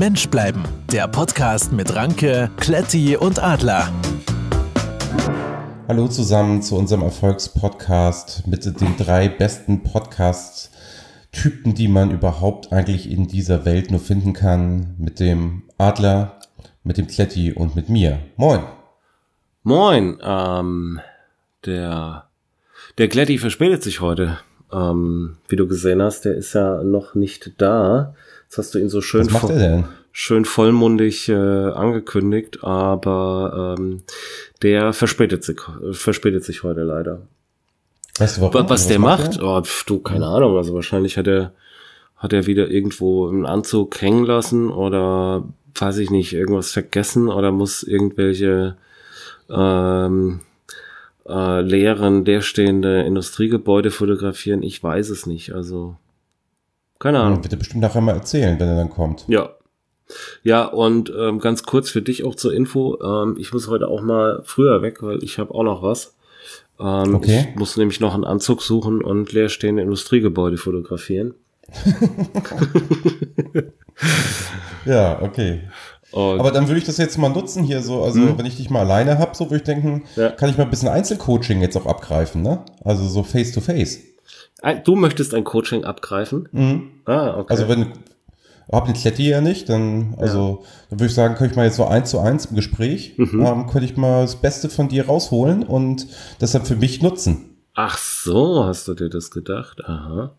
[0.00, 0.62] Mensch bleiben.
[0.90, 3.92] Der Podcast mit Ranke, Kletti und Adler.
[5.88, 13.28] Hallo zusammen zu unserem Erfolgspodcast mit den drei besten Podcast-Typen, die man überhaupt eigentlich in
[13.28, 14.94] dieser Welt nur finden kann.
[14.96, 16.38] Mit dem Adler,
[16.82, 18.20] mit dem Kletti und mit mir.
[18.36, 18.62] Moin.
[19.64, 20.16] Moin.
[20.22, 21.00] Ähm,
[21.66, 22.24] der
[22.96, 24.38] der Kletti verspätet sich heute.
[24.72, 28.14] Ähm, wie du gesehen hast, der ist ja noch nicht da.
[28.50, 29.84] Jetzt hast du ihn so schön, Was macht denn?
[30.10, 34.02] schön vollmundig äh, angekündigt, aber ähm,
[34.62, 35.60] der verspätet sich,
[35.92, 37.20] verspätet sich heute leider.
[38.18, 38.64] Weißt du, warum?
[38.64, 39.36] Was, was der macht?
[39.36, 39.44] er?
[39.44, 40.56] Oh, pf, du, keine Ahnung.
[40.56, 41.52] Also wahrscheinlich hat er,
[42.16, 45.44] hat er wieder irgendwo einen Anzug hängen lassen oder
[45.76, 48.76] weiß ich nicht, irgendwas vergessen oder muss irgendwelche
[49.48, 50.40] ähm,
[51.24, 54.64] äh, leeren, leerstehende Industriegebäude fotografieren.
[54.64, 55.52] Ich weiß es nicht.
[55.54, 55.94] Also
[57.00, 57.42] keine Ahnung.
[57.42, 59.24] Wird er bestimmt nachher mal erzählen, wenn er dann kommt.
[59.26, 59.50] Ja.
[60.42, 62.98] Ja, und ähm, ganz kurz für dich auch zur Info.
[63.02, 66.14] Ähm, ich muss heute auch mal früher weg, weil ich habe auch noch was.
[66.80, 67.48] Ähm, Okay.
[67.50, 71.34] Ich muss nämlich noch einen Anzug suchen und leerstehende Industriegebäude fotografieren.
[74.86, 75.60] Ja, okay.
[76.10, 78.70] Und Aber dann würde ich das jetzt mal nutzen hier so, also wenn ich dich
[78.70, 80.02] mal alleine habe, so würde ich denken, Mhm.
[80.16, 80.30] Ja.
[80.30, 82.64] kann ich mal ein bisschen Einzelcoaching jetzt auch abgreifen, ne?
[82.82, 84.00] Also so face to face.
[84.62, 86.48] Ein- du möchtest ein Coaching abgreifen?
[87.06, 87.46] Ah, okay.
[87.48, 87.92] Also wenn
[88.72, 91.76] hab den Kletti ja nicht, dann also dann würde ich sagen, könnte ich mal jetzt
[91.76, 93.44] so eins zu eins im Gespräch, Mhm.
[93.44, 96.06] ähm, könnte ich mal das Beste von dir rausholen und
[96.38, 97.56] das dann für mich nutzen.
[97.74, 99.80] Ach so, hast du dir das gedacht?
[99.84, 100.32] Aha.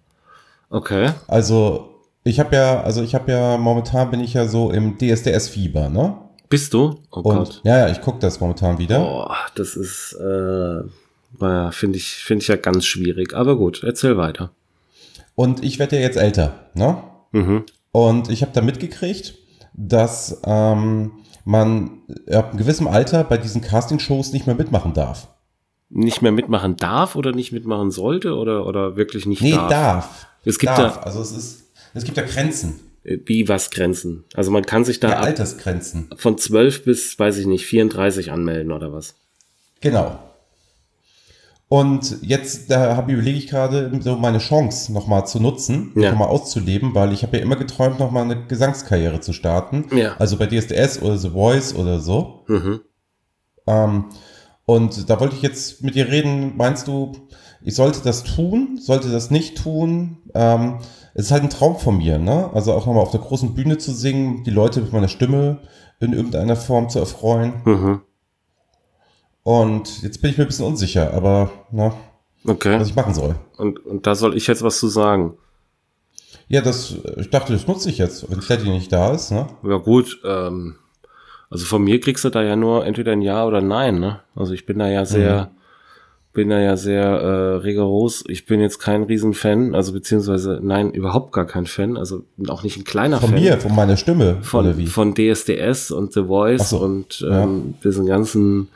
[0.69, 1.09] Okay.
[1.27, 1.89] Also
[2.23, 6.15] ich habe ja, also ich habe ja momentan bin ich ja so im DSDS-Fieber, ne?
[6.47, 6.99] Bist du?
[7.11, 7.61] Oh Und Gott.
[7.63, 8.99] ja, ja, ich gucke das momentan wieder.
[8.99, 10.81] Boah, das ist, äh,
[11.39, 13.33] naja, finde ich, finde ich ja ganz schwierig.
[13.33, 14.51] Aber gut, erzähl weiter.
[15.35, 17.01] Und ich werde ja jetzt älter, ne?
[17.31, 17.63] Mhm.
[17.91, 19.35] Und ich habe da mitgekriegt,
[19.73, 21.11] dass ähm,
[21.45, 25.27] man ab einem gewissen Alter bei diesen Castingshows nicht mehr mitmachen darf.
[25.89, 29.69] Nicht mehr mitmachen darf oder nicht mitmachen sollte oder, oder wirklich nicht Nee, darf?
[29.69, 30.27] darf.
[30.45, 30.95] Es gibt darf.
[30.97, 32.79] da- Also es ist, es gibt da Grenzen.
[33.03, 34.23] Äh, Wie was Grenzen?
[34.33, 36.09] Also man kann sich da Ja, Altersgrenzen.
[36.15, 39.15] von 12 bis, weiß ich nicht, 34 anmelden oder was?
[39.81, 40.19] Genau.
[41.71, 46.11] Und jetzt, da habe überlege ich gerade, so meine Chance nochmal zu nutzen, Ja.
[46.11, 49.85] nochmal auszuleben, weil ich habe ja immer geträumt, nochmal eine Gesangskarriere zu starten.
[49.95, 50.17] Ja.
[50.19, 52.43] Also bei DSDS oder The Voice oder so.
[52.49, 52.81] Mhm.
[53.67, 54.05] Ähm,
[54.65, 56.57] und da wollte ich jetzt mit dir reden.
[56.57, 57.13] Meinst du,
[57.63, 58.77] ich sollte das tun?
[58.77, 60.17] Sollte das nicht tun?
[60.33, 60.79] Ähm,
[61.13, 62.49] es ist halt ein Traum von mir, ne?
[62.53, 65.59] Also auch nochmal auf der großen Bühne zu singen, die Leute mit meiner Stimme
[66.01, 67.53] in irgendeiner Form zu erfreuen.
[67.63, 68.01] Mhm.
[69.43, 71.93] Und jetzt bin ich mir ein bisschen unsicher, aber na,
[72.45, 72.79] Okay.
[72.79, 73.35] was ich machen soll.
[73.57, 75.33] Und, und da soll ich jetzt was zu sagen.
[76.47, 79.47] Ja, das, ich dachte, das nutze ich jetzt, wenn Kletti nicht da ist, ne?
[79.63, 80.75] Ja gut, ähm,
[81.49, 84.19] also von mir kriegst du da ja nur entweder ein Ja oder ein Nein, ne?
[84.35, 85.51] Also ich bin da ja sehr,
[86.33, 88.23] bin da ja sehr äh, rigoros.
[88.27, 92.77] Ich bin jetzt kein Riesenfan, also beziehungsweise nein, überhaupt gar kein Fan, also auch nicht
[92.77, 93.39] ein kleiner Von Fan.
[93.41, 94.87] mir, von meiner Stimme, von, oder wie?
[94.87, 98.69] von DSDS und The Voice so, und ähm, diesen ganzen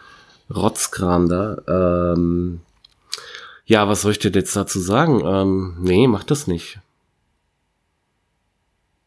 [0.54, 1.58] Rotzkram da.
[1.68, 2.62] Ähm,
[3.66, 5.22] ja, was soll ich dir jetzt dazu sagen?
[5.26, 6.80] Ähm, nee, mach das nicht.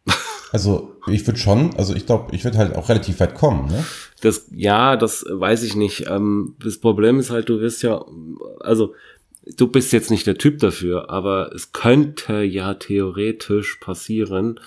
[0.51, 3.85] Also, ich würde schon, also ich glaube, ich würde halt auch relativ weit kommen, ne?
[4.23, 6.07] Das, ja, das weiß ich nicht.
[6.09, 8.03] Ähm, das Problem ist halt, du wirst ja,
[8.61, 8.95] also
[9.57, 14.59] du bist jetzt nicht der Typ dafür, aber es könnte ja theoretisch passieren,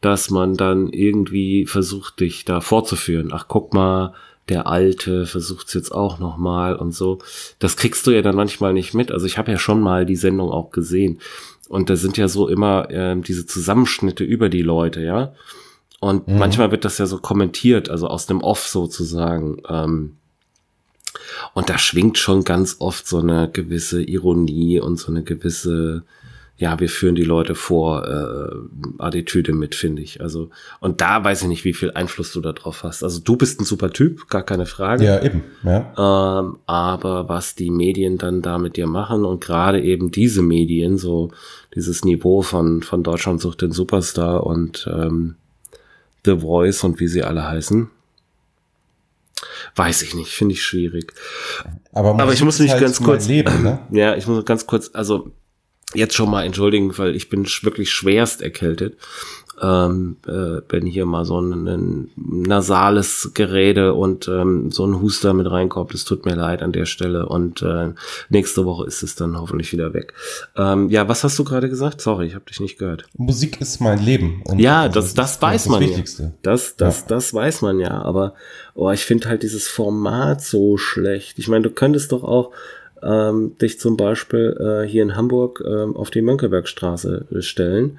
[0.00, 3.30] dass man dann irgendwie versucht, dich da vorzuführen.
[3.32, 4.14] Ach, guck mal,
[4.48, 7.18] der Alte versucht's jetzt auch nochmal und so.
[7.58, 9.10] Das kriegst du ja dann manchmal nicht mit.
[9.10, 11.20] Also ich habe ja schon mal die Sendung auch gesehen.
[11.68, 15.34] Und da sind ja so immer ähm, diese Zusammenschnitte über die Leute, ja.
[15.98, 19.62] Und manchmal wird das ja so kommentiert, also aus dem Off sozusagen.
[19.68, 20.16] Ähm,
[21.54, 26.04] und da schwingt schon ganz oft so eine gewisse Ironie und so eine gewisse,
[26.58, 30.22] ja, wir führen die Leute vor, äh, Attitüde mit, finde ich.
[30.22, 30.48] Also,
[30.80, 33.02] und da weiß ich nicht, wie viel Einfluss du da drauf hast.
[33.02, 35.04] Also du bist ein super Typ, gar keine Frage.
[35.04, 36.40] Ja, eben, ja.
[36.40, 40.96] Ähm, aber was die Medien dann da mit dir machen und gerade eben diese Medien,
[40.96, 41.30] so
[41.74, 45.34] dieses Niveau von, von Deutschland sucht den Superstar und ähm,
[46.24, 47.90] The Voice und wie sie alle heißen,
[49.74, 51.12] weiß ich nicht, finde ich schwierig.
[51.92, 53.80] Aber, Aber ich muss mich halt ganz kurz- leben, ne?
[53.90, 55.32] Ja, ich muss ganz kurz, also
[55.94, 58.96] jetzt schon mal entschuldigen, weil ich bin wirklich schwerst erkältet.
[59.62, 65.32] ähm, äh, wenn hier mal so ein, ein nasales Gerede und ähm, so ein Huster
[65.32, 65.94] mit reinkommt.
[65.94, 67.92] Es tut mir leid an der Stelle und äh,
[68.28, 70.12] nächste Woche ist es dann hoffentlich wieder weg.
[70.56, 72.00] Ähm, ja, was hast du gerade gesagt?
[72.00, 73.04] Sorry, ich habe dich nicht gehört.
[73.16, 74.42] Musik ist mein Leben.
[74.56, 76.22] Ja, das, das, das weiß das man Wichtigste.
[76.22, 76.32] ja.
[76.42, 77.06] Das, das, ja.
[77.08, 78.02] das weiß man ja.
[78.02, 78.34] Aber
[78.74, 81.38] oh, ich finde halt dieses Format so schlecht.
[81.38, 82.52] Ich meine, du könntest doch auch
[83.02, 87.98] ähm, dich zum Beispiel äh, hier in Hamburg ähm, auf die Mönckebergstraße stellen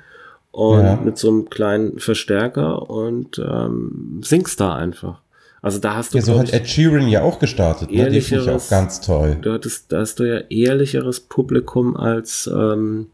[0.52, 0.96] und ja.
[0.96, 5.20] mit so einem kleinen Verstärker und ähm, singst da einfach.
[5.62, 6.18] Also da hast du.
[6.18, 8.10] Ja, so hat Ed Sheeran ja auch gestartet, ne?
[8.10, 9.38] Die finde ich auch ganz toll.
[9.42, 13.08] Du hattest, da hast du ja ehrlicheres Publikum als, ähm,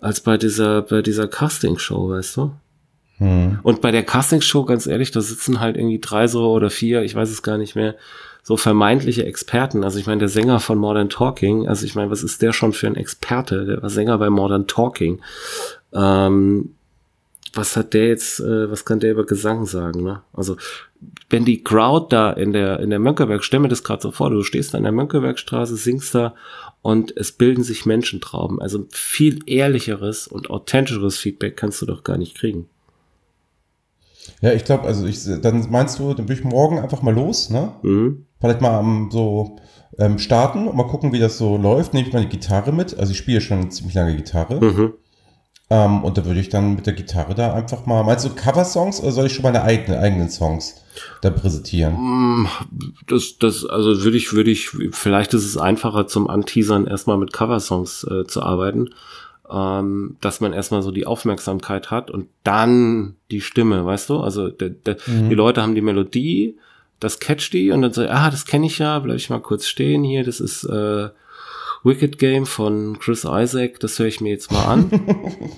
[0.00, 2.52] als bei dieser, bei dieser Castingshow, weißt du?
[3.18, 3.60] Hm.
[3.62, 7.14] Und bei der Castingshow, ganz ehrlich, da sitzen halt irgendwie drei so oder vier, ich
[7.14, 7.94] weiß es gar nicht mehr,
[8.46, 9.82] so vermeintliche Experten.
[9.82, 12.72] Also ich meine, der Sänger von Modern Talking, also ich meine, was ist der schon
[12.72, 13.64] für ein Experte?
[13.66, 15.20] Der war Sänger bei Modern Talking.
[15.92, 16.76] Ähm,
[17.54, 20.22] was hat der jetzt, äh, was kann der über Gesang sagen, ne?
[20.32, 20.56] Also,
[21.28, 24.30] wenn die Crowd da in der, in der Mönckeberg, stell mir das gerade so vor,
[24.30, 26.36] du stehst da in der Mönckebergstraße, singst da
[26.82, 28.62] und es bilden sich Menschentrauben.
[28.62, 32.68] Also viel ehrlicheres und authentischeres Feedback kannst du doch gar nicht kriegen.
[34.40, 37.50] Ja, ich glaube, also ich, dann meinst du, dann will ich morgen einfach mal los,
[37.50, 37.72] ne?
[37.82, 38.25] Mhm.
[38.40, 39.56] Vielleicht mal am so
[39.98, 41.94] ähm, starten und mal gucken, wie das so läuft.
[41.94, 42.98] Nehme ich meine Gitarre mit.
[42.98, 44.62] Also ich spiele schon eine ziemlich lange Gitarre.
[44.62, 44.92] Mhm.
[45.68, 48.04] Ähm, und da würde ich dann mit der Gitarre da einfach mal.
[48.04, 50.84] Meinst du Cover-Songs oder soll ich schon meine eigenen, eigenen Songs
[51.22, 51.94] da präsentieren?
[51.94, 52.48] Mm,
[53.08, 57.32] das, das, also würde ich, würde ich, vielleicht ist es einfacher zum Anteasern erstmal mit
[57.32, 58.90] Cover-Songs äh, zu arbeiten
[59.50, 64.20] ähm, dass man erstmal so die Aufmerksamkeit hat und dann die Stimme, weißt du?
[64.20, 65.28] Also de, de, mhm.
[65.28, 66.58] die Leute haben die Melodie,
[67.00, 69.66] das catcht die und dann so, ah, das kenne ich ja, bleib ich mal kurz
[69.66, 71.08] stehen hier, das ist äh,
[71.84, 74.90] Wicked Game von Chris Isaac, das höre ich mir jetzt mal an.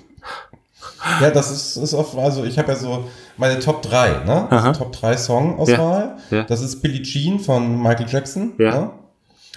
[1.20, 3.04] ja, das ist, ist oft, also ich habe ja so
[3.36, 4.50] meine Top 3, ne?
[4.50, 6.16] Also Top 3 Song-Auswahl.
[6.30, 6.42] Ja, ja.
[6.44, 8.52] Das ist Billie Jean von Michael Jackson.
[8.58, 8.70] Ja.
[8.72, 8.90] Ne?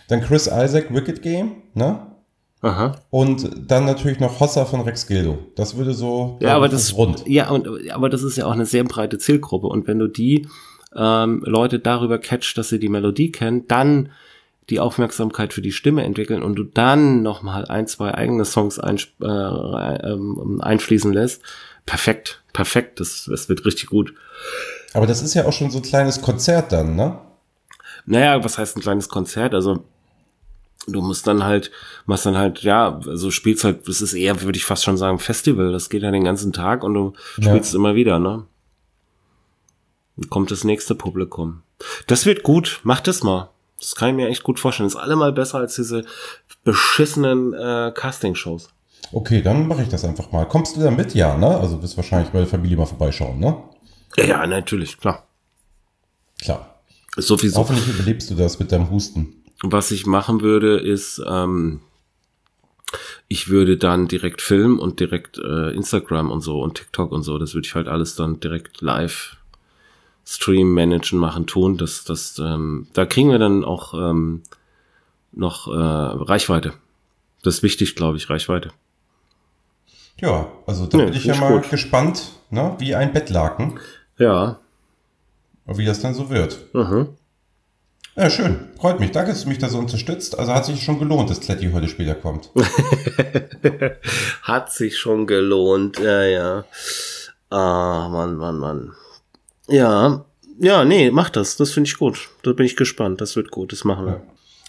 [0.08, 2.08] Dann Chris Isaac, Wicked Game, ne?
[2.62, 2.96] Aha.
[3.10, 5.40] Und dann natürlich noch Hossa von Rex Gildo.
[5.56, 7.28] Das würde so ja, aber das rund.
[7.28, 9.66] Ja, und, aber das ist ja auch eine sehr breite Zielgruppe.
[9.66, 10.48] Und wenn du die
[10.96, 14.10] ähm, Leute darüber catcht, dass sie die Melodie kennen, dann
[14.70, 18.80] die Aufmerksamkeit für die Stimme entwickeln und du dann noch mal ein, zwei eigene Songs
[18.80, 21.42] ein, äh, ähm, einfließen lässt,
[21.86, 23.00] perfekt, perfekt.
[23.00, 24.14] Das, das wird richtig gut.
[24.94, 27.18] Aber das ist ja auch schon so ein kleines Konzert dann, ne?
[28.06, 29.54] Naja, was heißt ein kleines Konzert?
[29.54, 29.84] Also
[30.88, 31.72] du musst dann halt,
[32.06, 35.20] machst dann halt, ja, also spielst halt, das ist eher, würde ich fast schon sagen,
[35.20, 35.72] Festival.
[35.72, 37.80] Das geht ja den ganzen Tag und du spielst ja.
[37.80, 38.46] immer wieder, ne?
[40.30, 41.64] Kommt das nächste Publikum.
[42.08, 43.50] Das wird gut, mach das mal.
[43.80, 44.88] Das kann ich mir echt gut vorstellen.
[44.88, 46.06] Das ist allemal besser als diese
[46.64, 48.70] beschissenen äh, Casting-Shows.
[49.12, 50.48] Okay, dann mache ich das einfach mal.
[50.48, 51.16] Kommst du da mit?
[51.16, 51.48] Ja, ne?
[51.48, 53.58] Also wirst wahrscheinlich bei der Familie mal vorbeischauen, ne?
[54.18, 55.28] Ja, ja, natürlich, klar.
[56.40, 56.82] Klar.
[57.18, 57.58] Sowieso.
[57.58, 61.82] Hoffentlich überlebst du das mit deinem Husten was ich machen würde, ist, ähm,
[63.28, 67.38] ich würde dann direkt filmen und direkt äh, Instagram und so und TikTok und so,
[67.38, 69.38] das würde ich halt alles dann direkt live
[70.26, 71.78] Stream managen, machen, tun.
[71.78, 74.44] Das, das, ähm, da kriegen wir dann auch ähm,
[75.32, 76.74] noch äh, Reichweite.
[77.44, 78.72] Das ist wichtig, glaube ich, Reichweite.
[80.20, 81.72] Ja, also da nee, bin ich ja mal gut.
[81.72, 82.76] gespannt, ne?
[82.78, 83.80] wie ein Bettlaken.
[84.18, 84.60] Ja.
[85.66, 86.60] Wie das dann so wird.
[86.74, 87.10] Mhm.
[88.16, 88.68] Ja, schön.
[88.78, 89.12] Freut mich.
[89.12, 90.38] Danke, dass du mich da so unterstützt.
[90.38, 92.50] Also hat sich schon gelohnt, dass Kletti heute später kommt.
[94.44, 96.66] hat sich schon gelohnt, ja, ja.
[97.50, 98.94] Ah, Mann, Mann, Mann.
[99.72, 100.26] Ja,
[100.60, 101.58] ja, nee, mach das.
[101.58, 102.30] Das finde ich gut.
[102.44, 103.20] Da bin ich gespannt.
[103.20, 103.72] Das wird gut.
[103.72, 104.22] Das machen wir.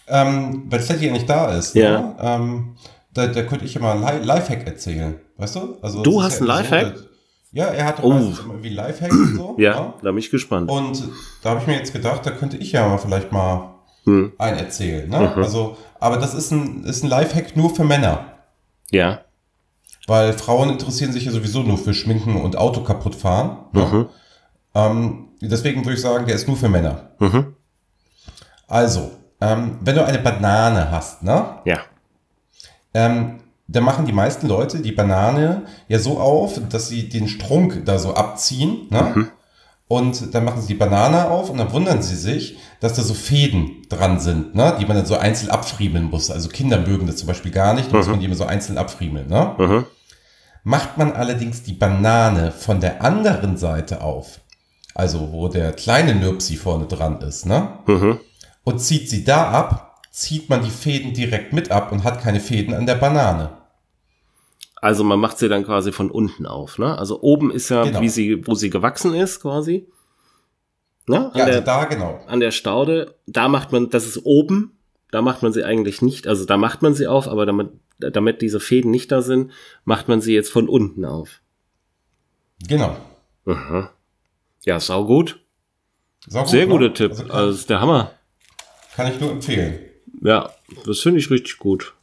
[0.09, 0.23] Ja.
[0.23, 1.99] Ähm, weil Kletti ja nicht da ist, ja.
[1.99, 2.15] Ne?
[2.19, 2.75] Ähm,
[3.13, 5.19] da, da könnte ich ja mal ein Lifehack erzählen.
[5.37, 5.77] Weißt du?
[5.81, 6.97] Also, du hast ja ein Lifehack?
[6.97, 7.03] So,
[7.51, 8.11] ja, er hat oh.
[8.11, 9.55] irgendwie Lifehack und so.
[9.59, 10.69] ja, ja, da bin ich gespannt.
[10.69, 11.03] Und
[11.43, 14.33] da habe ich mir jetzt gedacht, da könnte ich ja mal vielleicht mal hm.
[14.39, 15.07] einen erzählen.
[15.07, 15.31] Ne?
[15.35, 15.43] Mhm.
[15.43, 18.25] Also, aber das ist ein, ist ein Lifehack nur für Männer.
[18.89, 19.21] Ja.
[20.07, 23.57] Weil Frauen interessieren sich ja sowieso nur für Schminken und Auto kaputt fahren.
[23.71, 24.09] Ne?
[24.75, 27.11] Ähm, deswegen würde ich sagen, der ist nur für Männer.
[27.19, 27.55] Mhm.
[28.67, 29.11] Also,
[29.41, 31.59] ähm, wenn du eine Banane hast, ne?
[31.65, 31.79] Ja.
[32.93, 37.85] Ähm, da machen die meisten Leute die Banane ja so auf, dass sie den Strunk
[37.85, 38.87] da so abziehen.
[38.89, 39.11] Ne?
[39.15, 39.27] Mhm.
[39.87, 43.13] Und dann machen sie die Banane auf und dann wundern sie sich, dass da so
[43.13, 44.75] Fäden dran sind, ne?
[44.79, 46.31] die man dann so einzeln abfriemeln muss.
[46.31, 47.97] Also Kinder mögen das zum Beispiel gar nicht, da mhm.
[47.99, 49.27] muss man die immer so einzeln abfriemeln.
[49.27, 49.55] Ne?
[49.57, 49.85] Mhm.
[50.63, 54.39] Macht man allerdings die Banane von der anderen Seite auf,
[54.95, 57.79] also wo der kleine Nürpsi vorne dran ist, ne?
[57.87, 58.19] Mhm.
[58.63, 62.39] und zieht sie da ab, zieht man die Fäden direkt mit ab und hat keine
[62.39, 63.57] Fäden an der Banane.
[64.75, 66.97] Also man macht sie dann quasi von unten auf, ne?
[66.97, 68.01] Also oben ist ja, Genau.
[68.01, 69.87] wie sie, wo sie gewachsen ist, quasi.
[71.07, 71.17] Ne?
[71.31, 72.19] An Ja, der, also da genau.
[72.27, 74.77] an der Staude, da macht man, das ist oben,
[75.11, 77.69] da macht man sie eigentlich nicht, also da macht man sie auf, aber damit,
[77.99, 79.51] damit diese Fäden nicht da sind,
[79.85, 81.41] macht man sie jetzt von unten auf.
[82.67, 82.95] Genau.
[83.45, 83.89] Aha.
[84.65, 85.39] Ja, sau gut.
[86.27, 86.71] Sau gut, Sehr ne?
[86.71, 87.11] guter Tipp.
[87.11, 88.11] Also Also, kann, das ist der Hammer.
[88.95, 89.79] kann ich nur empfehlen.
[90.21, 90.51] Ja,
[90.85, 91.93] das finde ich richtig gut.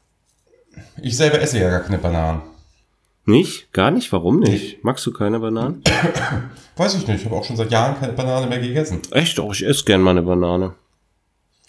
[1.02, 2.42] Ich selber esse ja gar keine Bananen.
[3.24, 3.72] Nicht?
[3.72, 4.10] Gar nicht?
[4.12, 4.82] Warum nicht?
[4.82, 5.82] Magst du keine Bananen?
[6.76, 7.20] Weiß ich nicht.
[7.20, 9.00] Ich habe auch schon seit Jahren keine Banane mehr gegessen.
[9.12, 9.38] Echt?
[9.38, 10.74] Doch, ich esse gern mal eine Banane.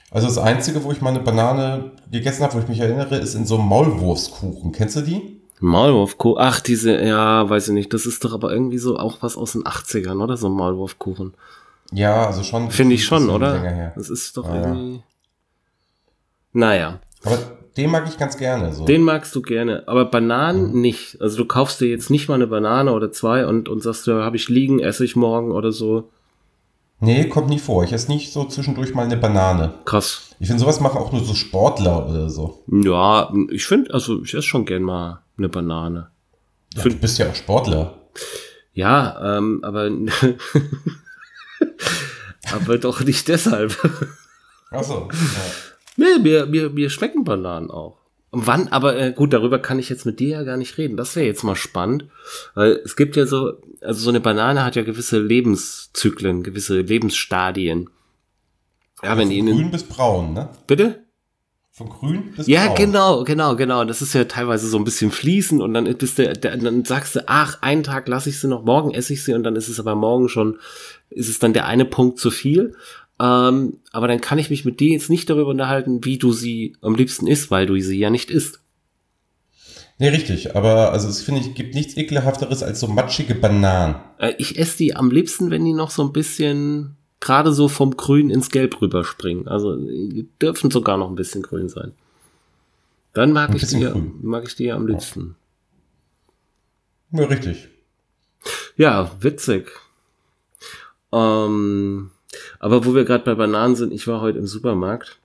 [0.10, 3.36] Also das Einzige, wo ich mal eine Banane gegessen habe, wo ich mich erinnere, ist
[3.36, 4.72] in so einem Maulwurfskuchen.
[4.72, 5.41] Kennst du die?
[5.62, 6.42] Maulwurfkuchen.
[6.44, 7.94] Ach, diese, ja, weiß ich nicht.
[7.94, 10.36] Das ist doch aber irgendwie so auch was aus den 80ern, oder?
[10.38, 11.34] So ein Maulwurfkuchen.
[11.94, 12.72] Ja, also schon.
[12.72, 13.92] Finde ich schon, oder?
[13.96, 14.68] Das ist doch Ja, ja.
[14.68, 15.04] irgendwie.
[16.54, 17.38] Naja, Aber
[17.78, 18.74] den mag ich ganz gerne.
[18.74, 18.84] So.
[18.86, 19.84] den magst du gerne.
[19.88, 21.22] Aber Bananen nicht.
[21.22, 24.24] Also du kaufst dir jetzt nicht mal eine Banane oder zwei und, und sagst, ja,
[24.24, 26.10] habe ich liegen, esse ich morgen oder so.
[27.00, 27.84] Nee, kommt nie vor.
[27.84, 29.74] Ich esse nicht so zwischendurch mal eine Banane.
[29.86, 30.36] Krass.
[30.40, 32.60] Ich finde, sowas machen auch nur so Sportler oder so.
[32.68, 36.12] Ja, ich finde, also ich esse schon gern mal eine Banane.
[36.74, 38.00] Ja, du bist ja auch Sportler.
[38.74, 39.90] Ja, ähm, aber
[42.54, 43.78] aber doch nicht deshalb.
[44.70, 45.10] Achso.
[45.12, 45.18] Ja.
[45.98, 47.98] Nee, mir, mir, mir schmecken Bananen auch.
[48.30, 50.96] Und wann, aber äh, gut, darüber kann ich jetzt mit dir ja gar nicht reden.
[50.96, 52.06] Das wäre jetzt mal spannend.
[52.56, 57.90] Weil es gibt ja so, also so eine Banane hat ja gewisse Lebenszyklen, gewisse Lebensstadien.
[59.04, 60.50] Ja, wenn die Von in grün bis braun, ne?
[60.66, 61.04] Bitte?
[61.82, 62.76] Von grün bis Ja, braun.
[62.76, 63.84] genau, genau, genau.
[63.86, 67.16] Das ist ja teilweise so ein bisschen fließen und dann bist du, der, dann sagst
[67.16, 69.68] du, ach, einen Tag lasse ich sie noch, morgen esse ich sie und dann ist
[69.68, 70.60] es aber morgen schon,
[71.10, 72.76] ist es dann der eine Punkt zu viel.
[73.20, 76.76] Ähm, aber dann kann ich mich mit dir jetzt nicht darüber unterhalten, wie du sie
[76.82, 78.60] am liebsten isst, weil du sie ja nicht isst.
[80.00, 80.56] Nee, richtig.
[80.56, 83.96] Aber also es finde ich, gibt nichts ekelhafteres als so matschige Bananen.
[84.18, 87.96] Äh, ich esse die am liebsten, wenn die noch so ein bisschen gerade so vom
[87.96, 89.48] Grün ins Gelb rüberspringen.
[89.48, 91.94] Also die dürfen sogar noch ein bisschen grün sein.
[93.14, 94.20] Dann mag Ein ich die, grün.
[94.22, 95.36] mag ich die am liebsten.
[97.12, 97.70] Ja, richtig.
[98.76, 99.72] Ja, witzig.
[101.12, 102.12] Ähm,
[102.60, 105.18] aber wo wir gerade bei Bananen sind, ich war heute im Supermarkt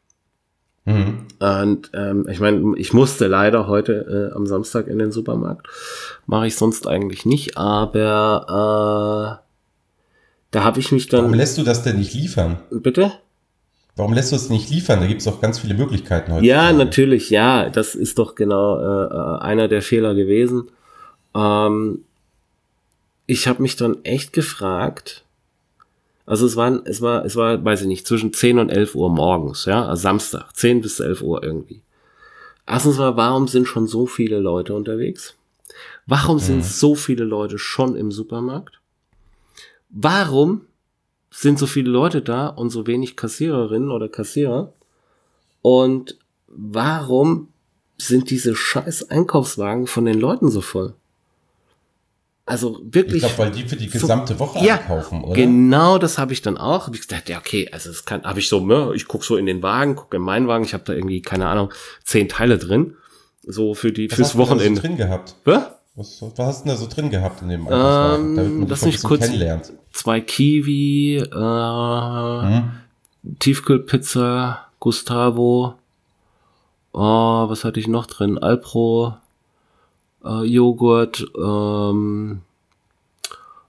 [0.89, 1.27] Mhm.
[1.41, 5.67] und ähm, ich meine, ich musste leider heute äh, am Samstag in den Supermarkt.
[6.27, 9.46] Mache ich sonst eigentlich nicht, aber äh,
[10.57, 11.35] da habe ich mich Warum dann.
[11.35, 12.57] lässt du das denn nicht liefern?
[12.71, 13.13] Bitte?
[13.95, 15.01] Warum lässt du es nicht liefern?
[15.01, 16.47] Da gibt es auch ganz viele Möglichkeiten heute.
[16.47, 20.71] Ja, natürlich, ja, das ist doch genau äh, äh, einer der Fehler gewesen.
[21.35, 22.07] Ähm,
[23.27, 25.27] ich habe mich dann echt gefragt,
[26.25, 29.11] also es war, es war, es war, weiß ich nicht, zwischen 10 und 11 Uhr
[29.11, 31.83] morgens, ja, also Samstag, 10 bis 11 Uhr irgendwie.
[32.67, 35.35] Erstens mal, warum sind schon so viele Leute unterwegs?
[36.07, 38.81] Warum sind so viele Leute schon im Supermarkt?
[39.99, 40.61] Warum
[41.31, 44.75] sind so viele Leute da und so wenig Kassiererinnen oder Kassierer?
[45.63, 47.49] Und warum
[47.97, 50.93] sind diese scheiß Einkaufswagen von den Leuten so voll?
[52.45, 53.21] Also Ich wirklich.
[53.21, 55.35] glaube, weil die für die gesamte Woche Ja, einkaufen, oder?
[55.35, 56.87] Genau, das habe ich dann auch.
[56.87, 59.37] Hab ich gesagt, ja, okay, also das kann, habe ich so, ne, ich guck so
[59.39, 61.73] in den Wagen, gucke in meinen Wagen, ich habe da irgendwie, keine Ahnung,
[62.05, 62.97] zehn Teile drin.
[63.45, 64.81] So für die, Was fürs hast du da Wochenende.
[64.83, 65.37] So drin gehabt?
[65.47, 65.59] Hä?
[65.97, 68.69] Was, was hast du denn da so drin gehabt in dem Einkaufswagen, Ähm, damit man
[68.69, 69.73] lass mich kurz- kennenlernt?
[69.93, 72.71] Zwei Kiwi, äh, Hm?
[73.39, 75.75] Tiefkühlpizza, Gustavo,
[76.95, 78.37] äh, was hatte ich noch drin?
[78.39, 79.17] Alpro,
[80.25, 82.43] äh, Joghurt, ähm,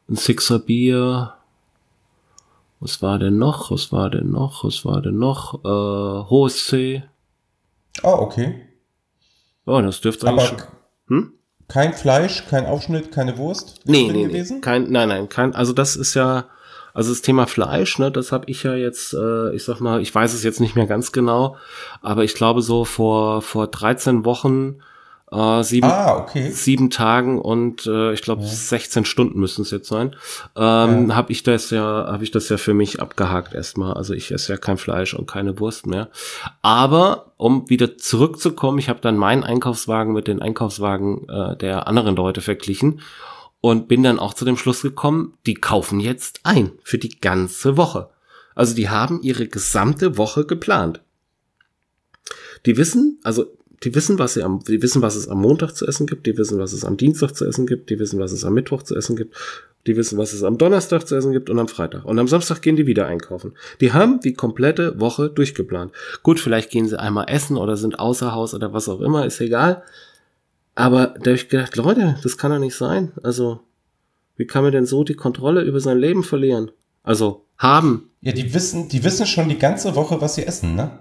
[0.10, 1.34] ein Sixer Bier.
[2.80, 3.72] Was war denn noch?
[3.72, 4.64] Was war denn noch?
[4.64, 5.64] Was war denn noch?
[5.66, 7.04] Äh, hohes C.
[8.04, 8.68] Ah, okay.
[9.66, 10.68] Oh, das dürfte Aber eigentlich schon.
[11.08, 11.34] Hm?
[11.68, 14.28] Kein Fleisch, kein Aufschnitt, keine Wurst Nee, nee, nee.
[14.28, 14.62] gewesen?
[14.62, 16.46] Kein, nein, nein, kein, also das ist ja,
[16.94, 20.14] also das Thema Fleisch, ne, das habe ich ja jetzt, äh, ich sag mal, ich
[20.14, 21.58] weiß es jetzt nicht mehr ganz genau,
[22.02, 24.80] aber ich glaube so vor, vor 13 Wochen,
[25.32, 26.52] äh, sieben, Ah, okay.
[26.52, 30.16] sieben Tagen und äh, ich glaube 16 Stunden müssen es jetzt sein,
[30.56, 33.94] ähm, habe ich das ja, habe ich das ja für mich abgehakt erstmal.
[33.94, 36.10] Also ich esse ja kein Fleisch und keine Wurst mehr.
[36.62, 42.16] Aber um wieder zurückzukommen, ich habe dann meinen Einkaufswagen mit den Einkaufswagen äh, der anderen
[42.16, 43.02] Leute verglichen
[43.60, 47.76] und bin dann auch zu dem Schluss gekommen, die kaufen jetzt ein für die ganze
[47.76, 48.10] Woche.
[48.56, 51.02] Also die haben ihre gesamte Woche geplant.
[52.66, 55.86] Die wissen, also die wissen, was sie am, die wissen, was es am Montag zu
[55.86, 58.44] essen gibt, die wissen, was es am Dienstag zu essen gibt, die wissen, was es
[58.44, 59.36] am Mittwoch zu essen gibt,
[59.86, 62.04] die wissen, was es am Donnerstag zu essen gibt und am Freitag.
[62.06, 63.54] Und am Samstag gehen die wieder einkaufen.
[63.80, 65.92] Die haben die komplette Woche durchgeplant.
[66.24, 69.40] Gut, vielleicht gehen sie einmal essen oder sind außer Haus oder was auch immer, ist
[69.42, 69.84] egal.
[70.76, 73.12] Aber da habe ich gedacht, Leute, das kann doch nicht sein.
[73.24, 73.60] Also,
[74.36, 76.72] wie kann man denn so die Kontrolle über sein Leben verlieren?
[77.04, 78.12] Also, haben.
[78.22, 81.00] Ja, die wissen, die wissen schon die ganze Woche, was sie essen, ne?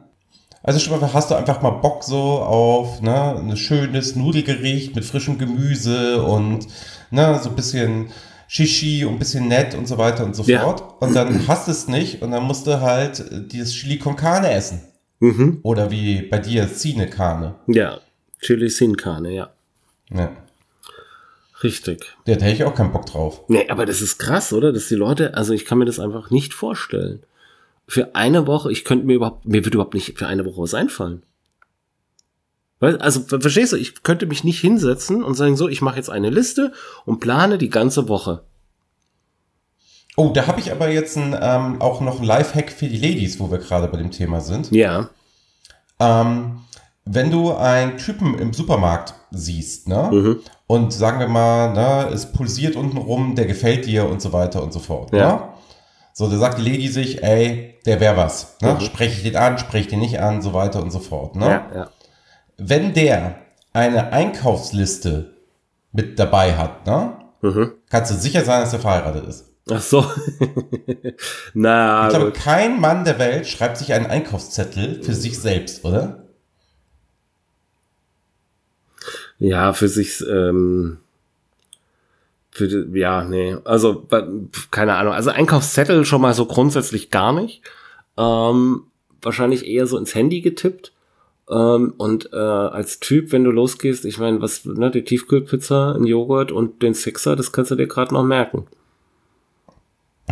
[0.67, 5.05] Also schon mal, hast du einfach mal Bock so auf ne, ein schönes Nudelgericht mit
[5.05, 6.67] frischem Gemüse und
[7.11, 8.09] ne, so ein bisschen
[8.49, 10.61] Shishi und ein bisschen nett und so weiter und so Ja.
[10.63, 11.01] fort.
[11.01, 14.17] Und dann hast du es nicht und dann musst du halt äh, dieses Chili con
[14.17, 14.81] Carne essen.
[15.21, 15.61] Mhm.
[15.63, 17.55] Oder wie bei dir Cine Carne.
[17.69, 18.01] Ja,
[18.41, 19.51] Chili Sin Carne, ja.
[20.11, 20.31] Ja.
[21.63, 22.17] Richtig.
[22.27, 23.41] Da hätte ich auch keinen Bock drauf.
[23.49, 24.73] Nee, aber das ist krass, oder?
[24.73, 27.23] Dass die Leute, also ich kann mir das einfach nicht vorstellen.
[27.89, 30.75] Für eine Woche, ich könnte mir überhaupt, mir würde überhaupt nicht für eine Woche was
[30.75, 31.23] einfallen.
[32.81, 36.11] Also, ver- verstehst du, ich könnte mich nicht hinsetzen und sagen, so, ich mache jetzt
[36.11, 36.73] eine Liste
[37.05, 38.43] und plane die ganze Woche.
[40.17, 43.39] Oh, da habe ich aber jetzt ein, ähm, auch noch ein Lifehack für die Ladies,
[43.39, 44.71] wo wir gerade bei dem Thema sind.
[44.73, 45.11] Ja.
[46.01, 46.61] Ähm,
[47.05, 50.11] wenn du einen Typen im Supermarkt siehst, ne?
[50.13, 50.41] Mhm.
[50.67, 54.63] Und sagen wir mal, ne, es pulsiert unten rum, der gefällt dir und so weiter
[54.63, 55.13] und so fort.
[55.13, 55.37] Ja.
[55.37, 55.43] Ne?
[56.13, 58.57] So, da sagt die Lady sich, ey, der wär was.
[58.61, 58.75] Ne?
[58.75, 58.81] Mhm.
[58.81, 61.37] Spreche ich den an, spreche ich den nicht an, so weiter und so fort.
[61.37, 61.47] Ne?
[61.47, 61.91] Ja, ja.
[62.59, 63.37] Wenn der
[63.73, 65.35] eine Einkaufsliste
[65.93, 67.13] mit dabei hat, ne?
[67.43, 67.73] Mhm.
[67.91, 69.45] kannst du sicher sein, dass er verheiratet ist.
[69.71, 70.05] Ach so.
[71.55, 72.35] Na, Ich glaube, gut.
[72.41, 76.23] kein Mann der Welt schreibt sich einen Einkaufszettel für sich selbst, oder?
[79.39, 80.99] Ja, für sich, ähm,
[82.57, 84.07] für, die- ja, nee, also,
[84.71, 87.63] keine Ahnung, also Einkaufszettel schon mal so grundsätzlich gar nicht,
[88.17, 88.85] ähm,
[89.23, 90.93] wahrscheinlich eher so ins Handy getippt,
[91.51, 96.05] ähm, und äh, als Typ, wenn du losgehst, ich meine, was, ne, die Tiefkühlpizza, ein
[96.05, 98.67] Joghurt und den Sixer, das kannst du dir gerade noch merken.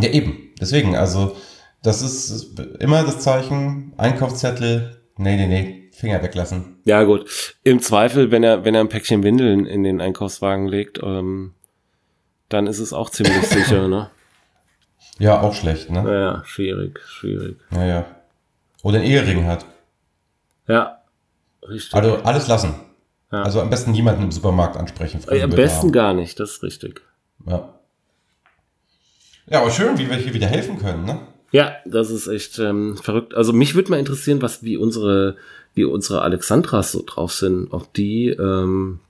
[0.00, 0.50] Ja, eben.
[0.60, 1.36] Deswegen, also,
[1.82, 6.78] das ist immer das Zeichen, Einkaufszettel, nee, nee, nee, Finger weglassen.
[6.84, 7.54] Ja, gut.
[7.62, 11.52] Im Zweifel, wenn er, wenn er ein Päckchen Windeln in den Einkaufswagen legt, ähm,
[12.54, 14.10] dann ist es auch ziemlich sicher, ne?
[15.18, 16.02] Ja, auch schlecht, ne?
[16.02, 17.58] Naja, schwierig, schwierig.
[17.70, 18.06] Naja.
[18.82, 19.66] Oder einen Ehering hat.
[20.66, 21.02] Ja,
[21.68, 21.94] richtig.
[21.94, 22.74] Also alles lassen.
[23.30, 23.42] Ja.
[23.42, 25.20] Also am besten niemanden im Supermarkt ansprechen.
[25.28, 27.02] Äh, am besten gar nicht, das ist richtig.
[27.46, 27.74] Ja.
[29.46, 31.20] Ja, aber schön, wie wir hier wieder helfen können, ne?
[31.50, 33.34] Ja, das ist echt ähm, verrückt.
[33.34, 35.36] Also mich würde mal interessieren, was wie unsere
[35.74, 39.00] wie unsere Alexandras so drauf sind, ob die ähm,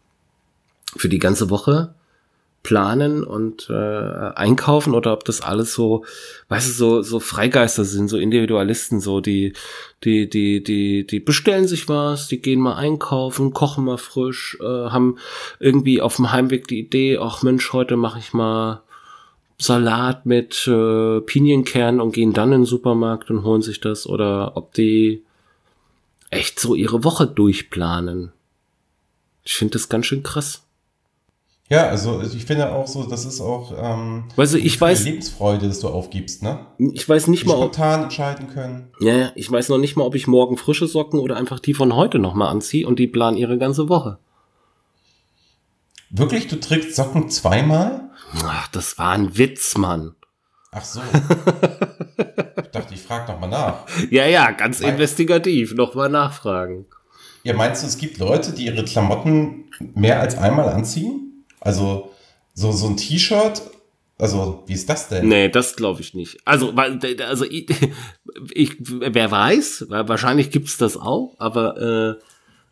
[0.97, 1.95] für die ganze Woche
[2.65, 6.05] planen und äh, einkaufen oder ob das alles so,
[6.49, 9.53] weißt du, so so Freigeister sind, so Individualisten, so die
[10.03, 14.65] die die die die bestellen sich was, die gehen mal einkaufen, kochen mal frisch, äh,
[14.65, 15.19] haben
[15.61, 18.83] irgendwie auf dem Heimweg die Idee, ach Mensch, heute mache ich mal
[19.59, 24.57] Salat mit äh, Pinienkernen und gehen dann in den Supermarkt und holen sich das oder
[24.57, 25.23] ob die
[26.31, 28.33] echt so ihre Woche durchplanen.
[29.45, 30.64] Ich finde das ganz schön krass.
[31.71, 35.81] Ja, also ich finde auch so, das ist auch ähm, du, ich weiß, Lebensfreude, dass
[35.81, 36.67] du aufgibst, ne?
[36.79, 38.91] ich weiß nicht mal, ob, spontan entscheiden können.
[39.01, 41.73] ja, ja, ich weiß noch nicht mal, ob ich morgen frische Socken oder einfach die
[41.73, 44.19] von heute nochmal anziehe und die planen ihre ganze Woche.
[46.11, 48.11] Wirklich, du trägst Socken zweimal?
[48.45, 50.15] Ach, das war ein Witz, Mann.
[50.71, 51.01] Ach so.
[52.63, 53.87] ich dachte, ich frage noch mal nach.
[54.11, 55.75] Ja, ja, ganz Weil- investigativ.
[55.75, 56.87] Nochmal nachfragen.
[57.43, 61.34] Ja, meinst du, es gibt Leute, die ihre Klamotten mehr als einmal anziehen?
[61.65, 62.11] Also
[62.55, 63.63] so, so ein T-Shirt?
[64.17, 65.27] Also, wie ist das denn?
[65.27, 66.39] Nee, das glaube ich nicht.
[66.45, 67.67] Also, weil, also ich,
[68.53, 72.25] ich, wer weiß, weil wahrscheinlich gibt's das auch, aber äh,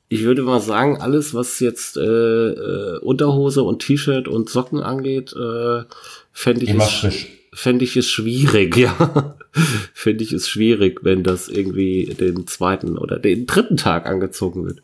[0.09, 5.33] ich würde mal sagen, alles, was jetzt äh, äh, Unterhose und T-Shirt und Socken angeht,
[5.33, 5.85] äh,
[6.33, 9.37] fände ich, Immer es, fänd ich es schwierig, ja.
[9.95, 14.83] fände ich es schwierig, wenn das irgendwie den zweiten oder den dritten Tag angezogen wird.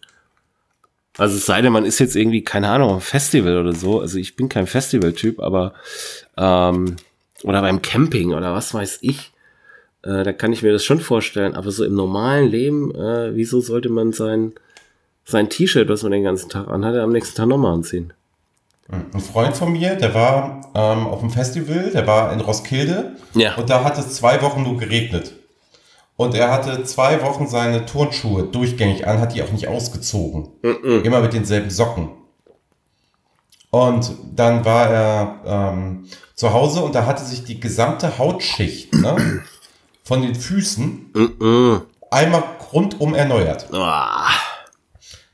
[1.18, 4.00] Also es sei denn, man ist jetzt irgendwie, keine Ahnung, am Festival oder so.
[4.00, 5.74] Also ich bin kein Festivaltyp, aber
[6.36, 6.96] ähm,
[7.42, 9.32] oder beim Camping oder was weiß ich.
[10.02, 11.54] Äh, da kann ich mir das schon vorstellen.
[11.54, 14.52] Aber so im normalen Leben, äh, wieso sollte man sein,
[15.24, 18.12] sein T-Shirt, was man den ganzen Tag anhat, am nächsten Tag nochmal anziehen?
[18.90, 23.54] Ein Freund von mir, der war ähm, auf dem Festival, der war in Roskilde Ja.
[23.56, 25.34] und da hat es zwei Wochen nur geregnet.
[26.18, 30.48] Und er hatte zwei Wochen seine Turnschuhe durchgängig an, hat die auch nicht ausgezogen.
[31.04, 32.08] Immer mit denselben Socken.
[33.70, 39.42] Und dann war er ähm, zu Hause und da hatte sich die gesamte Hautschicht ne,
[40.02, 41.82] von den Füßen Mhm.
[42.10, 43.68] einmal rundum erneuert.
[43.72, 44.28] Ah,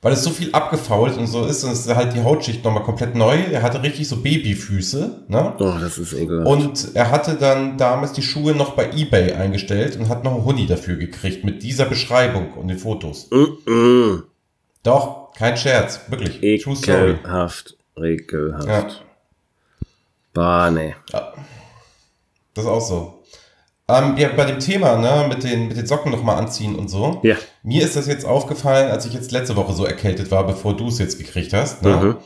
[0.04, 2.84] Weil es so viel abgefault und so ist, und es ist halt die Hautschicht nochmal
[2.84, 3.36] komplett neu.
[3.36, 5.54] Er hatte richtig so Babyfüße, ne?
[5.58, 6.46] oh, das ist ekelhaft.
[6.46, 10.44] Und er hatte dann damals die Schuhe noch bei Ebay eingestellt und hat noch einen
[10.44, 13.28] Huni dafür gekriegt mit dieser Beschreibung und den Fotos.
[13.30, 14.22] Mhm.
[14.84, 16.42] Doch, Kein Scherz, wirklich.
[16.42, 17.76] Ekelhaft.
[17.96, 18.68] Ekelhaft.
[18.68, 18.88] Ja.
[20.32, 20.94] Bah, nee.
[22.54, 23.23] Das ist auch so.
[23.86, 27.20] Ähm, ja, bei dem Thema, ne, mit den, mit den Socken nochmal anziehen und so.
[27.22, 27.36] Ja.
[27.62, 30.88] Mir ist das jetzt aufgefallen, als ich jetzt letzte Woche so erkältet war, bevor du
[30.88, 31.82] es jetzt gekriegt hast.
[31.82, 31.90] Ne?
[31.96, 32.16] Mhm.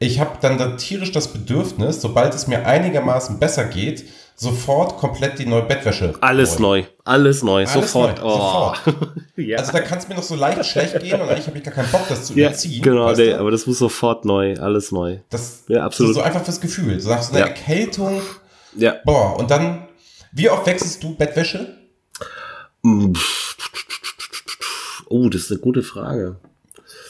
[0.00, 5.38] Ich habe dann da tierisch das Bedürfnis, sobald es mir einigermaßen besser geht, sofort komplett
[5.38, 6.14] die neue Bettwäsche.
[6.22, 6.84] Alles neu.
[7.04, 7.66] Alles neu.
[7.66, 8.18] Alles sofort.
[8.18, 8.72] neu, Oh.
[8.74, 8.80] sofort.
[9.36, 9.58] ja.
[9.58, 11.74] Also da kann es mir noch so leicht schlecht gehen und eigentlich habe ich gar
[11.74, 12.82] keinen Bock, das zu ja, überziehen.
[12.82, 14.54] genau, nee, aber das muss sofort neu.
[14.58, 15.18] Alles neu.
[15.28, 16.14] Das Ja, absolut.
[16.14, 16.94] So, so einfach fürs Gefühl.
[16.94, 17.46] Du sagst, eine Ja.
[17.46, 18.22] Erkältung,
[18.74, 18.94] Ja.
[19.04, 19.86] boah, und dann,
[20.32, 21.78] wie oft wechselst du Bettwäsche?
[25.08, 26.36] Oh, das ist eine gute Frage.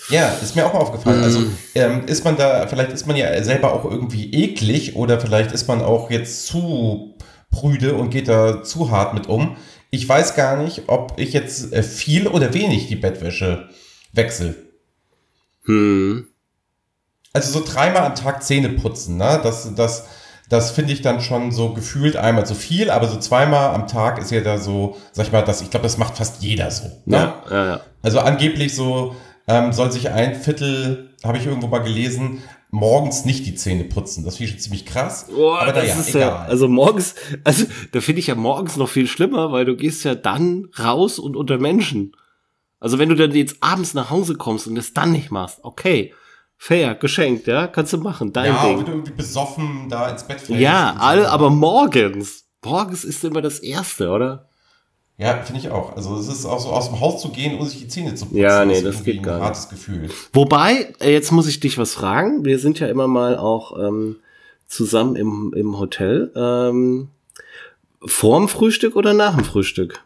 [0.08, 1.22] Ja, ist mir auch mal aufgefallen.
[1.22, 5.52] Also ähm, ist man da, vielleicht ist man ja selber auch irgendwie eklig oder vielleicht
[5.52, 7.14] ist man auch jetzt zu
[7.50, 9.56] prüde und geht da zu hart mit um.
[9.90, 13.68] Ich weiß gar nicht, ob ich jetzt äh, viel oder wenig die Bettwäsche
[14.12, 14.56] wechsle.
[15.64, 16.26] Hm.
[17.32, 19.40] Also so dreimal am Tag Zähne putzen, ne?
[19.42, 20.06] Das, das,
[20.50, 24.18] das finde ich dann schon so gefühlt einmal so viel, aber so zweimal am Tag
[24.18, 26.86] ist ja da so, sag ich mal, das, ich glaube, das macht fast jeder so.
[27.06, 27.16] Ne?
[27.16, 27.80] Ja, ja, ja.
[28.02, 29.14] Also angeblich so
[29.46, 34.24] ähm, soll sich ein Viertel, habe ich irgendwo mal gelesen, morgens nicht die Zähne putzen.
[34.24, 35.28] Das finde ich schon ziemlich krass.
[35.32, 36.20] Oh, aber das naja, ist egal.
[36.20, 40.04] ja, also morgens, also da finde ich ja morgens noch viel schlimmer, weil du gehst
[40.04, 42.16] ja dann raus und unter Menschen.
[42.80, 46.12] Also wenn du dann jetzt abends nach Hause kommst und das dann nicht machst, okay,
[46.62, 48.84] fair, geschenkt, ja, kannst du machen, dein ja, Ding.
[48.84, 50.60] du irgendwie besoffen da ins Bett fällst.
[50.60, 52.44] Ja, und alle, aber morgens.
[52.62, 54.46] Morgens ist immer das Erste, oder?
[55.16, 55.96] Ja, finde ich auch.
[55.96, 58.26] Also es ist auch so aus dem Haus zu gehen, um sich die Zähne zu
[58.26, 58.38] putzen.
[58.38, 59.46] Ja, nee, das irgendwie geht gar ein nicht.
[59.46, 60.10] hartes Gefühl.
[60.34, 62.44] Wobei, äh, jetzt muss ich dich was fragen.
[62.44, 64.16] Wir sind ja immer mal auch ähm,
[64.68, 66.30] zusammen im, im Hotel.
[66.36, 67.08] Ähm,
[68.04, 70.04] vorm Frühstück oder nach dem Frühstück?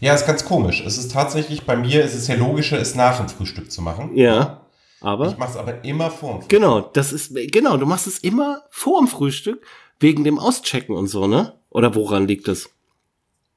[0.00, 0.82] Ja, ist ganz komisch.
[0.84, 4.16] Es ist tatsächlich, bei mir ist es ja logischer, es nach dem Frühstück zu machen.
[4.16, 4.60] Ja.
[5.00, 5.28] Aber?
[5.28, 6.50] Ich mache es aber immer vor dem Frühstück.
[6.50, 9.64] Genau, das ist, genau, du machst es immer vor dem Frühstück,
[9.98, 11.54] wegen dem Auschecken und so, ne?
[11.70, 12.68] Oder woran liegt das?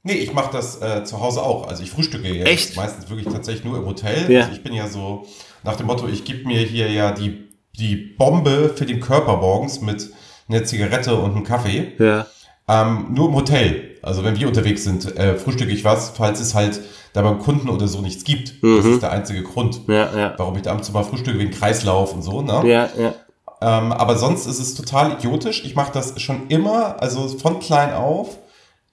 [0.04, 1.68] Nee, ich mache das äh, zu Hause auch.
[1.68, 2.76] Also ich frühstücke jetzt Echt?
[2.76, 4.30] meistens wirklich tatsächlich nur im Hotel.
[4.30, 4.42] Ja.
[4.42, 5.26] Also ich bin ja so
[5.64, 7.48] nach dem Motto, ich gebe mir hier ja die,
[7.80, 10.12] die Bombe für den Körper morgens mit
[10.50, 11.94] einer Zigarette und einem Kaffee.
[11.98, 12.28] Ja.
[12.68, 13.93] Ähm, nur im Hotel.
[14.04, 16.82] Also wenn wir unterwegs sind, äh, frühstücke ich was, falls es halt
[17.13, 18.50] da beim Kunden oder so nichts gibt.
[18.63, 18.94] Das Mhm.
[18.94, 20.34] ist der einzige Grund, Ja, ja.
[20.38, 22.42] warum ich da ab und zu mal frühstücke, wegen Kreislauf und so.
[22.42, 22.62] Ne?
[22.66, 23.13] Ja, ja.
[23.62, 25.63] Ähm, aber sonst ist es total idiotisch.
[25.63, 28.38] Ich mache das schon immer, also von klein auf,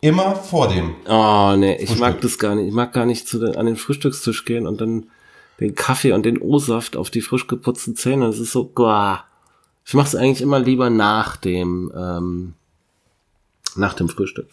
[0.01, 0.95] immer vor dem.
[1.09, 2.21] Oh, nee, ich mag Frühstück.
[2.23, 2.69] das gar nicht.
[2.69, 5.07] Ich mag gar nicht zu den, an den Frühstückstisch gehen und dann
[5.59, 8.27] den Kaffee und den O-Saft auf die frisch geputzten Zähne.
[8.27, 9.25] Das ist so, boah.
[9.85, 12.55] Ich mache es eigentlich immer lieber nach dem, ähm,
[13.77, 14.49] nach dem Frühstück.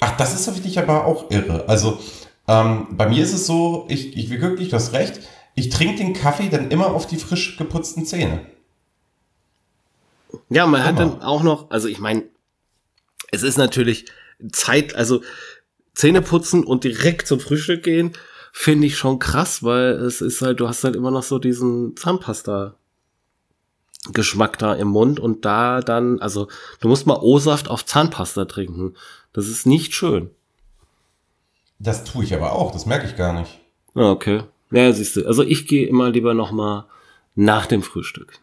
[0.00, 1.68] Ach, das ist für dich aber auch irre.
[1.68, 1.98] Also
[2.46, 5.20] ähm, bei mir ist es so, ich, ich will wirklich, du hast recht,
[5.54, 8.46] ich trinke den Kaffee dann immer auf die frisch geputzten Zähne.
[10.48, 11.10] Ja, man hat Immer.
[11.10, 12.24] dann auch noch, also ich meine,
[13.30, 14.06] es ist natürlich
[14.52, 15.22] Zeit, also
[15.94, 18.12] Zähne putzen und direkt zum Frühstück gehen,
[18.52, 21.96] finde ich schon krass, weil es ist halt, du hast halt immer noch so diesen
[21.96, 22.74] Zahnpasta.
[24.12, 26.48] Geschmack da im Mund und da dann, also
[26.80, 28.94] du musst mal O-Saft auf Zahnpasta trinken.
[29.38, 30.32] Das ist nicht schön.
[31.78, 33.60] Das tue ich aber auch, das merke ich gar nicht.
[33.94, 34.42] Ja, okay.
[34.72, 35.24] Ja, siehst du.
[35.28, 36.86] Also ich gehe immer lieber noch mal
[37.36, 38.40] nach dem Frühstück.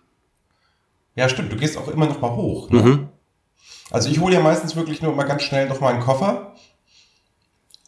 [1.17, 2.69] Ja, stimmt, du gehst auch immer noch mal hoch.
[2.69, 2.81] Ne?
[2.81, 3.07] Mhm.
[3.91, 6.55] Also ich hole ja meistens wirklich nur mal ganz schnell noch mal einen Koffer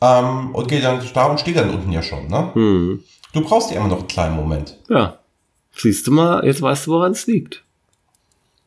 [0.01, 2.27] ähm, und gehe dann da und stehe dann unten ja schon.
[2.27, 2.51] Ne?
[2.55, 3.03] Mhm.
[3.31, 4.77] Du brauchst ja immer noch einen kleinen Moment.
[4.89, 5.19] Ja.
[5.71, 7.63] Siehst du mal, jetzt weißt du, woran es liegt.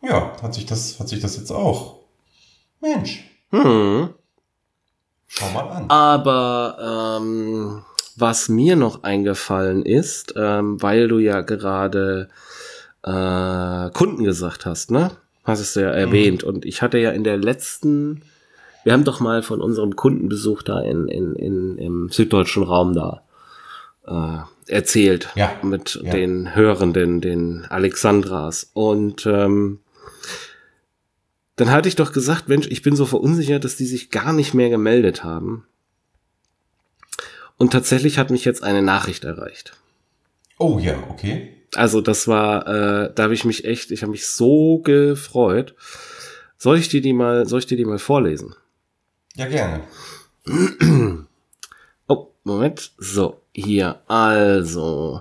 [0.03, 1.99] Ja, hat sich das, hat sich das jetzt auch.
[2.81, 4.15] Mensch, Mhm.
[5.31, 5.89] Schau mal an.
[5.89, 7.83] Aber ähm,
[8.17, 12.29] was mir noch eingefallen ist, ähm, weil du ja gerade
[13.03, 15.13] äh, Kunden gesagt hast, ne?
[15.45, 16.45] Hast du ja erwähnt.
[16.45, 18.23] Und ich hatte ja in der letzten,
[18.85, 23.23] wir haben doch mal von unserem Kundenbesuch da in, in, in, im süddeutschen Raum da
[24.07, 25.31] äh, erzählt.
[25.35, 26.13] Ja, Mit ja.
[26.13, 28.71] den Hörenden, den Alexandras.
[28.75, 29.81] Und ähm,
[31.61, 34.55] dann hatte ich doch gesagt, Mensch, ich bin so verunsichert, dass die sich gar nicht
[34.55, 35.67] mehr gemeldet haben.
[37.59, 39.75] Und tatsächlich hat mich jetzt eine Nachricht erreicht.
[40.59, 41.55] Oh ja, okay.
[41.75, 45.75] Also das war, äh, da habe ich mich echt, ich habe mich so gefreut.
[46.57, 48.55] Soll ich dir die mal, soll ich dir die mal vorlesen?
[49.37, 49.83] Ja, gerne.
[52.09, 52.93] Oh, Moment.
[52.97, 54.01] So, hier.
[54.09, 55.21] Also,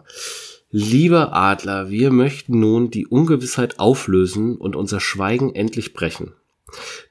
[0.71, 6.34] lieber Adler, wir möchten nun die Ungewissheit auflösen und unser Schweigen endlich brechen.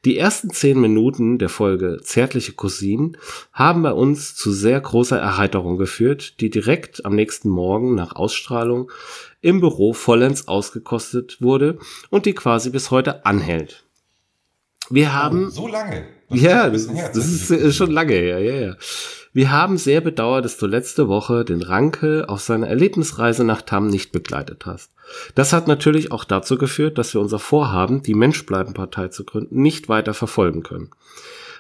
[0.05, 3.17] Die ersten zehn Minuten der Folge Zärtliche Cousinen
[3.53, 8.91] haben bei uns zu sehr großer Erheiterung geführt, die direkt am nächsten Morgen nach Ausstrahlung
[9.41, 11.79] im Büro vollends ausgekostet wurde
[12.11, 13.85] und die quasi bis heute anhält.
[14.91, 15.47] Wir haben.
[15.47, 16.07] Oh, so lange.
[16.31, 18.77] Das ja, das, das ist, ist schon lange her, ja, ja.
[19.39, 23.87] Wir haben sehr bedauert, dass du letzte Woche den Ranke auf seiner Erlebnisreise nach Tam
[23.87, 24.91] nicht begleitet hast.
[25.37, 29.89] Das hat natürlich auch dazu geführt, dass wir unser Vorhaben, die Menschbleiben-Partei zu gründen, nicht
[29.89, 30.91] weiter verfolgen können.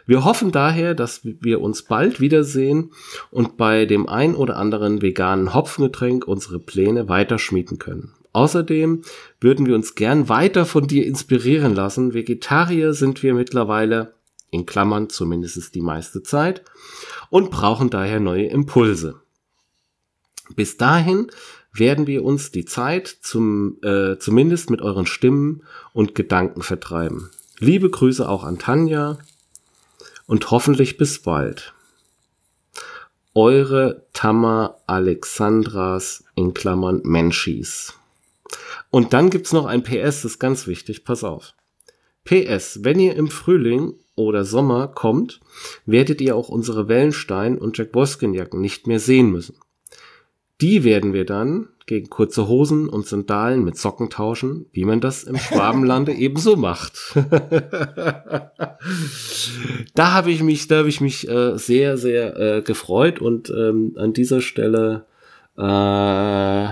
[0.07, 2.91] Wir hoffen daher, dass wir uns bald wiedersehen
[3.31, 8.13] und bei dem ein oder anderen veganen Hopfengetränk unsere Pläne weiterschmieden können.
[8.33, 9.03] Außerdem
[9.41, 12.13] würden wir uns gern weiter von dir inspirieren lassen.
[12.13, 14.15] Vegetarier sind wir mittlerweile,
[14.51, 16.65] in Klammern zumindest die meiste Zeit,
[17.31, 19.21] und brauchen daher neue Impulse.
[20.55, 21.31] Bis dahin
[21.73, 25.63] werden wir uns die Zeit zum, äh, zumindest mit euren Stimmen
[25.93, 27.31] und Gedanken vertreiben.
[27.59, 29.19] Liebe Grüße auch an Tanja
[30.27, 31.75] und hoffentlich bis bald.
[33.35, 37.95] Eure Tama Alexandras in Klammern Menschis.
[38.91, 41.53] Und dann gibt's noch ein PS, das ist ganz wichtig, pass auf.
[42.29, 45.41] PS, wenn ihr im Frühling oder Sommer kommt,
[45.87, 49.57] werdet ihr auch unsere Wellenstein- und Jack Boskin-Jacken nicht mehr sehen müssen.
[50.61, 55.25] Die werden wir dann gegen kurze Hosen und Sandalen mit Socken tauschen, wie man das
[55.25, 57.17] im Schwabenlande ebenso macht.
[59.95, 63.95] da habe ich mich, da habe ich mich äh, sehr, sehr äh, gefreut und ähm,
[63.97, 65.07] an dieser Stelle
[65.57, 66.69] äh,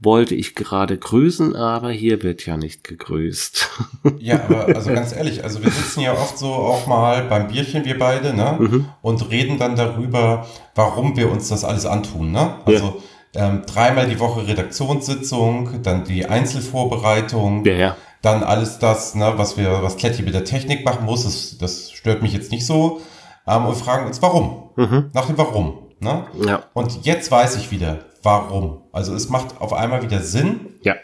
[0.00, 3.68] wollte ich gerade grüßen, aber hier wird ja nicht gegrüßt.
[4.18, 7.84] ja, aber also ganz ehrlich, also wir sitzen ja oft so auch mal beim Bierchen,
[7.84, 8.56] wir beide, ne?
[8.58, 8.86] Mhm.
[9.02, 12.54] Und reden dann darüber, warum wir uns das alles antun, ne?
[12.64, 13.02] Also
[13.34, 13.48] ja.
[13.48, 17.64] ähm, dreimal die Woche Redaktionssitzung, dann die Einzelvorbereitung.
[17.64, 17.96] Ja, ja.
[18.22, 21.92] Dann alles das, ne, was wir, was Kletti mit der Technik machen muss, das, das
[21.92, 23.00] stört mich jetzt nicht so.
[23.48, 24.70] Ähm, und fragen uns, warum?
[24.76, 25.10] Mhm.
[25.12, 25.88] Nach dem Warum.
[26.00, 26.26] Ne?
[26.46, 26.62] Ja.
[26.74, 28.82] Und jetzt weiß ich wieder, warum.
[28.98, 30.74] Also es macht auf einmal wieder Sinn.
[30.82, 30.96] Ja.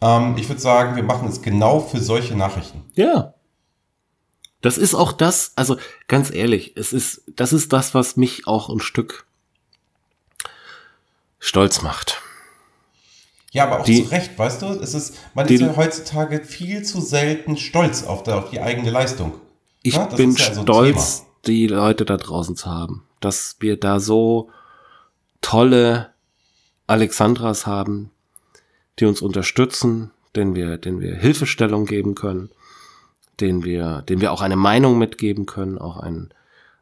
[0.00, 2.82] Ähm, ich würde sagen, wir machen es genau für solche Nachrichten.
[2.94, 3.34] Ja.
[4.62, 5.76] Das ist auch das, also
[6.08, 9.26] ganz ehrlich, es ist, das ist das, was mich auch ein Stück
[11.40, 12.22] stolz macht.
[13.50, 14.68] Ja, aber auch die, zu Recht, weißt du?
[14.68, 18.62] Es ist, man die, ist ja heutzutage viel zu selten stolz auf, der, auf die
[18.62, 19.34] eigene Leistung.
[19.82, 24.00] Ich ja, bin ja so stolz, die Leute da draußen zu haben, dass wir da
[24.00, 24.48] so
[25.42, 26.11] tolle
[26.86, 28.10] Alexandras haben,
[28.98, 32.50] die uns unterstützen, denen wir, denen wir Hilfestellung geben können,
[33.40, 36.32] denen wir, denen wir auch eine Meinung mitgeben können, auch ein,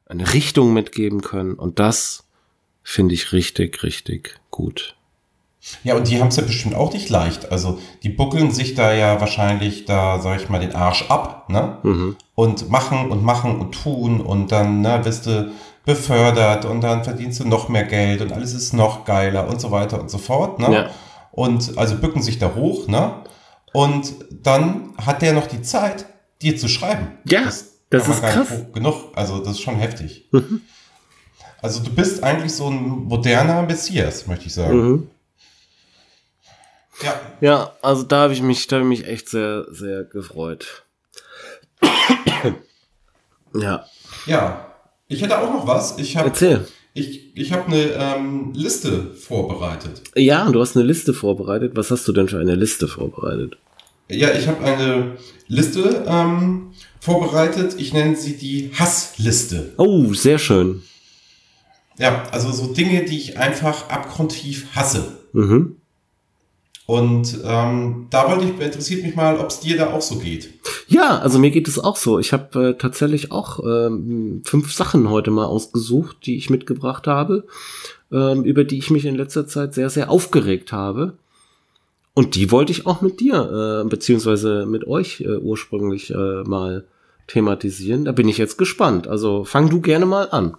[0.06, 1.54] eine Richtung mitgeben können.
[1.54, 2.24] Und das
[2.82, 4.96] finde ich richtig, richtig gut.
[5.84, 7.52] Ja, und die haben es ja bestimmt auch nicht leicht.
[7.52, 11.76] Also die buckeln sich da ja wahrscheinlich da, sag ich mal, den Arsch ab, ne?
[11.82, 12.16] Mhm.
[12.34, 15.52] Und machen und machen und tun und dann, ne, wirst du
[15.84, 19.70] befördert und dann verdienst du noch mehr Geld und alles ist noch geiler und so
[19.70, 20.58] weiter und so fort.
[20.58, 20.72] Ne?
[20.72, 20.90] Ja.
[21.32, 23.24] Und also bücken sich da hoch, ne?
[23.72, 26.06] Und dann hat der noch die Zeit,
[26.42, 27.18] dir zu schreiben.
[27.24, 28.48] Ja, das, das ist krass.
[28.72, 30.28] Genug, also das ist schon heftig.
[30.32, 30.62] Mhm.
[31.62, 34.76] Also du bist eigentlich so ein moderner Messias, möchte ich sagen.
[34.76, 35.10] Mhm.
[37.02, 37.20] Ja.
[37.40, 40.84] Ja, also da habe ich mich, da habe ich mich echt sehr, sehr gefreut.
[43.54, 43.86] ja.
[44.26, 44.69] Ja,
[45.10, 45.98] ich hätte auch noch was.
[45.98, 46.66] Ich hab, Erzähl.
[46.94, 50.02] Ich, ich habe eine ähm, Liste vorbereitet.
[50.14, 51.72] Ja, du hast eine Liste vorbereitet.
[51.74, 53.58] Was hast du denn für eine Liste vorbereitet?
[54.08, 55.16] Ja, ich habe eine
[55.48, 57.74] Liste ähm, vorbereitet.
[57.78, 59.72] Ich nenne sie die Hassliste.
[59.76, 60.82] Oh, sehr schön.
[61.98, 65.18] Ja, also so Dinge, die ich einfach abgrundtief hasse.
[65.32, 65.76] Mhm.
[66.90, 70.48] Und ähm, da wollte ich, interessiert mich mal, ob es dir da auch so geht.
[70.88, 72.18] Ja, also mir geht es auch so.
[72.18, 77.44] Ich habe äh, tatsächlich auch ähm, fünf Sachen heute mal ausgesucht, die ich mitgebracht habe,
[78.10, 81.12] ähm, über die ich mich in letzter Zeit sehr, sehr aufgeregt habe.
[82.14, 86.86] Und die wollte ich auch mit dir, äh, beziehungsweise mit euch äh, ursprünglich äh, mal
[87.28, 88.04] thematisieren.
[88.04, 89.06] Da bin ich jetzt gespannt.
[89.06, 90.56] Also fang du gerne mal an.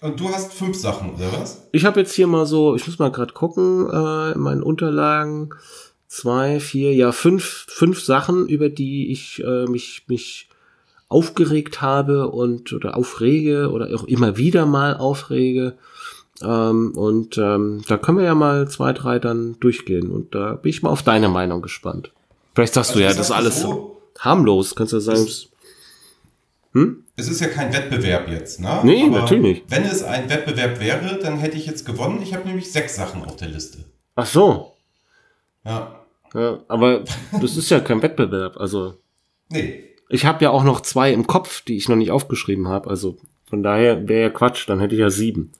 [0.00, 1.68] Und du hast fünf Sachen, oder was?
[1.72, 5.50] Ich habe jetzt hier mal so, ich muss mal gerade gucken, äh, in meinen Unterlagen,
[6.06, 10.48] zwei, vier, ja, fünf, fünf Sachen, über die ich äh, mich, mich
[11.08, 15.74] aufgeregt habe und oder aufrege oder auch immer wieder mal aufrege.
[16.42, 20.10] Ähm, und ähm, da können wir ja mal zwei, drei dann durchgehen.
[20.10, 22.12] Und da bin ich mal auf deine Meinung gespannt.
[22.54, 25.26] Vielleicht sagst also du ja, das ist alles so harmlos, kannst du sagen.
[26.78, 27.04] Hm?
[27.16, 28.80] Es ist ja kein Wettbewerb jetzt, ne?
[28.84, 29.64] Nee, Aber natürlich.
[29.68, 32.22] Wenn es ein Wettbewerb wäre, dann hätte ich jetzt gewonnen.
[32.22, 33.84] Ich habe nämlich sechs Sachen auf der Liste.
[34.14, 34.76] Ach so.
[35.64, 36.04] Ja.
[36.34, 36.60] ja.
[36.68, 37.02] Aber
[37.40, 38.94] das ist ja kein Wettbewerb, also.
[39.48, 39.84] Nee.
[40.08, 42.88] Ich habe ja auch noch zwei im Kopf, die ich noch nicht aufgeschrieben habe.
[42.88, 43.18] Also
[43.50, 45.52] von daher wäre ja Quatsch, dann hätte ich ja sieben.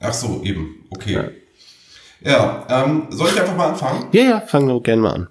[0.00, 0.86] Ach so, eben.
[0.90, 1.30] Okay.
[2.22, 4.08] Ja, ja ähm, soll ich einfach mal anfangen?
[4.12, 5.28] Ja, ja, fangen wir gerne mal an.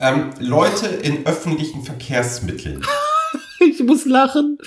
[0.00, 2.84] Ähm, Leute in öffentlichen Verkehrsmitteln.
[3.64, 4.58] ich muss lachen.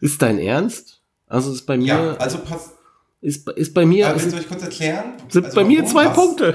[0.00, 1.00] Ist dein Ernst?
[1.26, 1.86] Also ist bei mir.
[1.86, 2.72] Ja, also pass.
[3.20, 4.08] Ist, ist bei mir.
[4.08, 5.14] Äh, soll ich kurz erklären?
[5.28, 6.14] Sind also bei mir zwei was?
[6.14, 6.54] Punkte.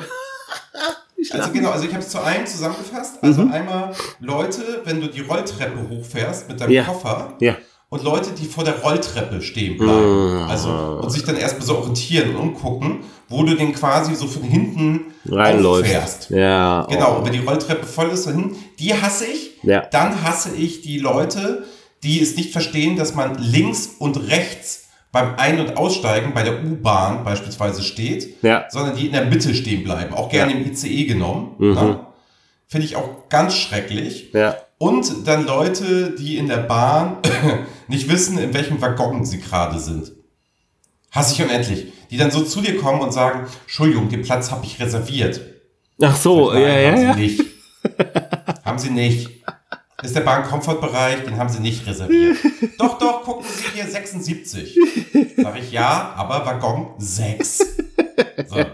[1.32, 3.16] also genau, also ich habe es zu einem zusammengefasst.
[3.22, 3.52] Also mhm.
[3.52, 6.84] einmal Leute, wenn du die Rolltreppe hochfährst mit deinem ja.
[6.84, 7.36] Koffer.
[7.40, 7.58] Ja.
[7.90, 10.44] Und Leute, die vor der Rolltreppe stehen bleiben.
[10.44, 10.50] Mhm.
[10.50, 10.70] Also
[11.02, 15.14] und sich dann erstmal so orientieren und umgucken, wo du den quasi so von hinten
[15.28, 16.30] reinläufst.
[16.30, 16.88] Ja.
[16.90, 17.18] Genau, oh.
[17.18, 19.60] und wenn die Rolltreppe voll ist, dahin, die hasse ich.
[19.64, 19.82] Ja.
[19.92, 21.66] Dann hasse ich die Leute,
[22.04, 26.64] die es nicht verstehen, dass man links und rechts beim Ein- und Aussteigen bei der
[26.64, 28.66] U-Bahn beispielsweise steht, ja.
[28.70, 30.58] sondern die in der Mitte stehen bleiben, auch gerne ja.
[30.58, 31.56] im ICE genommen.
[31.58, 31.74] Mhm.
[31.74, 32.00] Ne?
[32.68, 34.32] Finde ich auch ganz schrecklich.
[34.34, 34.56] Ja.
[34.78, 37.18] Und dann Leute, die in der Bahn
[37.88, 40.14] nicht wissen, in welchem Waggon sie gerade sind.
[41.12, 41.92] Hasse ich unendlich.
[42.10, 45.42] Die dann so zu dir kommen und sagen, Entschuldigung, den Platz habe ich reserviert.
[46.02, 47.14] Ach so, ja, ja, haben ja.
[47.14, 47.46] Sie nicht.
[48.66, 49.30] haben sie nicht
[50.04, 52.38] ist der Bahn-Komfortbereich, den haben sie nicht reserviert.
[52.78, 54.78] doch, doch, gucken Sie hier 76.
[55.38, 57.58] Sag ich ja, aber Waggon 6.
[58.48, 58.66] So.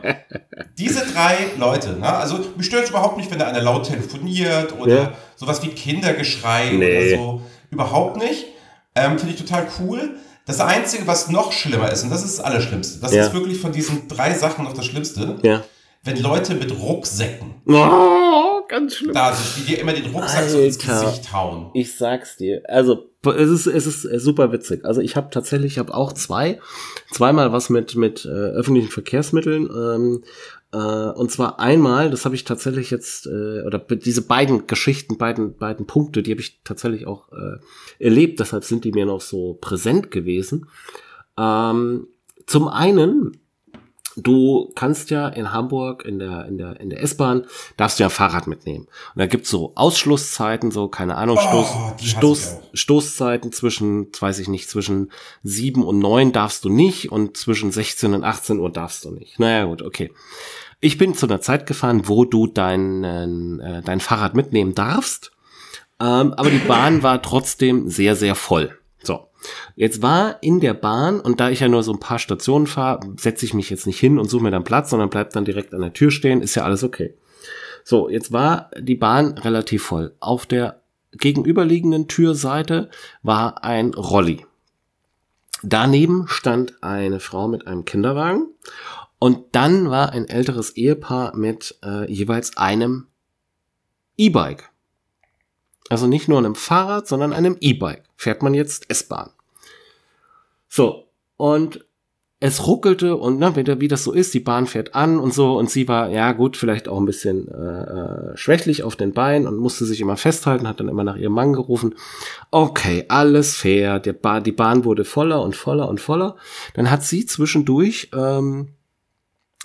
[0.77, 2.13] Diese drei Leute, ne?
[2.13, 5.13] also mich stört es überhaupt nicht, wenn da einer laut telefoniert oder ja.
[5.35, 6.97] sowas wie Kindergeschrei nee.
[6.97, 7.41] oder so.
[7.71, 8.45] Überhaupt nicht.
[8.95, 10.17] Ähm, Finde ich total cool.
[10.45, 13.25] Das Einzige, was noch schlimmer ist, und das ist das Allerschlimmste, das Ja.
[13.25, 15.63] ist wirklich von diesen drei Sachen noch das Schlimmste, Ja.
[16.03, 19.13] wenn Leute mit Rucksäcken Oh, ganz schlimm.
[19.13, 21.05] da sind, die dir immer den Rucksack so ins Alter.
[21.09, 21.69] Gesicht hauen.
[21.73, 22.61] Ich sag's dir.
[22.67, 24.85] Also es ist es ist super witzig.
[24.85, 26.59] Also ich habe tatsächlich, ich habe auch zwei,
[27.11, 29.69] zweimal was mit mit äh, öffentlichen Verkehrsmitteln.
[29.69, 30.23] Ähm,
[30.71, 35.57] äh, und zwar einmal, das habe ich tatsächlich jetzt äh, oder diese beiden Geschichten, beiden
[35.57, 38.39] beiden Punkte, die habe ich tatsächlich auch äh, erlebt.
[38.39, 40.67] Deshalb sind die mir noch so präsent gewesen.
[41.37, 42.07] Ähm,
[42.45, 43.37] zum einen
[44.19, 47.45] Du kannst ja in Hamburg in der, in der, in der S-Bahn,
[47.77, 48.85] darfst du ja ein Fahrrad mitnehmen.
[49.13, 52.57] Und da gibt's so Ausschlusszeiten, so, keine Ahnung, Oh, Stoß, Stoß.
[52.73, 55.11] Stoßzeiten zwischen, weiß ich nicht, zwischen
[55.43, 59.39] sieben und neun darfst du nicht und zwischen 16 und 18 Uhr darfst du nicht.
[59.39, 60.11] Naja, gut, okay.
[60.79, 65.31] Ich bin zu einer Zeit gefahren, wo du dein, äh, dein Fahrrad mitnehmen darfst.
[65.99, 68.77] Ähm, aber die Bahn war trotzdem sehr, sehr voll.
[69.75, 72.99] Jetzt war in der Bahn, und da ich ja nur so ein paar Stationen fahre,
[73.17, 75.73] setze ich mich jetzt nicht hin und suche mir dann Platz, sondern bleib dann direkt
[75.73, 77.13] an der Tür stehen, ist ja alles okay.
[77.83, 80.15] So, jetzt war die Bahn relativ voll.
[80.19, 80.81] Auf der
[81.13, 82.89] gegenüberliegenden Türseite
[83.23, 84.45] war ein Rolli.
[85.63, 88.47] Daneben stand eine Frau mit einem Kinderwagen
[89.19, 93.07] und dann war ein älteres Ehepaar mit äh, jeweils einem
[94.17, 94.69] E-Bike.
[95.89, 98.03] Also nicht nur einem Fahrrad, sondern einem E-Bike.
[98.17, 99.29] Fährt man jetzt S-Bahn.
[100.67, 101.05] So,
[101.37, 101.85] und
[102.39, 105.57] es ruckelte und ne, wie, wie das so ist, die Bahn fährt an und so
[105.57, 109.47] und sie war, ja gut, vielleicht auch ein bisschen äh, äh, schwächlich auf den Beinen
[109.47, 111.95] und musste sich immer festhalten, hat dann immer nach ihrem Mann gerufen.
[112.51, 116.35] Okay, alles fair, der ba die Bahn wurde voller und voller und voller.
[116.75, 118.73] Dann hat sie zwischendurch ähm,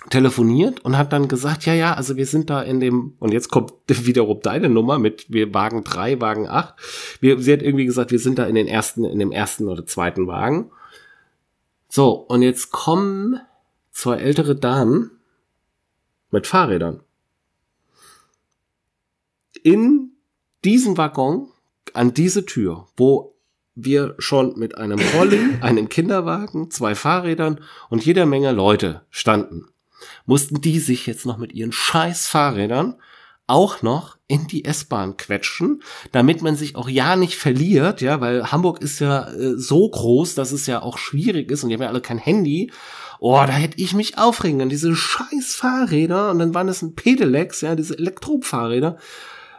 [0.09, 3.49] telefoniert und hat dann gesagt, ja, ja, also wir sind da in dem, und jetzt
[3.49, 6.73] kommt wiederum deine Nummer mit wir Wagen 3, Wagen 8.
[7.21, 9.85] Wir, sie hat irgendwie gesagt, wir sind da in den ersten, in dem ersten oder
[9.85, 10.71] zweiten Wagen.
[11.89, 13.39] So, und jetzt kommen
[13.91, 15.11] zwei ältere Damen
[16.31, 17.01] mit Fahrrädern
[19.63, 20.11] in
[20.63, 21.47] diesen Waggon
[21.93, 23.35] an diese Tür, wo
[23.75, 29.67] wir schon mit einem Rolli, einem Kinderwagen, zwei Fahrrädern und jeder Menge Leute standen,
[30.25, 32.95] mussten die sich jetzt noch mit ihren scheiß Fahrrädern
[33.47, 38.51] auch noch in die S-Bahn quetschen, damit man sich auch ja nicht verliert, ja, weil
[38.51, 41.81] Hamburg ist ja äh, so groß, dass es ja auch schwierig ist und die haben
[41.81, 42.71] ja alle kein Handy.
[43.19, 44.69] Oh, da hätte ich mich aufregen können.
[44.69, 48.97] Diese scheiß Fahrräder und dann waren es ein Pedelecs, ja, diese Elektrofahrräder.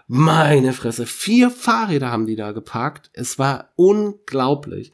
[0.07, 3.11] Meine Fresse, vier Fahrräder haben die da geparkt.
[3.15, 4.93] Es war unglaublich.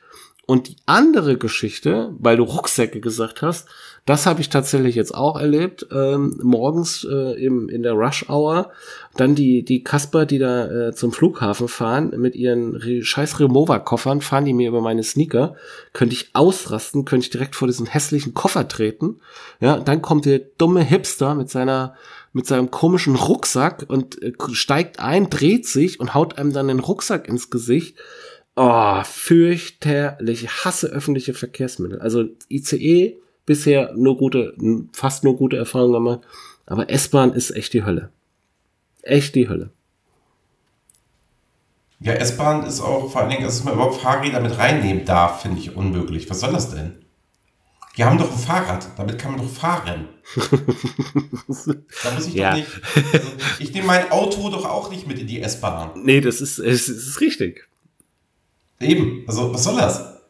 [0.51, 3.69] Und die andere Geschichte, weil du Rucksäcke gesagt hast,
[4.05, 5.87] das habe ich tatsächlich jetzt auch erlebt.
[5.93, 8.73] Ähm, morgens äh, im, in der Rush Hour,
[9.17, 14.23] dann die, die Kasper, die da äh, zum Flughafen fahren, mit ihren Re scheiß Remover-Koffern,
[14.23, 15.55] fahren die mir über meine Sneaker.
[15.93, 19.21] Könnte ich ausrasten, könnte ich direkt vor diesen hässlichen Koffer treten.
[19.61, 21.95] Ja, dann kommt der dumme Hipster mit seiner
[22.33, 26.81] mit seinem komischen Rucksack und äh, steigt ein, dreht sich und haut einem dann den
[26.81, 27.97] Rucksack ins Gesicht.
[28.63, 30.45] Oh, fürchterlich.
[30.45, 31.99] Ich hasse öffentliche Verkehrsmittel.
[31.99, 34.55] Also ICE bisher nur gute,
[34.93, 36.21] fast nur gute Erfahrungen gemacht.
[36.67, 38.11] Aber S-Bahn ist echt die Hölle.
[39.01, 39.71] Echt die Hölle.
[42.01, 45.59] Ja, S-Bahn ist auch vor allen Dingen, dass man überhaupt Fahrräder mit reinnehmen darf, finde
[45.59, 46.29] ich unmöglich.
[46.29, 46.97] Was soll das denn?
[47.97, 50.07] Die haben doch ein Fahrrad, damit kann man doch fahren.
[50.37, 52.51] da muss ich ja.
[52.51, 52.71] doch nicht.
[53.15, 55.93] Also ich nehme mein Auto doch auch nicht mit in die S-Bahn.
[56.05, 57.70] Nee, das ist, es ist richtig.
[58.81, 60.21] Eben, also was soll das?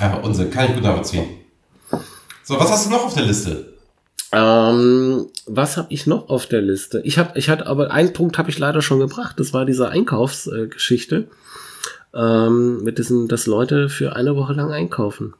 [0.00, 1.26] Aber Unsinn, kann ich gut nachvollziehen.
[2.44, 3.74] So, was hast du noch auf der Liste?
[4.32, 7.00] Ähm, was habe ich noch auf der Liste?
[7.04, 9.40] Ich habe, ich hatte aber einen Punkt habe ich leider schon gebracht.
[9.40, 11.28] Das war diese Einkaufsgeschichte
[12.14, 15.34] ähm, mit diesem, dass Leute für eine Woche lang einkaufen.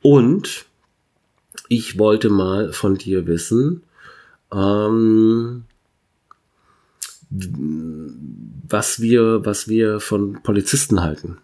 [0.00, 0.66] Und
[1.68, 3.82] ich wollte mal von dir wissen,
[4.52, 5.64] ähm,
[7.32, 11.38] was wir, was wir von Polizisten halten.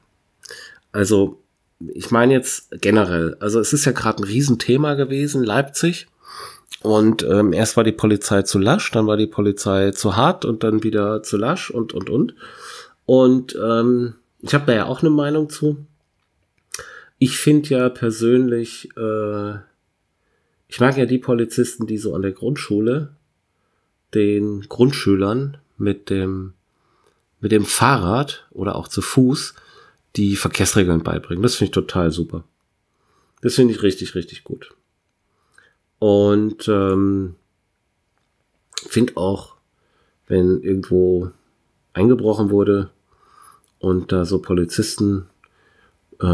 [0.93, 1.41] Also,
[1.81, 6.09] ich meine jetzt generell, also es ist ja gerade ein Riesenthema gewesen, Leipzig.
[6.83, 10.63] Und ähm, erst war die Polizei zu lasch, dann war die Polizei zu hart und
[10.63, 12.35] dann wieder zu lasch und und und.
[13.05, 15.87] Und ähm, ich habe da ja auch eine Meinung zu.
[17.19, 19.55] Ich finde ja persönlich, äh,
[20.69, 23.17] ich mag ja die Polizisten, die so an der Grundschule
[24.15, 26.55] den Grundschülern mit dem
[27.41, 29.55] mit dem Fahrrad oder auch zu Fuß
[30.17, 31.43] die Verkehrsregeln beibringen.
[31.43, 32.45] Das finde ich total super.
[33.43, 34.75] Das finde ich richtig, richtig gut.
[36.01, 37.37] Und ähm,
[38.89, 39.55] finde auch,
[40.27, 41.31] wenn irgendwo
[41.93, 42.91] eingebrochen wurde
[43.79, 45.27] und da so Polizisten
[46.21, 46.27] äh,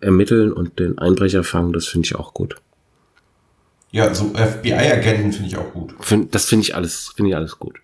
[0.00, 2.56] ermitteln und den Einbrecher fangen, das finde ich auch gut.
[3.90, 5.94] Ja, so FBI-Agenten finde ich auch gut.
[6.00, 7.80] Find, das finde ich alles, finde ich alles gut.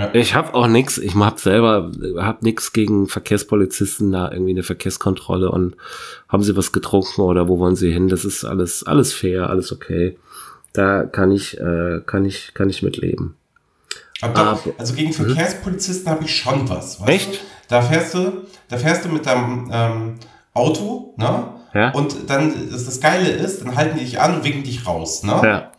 [0.00, 0.14] Ja.
[0.14, 5.50] Ich habe auch nix, ich hab selber, hab nix gegen Verkehrspolizisten, da irgendwie eine Verkehrskontrolle
[5.50, 5.76] und
[6.26, 8.08] haben sie was getrunken oder wo wollen sie hin?
[8.08, 10.16] Das ist alles, alles fair, alles okay.
[10.72, 13.36] Da kann ich, äh, kann ich, kann ich mitleben.
[14.22, 15.26] Doch, also gegen hm?
[15.26, 17.00] Verkehrspolizisten habe ich schon was.
[17.06, 17.34] Echt?
[17.34, 17.38] Du?
[17.68, 20.14] Da fährst du, da fährst du mit deinem ähm,
[20.54, 21.44] Auto, ne?
[21.74, 21.90] Ja.
[21.92, 25.22] Und dann, das, das Geile ist, dann halten die dich an und winken dich raus,
[25.22, 25.40] ne?
[25.44, 25.72] Ja.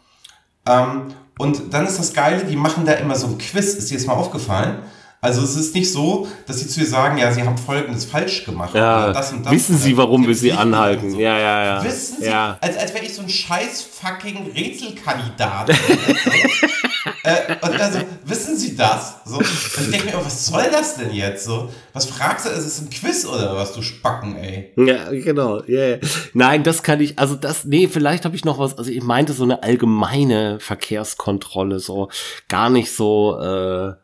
[0.65, 3.97] Ähm, und dann ist das Geile, die machen da immer so ein Quiz, ist dir
[3.97, 4.79] das mal aufgefallen?
[5.23, 8.43] Also es ist nicht so, dass sie zu dir sagen, ja, sie haben Folgendes falsch
[8.43, 8.73] gemacht.
[8.73, 11.11] Ja, das und das wissen sie, warum wir sie anhalten.
[11.11, 11.19] So.
[11.19, 11.83] Ja, ja, ja.
[11.83, 12.57] Wissen sie, ja.
[12.59, 15.69] als, als wäre ich so ein scheiß fucking Rätselkandidat.
[17.23, 19.17] äh, und also, wissen sie das?
[19.25, 21.45] So, und ich denke mir, was soll das denn jetzt?
[21.45, 22.49] So, was fragst du?
[22.49, 24.73] Ist es ein Quiz oder was, du Spacken, ey?
[24.75, 25.61] Ja, genau.
[25.67, 25.99] Yeah.
[26.33, 29.33] Nein, das kann ich, also das, nee, vielleicht habe ich noch was, also ich meinte
[29.33, 32.09] so eine allgemeine Verkehrskontrolle, so
[32.47, 34.00] gar nicht so, äh,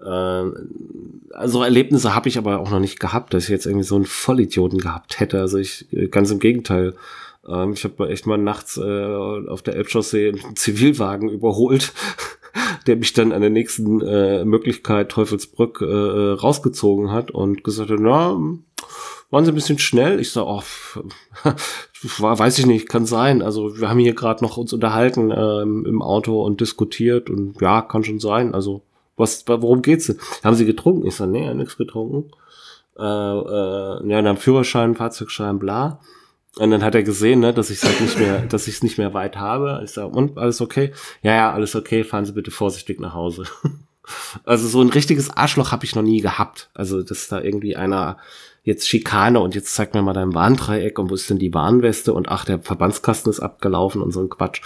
[0.00, 4.04] also Erlebnisse habe ich aber auch noch nicht gehabt, dass ich jetzt irgendwie so einen
[4.04, 5.40] Vollidioten gehabt hätte.
[5.40, 6.94] Also ich, ganz im Gegenteil.
[7.48, 11.92] Ähm, ich habe echt mal nachts äh, auf der Elbchaussee einen Zivilwagen überholt,
[12.86, 15.84] der mich dann an der nächsten äh, Möglichkeit Teufelsbrück äh,
[16.32, 18.38] rausgezogen hat und gesagt hat, na,
[19.30, 20.20] waren sie ein bisschen schnell?
[20.20, 20.62] Ich sag, oh,
[22.18, 23.42] weiß ich nicht, kann sein.
[23.42, 27.82] Also wir haben hier gerade noch uns unterhalten ähm, im Auto und diskutiert und ja,
[27.82, 28.54] kann schon sein.
[28.54, 28.82] Also
[29.18, 30.18] was, worum geht's denn?
[30.44, 31.06] Haben Sie getrunken?
[31.06, 32.30] Ich sage, nee, nichts getrunken.
[32.98, 36.00] Äh, äh, ja, dann Führerschein, Fahrzeugschein, bla.
[36.56, 38.98] Und dann hat er gesehen, ne, dass ich halt nicht mehr, dass ich es nicht
[38.98, 39.80] mehr weit habe.
[39.84, 40.92] Ich sage, und alles okay?
[41.22, 42.02] Ja, ja, alles okay.
[42.04, 43.44] Fahren Sie bitte vorsichtig nach Hause.
[44.44, 46.70] also so ein richtiges Arschloch habe ich noch nie gehabt.
[46.74, 48.18] Also dass da irgendwie einer
[48.68, 52.12] jetzt Schikane und jetzt zeig mir mal dein Warndreieck und wo ist denn die Warnweste
[52.12, 54.60] und ach, der Verbandskasten ist abgelaufen und so ein Quatsch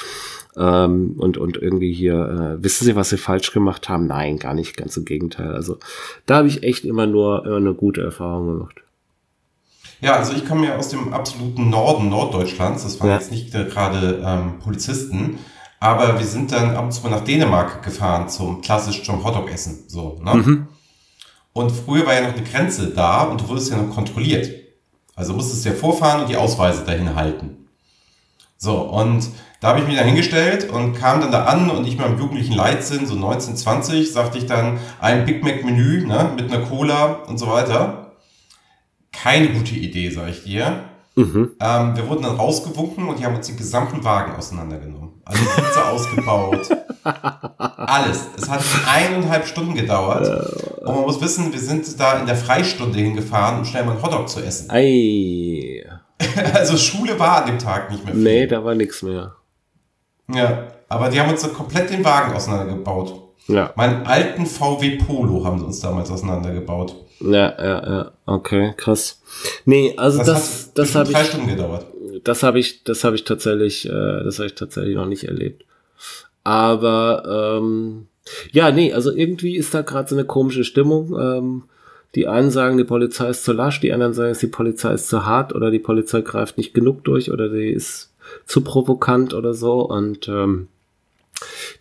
[0.57, 4.07] ähm, und, und irgendwie hier, äh, wissen Sie, was Sie falsch gemacht haben?
[4.07, 5.55] Nein, gar nicht, ganz im Gegenteil.
[5.55, 5.79] Also
[6.27, 8.83] da habe ich echt immer nur immer eine gute Erfahrung gemacht.
[10.01, 12.83] Ja, also ich komme ja aus dem absoluten Norden Norddeutschlands.
[12.83, 13.15] Das waren ja.
[13.15, 15.39] jetzt nicht gerade ähm, Polizisten,
[15.79, 19.49] aber wir sind dann ab und zu mal nach Dänemark gefahren zum klassisch zum Hotdog
[19.51, 19.85] essen.
[19.87, 20.35] So, ne?
[20.35, 20.69] Mhm.
[21.53, 24.51] Und früher war ja noch eine Grenze da und du wurdest ja noch kontrolliert.
[25.15, 27.69] Also musstest du ja vorfahren und die Ausweise dahin halten.
[28.57, 29.29] So, und
[29.61, 32.55] da habe ich mich dann hingestellt und kam dann da an und ich meinem jugendlichen
[32.55, 37.23] Leitsinn, so 19, 20, sagte ich dann ein Big Mac Menü ne, mit einer Cola
[37.27, 38.13] und so weiter.
[39.13, 40.85] Keine gute Idee, sage ich dir.
[41.15, 41.51] Mhm.
[41.61, 45.11] Ähm, wir wurden dann rausgewunken und die haben uns den gesamten Wagen auseinandergenommen.
[45.25, 46.69] Also Pizza ausgebaut.
[47.05, 48.29] Alles.
[48.37, 50.81] Es hat eineinhalb Stunden gedauert.
[50.81, 54.03] Und man muss wissen, wir sind da in der Freistunde hingefahren, um schnell mal einen
[54.03, 54.71] Hotdog zu essen.
[54.71, 55.85] Ei.
[56.55, 58.23] also Schule war an dem Tag nicht mehr viel.
[58.23, 59.35] Nee, da war nichts mehr.
[60.33, 63.15] Ja, aber die haben uns so komplett den Wagen auseinandergebaut.
[63.49, 63.73] Ja.
[63.77, 66.95] Meinen alten VW Polo haben sie uns damals auseinandergebaut.
[67.21, 68.13] Ja, ja, ja.
[68.27, 69.21] Okay, krass.
[69.65, 71.17] Nee, also das, das, das habe ich.
[71.17, 71.87] Drei Stunden gedauert.
[72.25, 75.65] Das habe ich, das habe ich tatsächlich, äh, das habe ich tatsächlich noch nicht erlebt.
[76.45, 78.07] Aber ähm,
[78.53, 81.19] Ja, nee, also irgendwie ist da gerade so eine komische Stimmung.
[81.19, 81.65] Ähm,
[82.15, 85.25] die einen sagen, die Polizei ist zu lasch, die anderen sagen, die Polizei ist zu
[85.25, 88.13] hart oder die Polizei greift nicht genug durch oder die ist
[88.45, 89.81] zu provokant oder so.
[89.81, 90.69] Und ähm,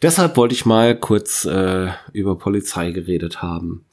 [0.02, 3.84] deshalb wollte ich mal kurz äh, über Polizei geredet haben.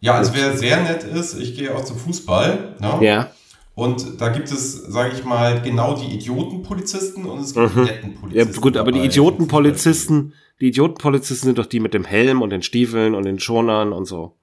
[0.00, 2.76] Ja, also wer sehr nett ist, ich gehe auch zum Fußball.
[2.80, 2.98] Ne?
[3.00, 3.30] Ja.
[3.78, 7.84] Und da gibt es, sage ich mal, genau die Idiotenpolizisten und es gibt Mhm.
[7.84, 8.52] die netten Polizisten.
[8.54, 9.04] Ja, gut, aber die.
[9.04, 13.92] Idiotenpolizisten, die Idiotenpolizisten sind doch die mit dem Helm und den Stiefeln und den Schonern
[13.92, 14.34] und so.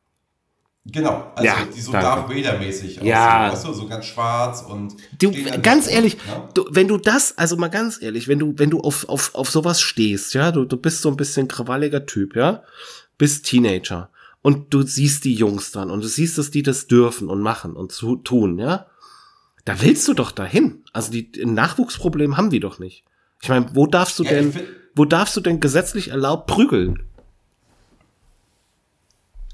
[0.86, 2.08] Genau, also Ja, die so danke.
[2.08, 3.50] Darth Vader-mäßig Ja.
[3.50, 6.48] aussehen, weißt du, so ganz schwarz und Du, ganz ehrlich, ne?
[6.54, 9.50] du, wenn du das, also mal ganz ehrlich, wenn du, wenn du auf, auf, auf
[9.50, 12.64] sowas stehst, ja, du, du bist so ein bisschen krawalliger Typ, ja,
[13.18, 14.10] bist Teenager
[14.44, 17.74] und du siehst die Jungs dann und du siehst, dass die das dürfen und machen
[17.74, 18.86] und zu, tun, ja,
[19.66, 20.84] da willst du doch dahin.
[20.94, 23.04] Also die, Nachwuchsproblem haben die doch nicht.
[23.42, 24.54] Ich meine, wo darfst du Ja, denn,
[24.96, 27.04] wo darfst du denn gesetzlich erlaubt prügeln?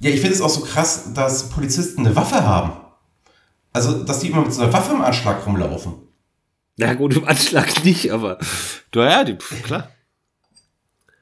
[0.02, 2.74] Ja, ich finde es auch so krass, dass Polizisten eine Waffe haben.
[3.74, 5.94] Also, dass die immer mit so einer Waffe im Anschlag rumlaufen.
[6.78, 8.38] Na gut, im Anschlag nicht, aber,
[8.94, 9.90] naja, die, klar.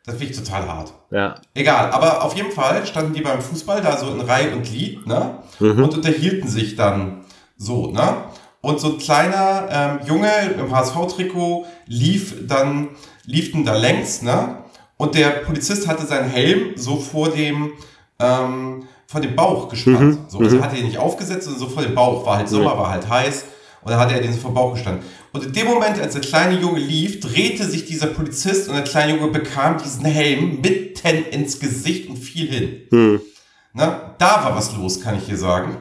[0.06, 0.94] Das finde ich total hart.
[1.12, 1.36] Ja.
[1.54, 5.06] Egal, aber auf jeden Fall standen die beim Fußball da so in Reihe und Glied,
[5.06, 5.44] ne?
[5.60, 7.26] Und unterhielten sich dann
[7.58, 8.24] so, ne?
[8.62, 12.89] Und so ein kleiner ähm, Junge im HSV-Trikot lief dann,
[13.26, 14.64] lief dann da längs, ne?
[14.97, 17.72] Und der Polizist hatte seinen Helm so vor dem,
[18.20, 20.30] ähm, vor dem Bauch gespannt.
[20.30, 22.26] So, also er hatte ihn nicht aufgesetzt, sondern so vor dem Bauch.
[22.26, 23.45] War halt Sommer, war halt heiß.
[23.82, 25.05] Und dann hatte er den so vor dem Bauch gestanden.
[25.32, 28.84] Und in dem Moment, als der kleine Junge lief, drehte sich dieser Polizist und der
[28.84, 32.82] kleine Junge bekam diesen Helm mitten ins Gesicht und fiel hin.
[33.72, 35.78] Na, da war was los, kann ich dir sagen.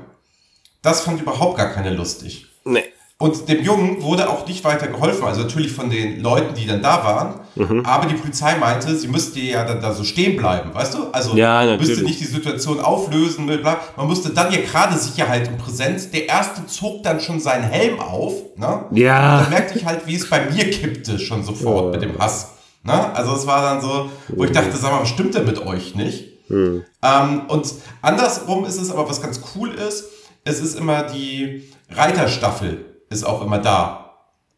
[0.82, 2.46] Das fand überhaupt gar keine lustig.
[2.72, 2.84] Nee.
[3.20, 6.80] Und dem Jungen wurde auch nicht weiter geholfen, also natürlich von den Leuten, die dann
[6.80, 7.40] da waren.
[7.56, 7.84] Mhm.
[7.84, 10.98] Aber die Polizei meinte, sie müsste ja dann da so stehen bleiben, weißt du?
[11.10, 12.02] Also Ja, müsste natürlich.
[12.04, 13.80] nicht die Situation auflösen, bla.
[13.96, 16.12] man musste dann ja gerade Sicherheit und Präsenz.
[16.12, 18.84] Der erste zog dann schon seinen Helm auf, ne?
[18.92, 19.42] Ja.
[19.42, 21.90] Da merkte ich halt, wie es bei mir kippte schon sofort Ja.
[22.00, 22.52] mit dem Hass.
[22.84, 23.14] Ne?
[23.16, 25.96] Also es war dann so, wo ich dachte, sag mal, was stimmt denn mit euch
[25.96, 26.24] nicht?
[26.46, 26.84] Hm.
[27.02, 27.66] Ähm, und
[28.00, 30.04] andersrum ist es aber, was ganz cool ist,
[30.44, 34.14] es ist immer die Reiterstaffel ist auch immer da.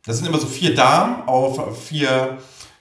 [0.06, 2.38] Das sind immer so vier Damen auf vier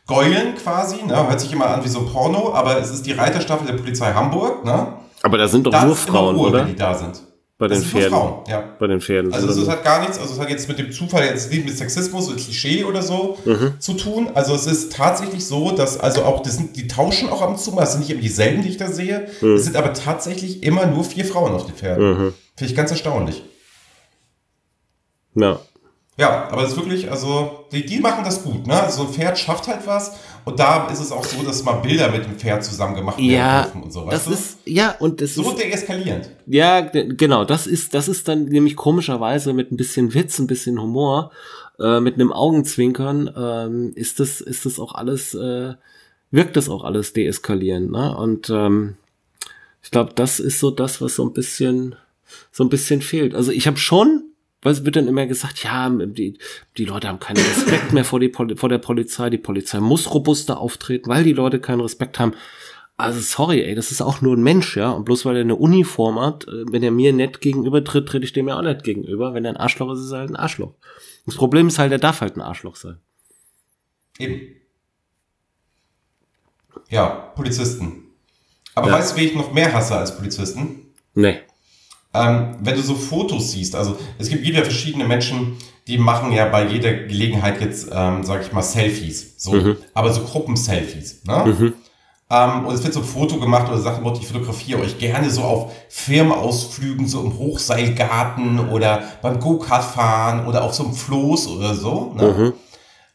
[0.07, 1.27] Gäulen quasi, ne?
[1.27, 4.11] hört sich immer an wie so ein Porno, aber es ist die Reiterstaffel der Polizei
[4.13, 4.65] Hamburg.
[4.65, 4.93] Ne?
[5.21, 6.59] Aber da sind doch Da nur Frauen, Ruhe, oder?
[6.61, 7.21] wenn die da sind.
[7.59, 8.09] Bei Das den Pferden.
[8.09, 8.63] Frauen, ja.
[8.79, 9.33] Bei den Pferden.
[9.33, 11.65] Also sind es hat gar nichts, also es hat jetzt mit dem Zufall jetzt nicht
[11.65, 13.73] mit Sexismus oder Klischee oder so Mhm.
[13.79, 14.29] zu tun.
[14.33, 17.59] Also es ist tatsächlich so, dass also auch das sind, die tauschen auch ab und
[17.59, 19.27] zu mal, das sind nicht immer dieselben, die ich da sehe.
[19.41, 19.55] Mhm.
[19.55, 22.33] Es sind aber tatsächlich immer nur vier Frauen auf den Pferden.
[22.55, 23.43] Finde ich ganz erstaunlich.
[25.35, 25.59] Ja.
[26.17, 28.87] Ja, aber das ist wirklich, also die, die machen das gut, ne?
[28.89, 32.11] So ein Pferd schafft halt was und da ist es auch so, dass mal Bilder
[32.11, 34.31] mit dem Pferd zusammen gemacht werden Ja, dürfen und so, das weißt du?
[34.33, 36.29] ist, ja, und das so ist, deeskalierend.
[36.45, 40.47] ja, ge- genau, das ist, das ist dann nämlich komischerweise mit ein bisschen Witz, ein
[40.47, 41.31] bisschen Humor,
[41.79, 45.75] äh, mit einem Augenzwinkern, ähm, ist das, ist das auch alles, äh,
[46.31, 48.17] wirkt das auch alles deeskalierend, ne?
[48.17, 48.97] Und, ähm,
[49.81, 51.95] ich glaube, das ist so das, was so ein bisschen,
[52.51, 53.33] so ein bisschen fehlt.
[53.35, 54.23] Also ich habe schon,
[54.61, 56.37] weil es wird dann immer gesagt, ja, die,
[56.77, 60.59] die Leute haben keinen Respekt mehr vor, die, vor der Polizei, die Polizei muss robuster
[60.59, 62.33] auftreten, weil die Leute keinen Respekt haben.
[62.97, 64.91] Also sorry, ey, das ist auch nur ein Mensch, ja.
[64.91, 68.25] Und bloß weil er eine Uniform hat, äh, wenn er mir nett gegenüber tritt, trete
[68.25, 69.33] ich dem ja auch nett gegenüber.
[69.33, 70.73] Wenn er ein Arschloch ist, ist er halt ein Arschloch.
[71.25, 72.97] Das Problem ist halt, er darf halt ein Arschloch sein.
[74.17, 74.41] Eben.
[76.89, 78.03] Ja, Polizisten.
[78.75, 78.93] Aber Ja.
[78.93, 80.93] weißt du, wie ich noch mehr hasse als Polizisten?
[81.13, 81.39] Nee.
[82.13, 85.57] Ähm, wenn du so Fotos siehst, also es gibt wieder verschiedene Menschen,
[85.87, 89.35] die machen ja bei jeder Gelegenheit jetzt, ähm, sag ich mal, Selfies.
[89.37, 89.77] So, Mhm.
[89.93, 91.23] aber so Gruppenselfies.
[91.25, 91.73] Ne?
[92.31, 95.41] Ähm, und es wird so ein Foto gemacht oder sagt, ich fotografiere euch gerne so
[95.41, 102.13] auf Firmenausflügen, so im Hochseilgarten oder beim Go-Kart-Fahren oder auf so einem Floß oder so.
[102.15, 102.23] Ne?
[102.37, 102.53] Mhm.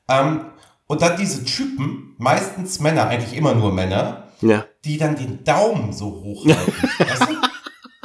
[0.09, 0.41] Ähm,
[0.87, 4.65] und dann diese Typen, meistens Männer, eigentlich immer nur Männer, Ja.
[4.85, 6.73] die dann den Daumen so hochhalten.
[6.99, 7.34] weißt du?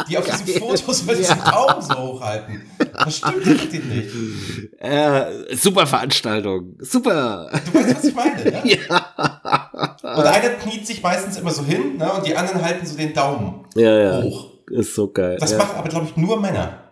[0.10, 2.62] Die auf diesen Fotos mit diesem Daumen so hochhalten.
[2.94, 4.82] Das stimmt denen nicht.
[4.82, 6.76] Äh, super Veranstaltung.
[6.80, 7.50] Super.
[7.66, 8.62] Du weißt, was ich meine, ne?
[8.88, 10.16] Ja.
[10.16, 12.12] Und einer kniet sich meistens immer so hin, ne?
[12.14, 14.24] Und die anderen halten so den Daumen Ja, ja.
[14.24, 14.52] hoch.
[14.70, 15.38] Ist so geil.
[15.40, 16.84] Das machen aber, glaube ich, nur Männer.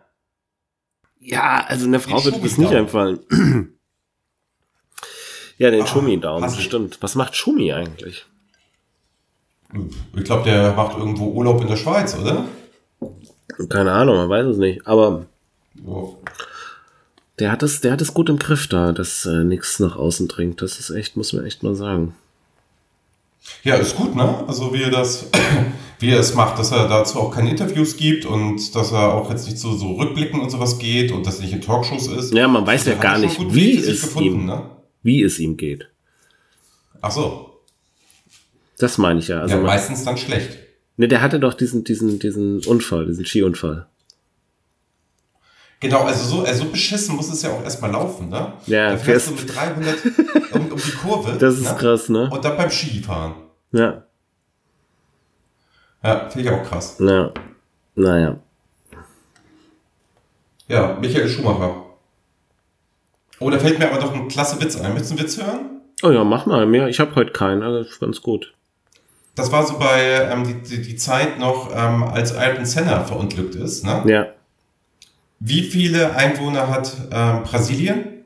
[1.19, 3.19] Ja, also eine Frau wird das nicht einfallen.
[5.57, 6.97] ja, den Ah, Schumi-Daumen, stimmt.
[7.01, 8.25] Was macht Schumi eigentlich?
[10.15, 12.45] Ich glaube, der macht irgendwo Urlaub in der Schweiz, oder?
[13.69, 14.85] Keine Ahnung, man weiß es nicht.
[14.87, 15.25] Aber
[15.85, 16.03] Ja.
[17.39, 20.27] der hat es, der hat es gut im Griff da, dass äh, nichts nach außen
[20.27, 20.61] dringt.
[20.61, 22.13] Das ist echt, muss man echt mal sagen.
[23.63, 24.43] Ja, ist gut, ne?
[24.47, 25.25] Also wie er das,
[25.99, 29.29] wie er es macht, dass er dazu auch keine Interviews gibt und dass er auch
[29.29, 32.33] jetzt nicht zu so Rückblicken und sowas geht und dass er nicht in Talkshows ist.
[32.33, 34.69] Ja, man weiß ja gar nicht, wie Weg es, ihm, ne?
[35.01, 35.87] wie es ihm geht.
[37.01, 37.61] Ach so.
[38.79, 39.41] Das meine ich ja.
[39.41, 40.57] Also ja, meistens dann schlecht.
[40.97, 43.87] Ne, der hatte doch diesen, diesen, diesen Unfall, diesen Skiunfall.
[45.79, 48.53] Genau, also so, also so beschissen muss es ja auch erstmal laufen, ne?
[48.65, 49.95] Ja, da fährst du mit 300
[50.53, 51.37] um, um die Kurve.
[51.37, 51.75] Das ist ne?
[51.77, 52.29] krass, ne?
[52.31, 53.35] Und dann beim Skifahren.
[53.71, 54.03] Ja.
[56.03, 56.97] Ja, finde ich auch krass.
[56.99, 57.31] Ja.
[57.95, 58.37] Naja.
[60.67, 61.85] Ja, Michael Schumacher.
[63.39, 64.93] Oh, da fällt mir aber doch ein klasse Witz ein.
[64.93, 65.81] Möchtest du einen Witz hören?
[66.03, 66.87] Oh ja, mach mal mehr.
[66.87, 68.53] Ich habe heute keinen, also ist ganz gut.
[69.37, 73.55] Das war so bei ähm, die, die, die Zeit noch, ähm, als Ayrton Senna verunglückt
[73.55, 73.85] ist.
[73.85, 74.03] Ne?
[74.07, 74.27] Ja.
[75.39, 78.25] Wie viele Einwohner hat ähm, Brasilien?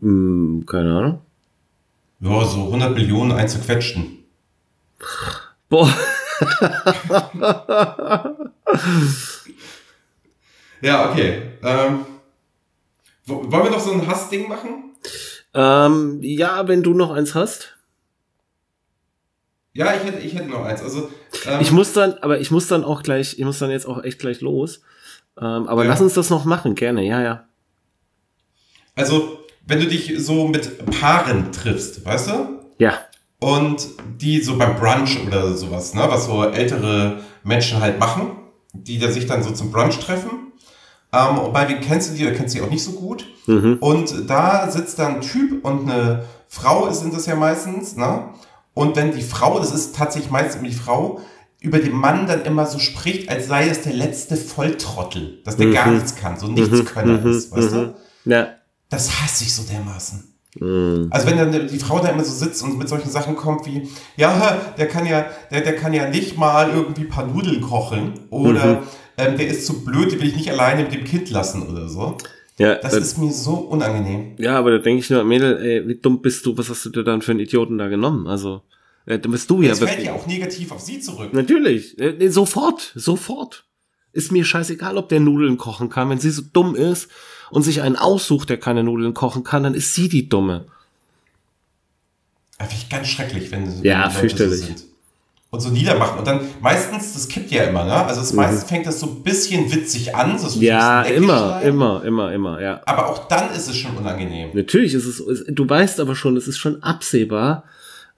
[0.00, 1.22] Hm, keine Ahnung.
[2.20, 4.24] Ja, so 100 Millionen einzuquetschen.
[5.68, 5.88] Boah.
[10.80, 11.42] Ja, okay.
[11.62, 12.04] Ähm,
[13.26, 14.94] wo- wollen wir noch so ein Hassding machen?
[15.54, 17.75] Ähm, ja, wenn du noch eins hast.
[19.76, 20.82] Ja, ich hätte, ich hätte noch eins.
[20.82, 21.10] Also,
[21.46, 24.02] ähm, Ich muss dann, aber ich muss dann auch gleich, ich muss dann jetzt auch
[24.02, 24.80] echt gleich los.
[25.38, 25.90] Ähm, aber Ja.
[25.90, 27.44] lass uns das noch machen, gerne, ja, ja.
[28.94, 32.32] also, wenn du dich so mit Paaren triffst, weißt du?
[32.78, 32.98] Ja.
[33.38, 33.86] Und
[34.18, 38.30] die so beim Brunch oder sowas, ne, was so ältere Menschen halt machen,
[38.72, 40.52] die da sich dann so zum Brunch treffen.
[41.12, 43.26] Ähm, und bei wem kennst du die oder kennst du die auch nicht so gut?
[43.46, 43.76] Mhm.
[43.80, 48.30] Und da sitzt dann ein Typ und eine Frau sind das ja meistens, ne?
[48.76, 51.20] Und wenn die Frau, das ist tatsächlich meistens immer die Frau,
[51.60, 55.70] über den Mann dann immer so spricht, als sei es der letzte Volltrottel, dass der
[55.70, 55.94] gar Mhm.
[55.94, 57.94] nichts kann, so nichts Könner Mhm, ist, weißt mhm.
[58.24, 58.30] du?
[58.30, 58.48] Ja.
[58.90, 60.34] Das hasse ich so dermaßen.
[60.60, 61.08] Mhm.
[61.10, 63.88] Also wenn dann die Frau da immer so sitzt und mit solchen Sachen kommt wie,
[64.18, 68.12] ja, der kann ja, der, der kann ja nicht mal irgendwie ein paar Nudeln kochen
[68.28, 68.82] oder
[69.16, 71.88] ähm, der ist zu blöd, den will ich nicht alleine mit dem Kind lassen oder
[71.88, 72.18] so.
[72.58, 74.34] Ja, Das da- ist mir so unangenehm.
[74.38, 76.90] ja, aber da denke ich nur, Mädel, ey, wie dumm bist du, was hast du
[76.90, 78.26] dir dann für einen Idioten da genommen?
[78.26, 78.62] Also,
[79.04, 80.06] äh, dann bist du ja Das fällt wirklich.
[80.06, 81.32] ja auch negativ auf sie zurück.
[81.34, 83.64] Natürlich, äh, sofort, sofort.
[84.12, 86.08] Ist mir scheißegal, ob der Nudeln kochen kann.
[86.08, 87.10] Wenn sie so dumm ist
[87.50, 90.64] und sich einen aussucht, der keine Nudeln kochen kann, dann ist sie die Dumme.
[92.58, 94.60] Finde ich ganz schrecklich, wenn, wenn Ja, Leute fürchterlich.
[94.60, 94.84] so sind.
[95.56, 96.18] Und so niedermachen.
[96.18, 97.94] Und dann meistens, das kippt ja immer, ne?
[98.04, 100.38] Also es meistens fängt das so ein bisschen witzig an.
[100.38, 100.62] So Mhm.
[100.62, 101.66] Ja, immer, sein.
[101.68, 102.82] immer, immer, immer, ja.
[102.84, 104.50] Aber auch dann ist es schon unangenehm.
[104.52, 107.64] Natürlich ist es, es- du weißt aber schon, es ist schon absehbar,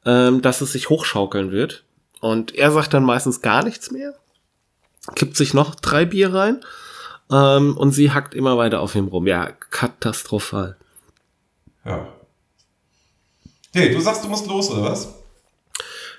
[0.05, 1.84] ähm, dass es sich hochschaukeln wird.
[2.20, 4.14] Und er sagt dann meistens gar nichts mehr,
[5.14, 6.61] kippt sich noch drei Bier rein
[7.30, 9.28] ähm, und sie hackt immer weiter auf ihm rum.
[9.28, 10.76] Ja, katastrophal.
[11.84, 12.09] Ja.
[13.72, 15.14] Hey, du sagst, du musst los, oder was?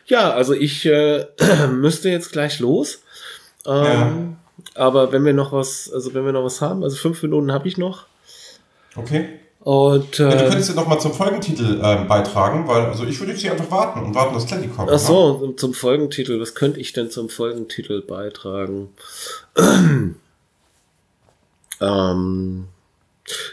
[0.09, 1.25] Ja, also ich äh,
[1.71, 2.99] müsste jetzt gleich los.
[3.65, 4.37] Ähm,
[4.73, 7.67] Aber wenn wir noch was, also wenn wir noch was haben, also fünf Minuten habe
[7.67, 8.05] ich noch.
[8.95, 9.39] Okay.
[9.59, 13.19] Und Ja, du äh, könntest ja noch mal zum Folgentitel ähm, beitragen, weil also ich
[13.19, 14.89] würde jetzt hier einfach warten und warten, dass Kletti kommt.
[14.89, 14.99] Ach ne?
[14.99, 16.39] so, zum Folgentitel.
[16.39, 18.89] Was könnte ich denn zum Folgentitel beitragen?
[21.81, 22.67] ähm,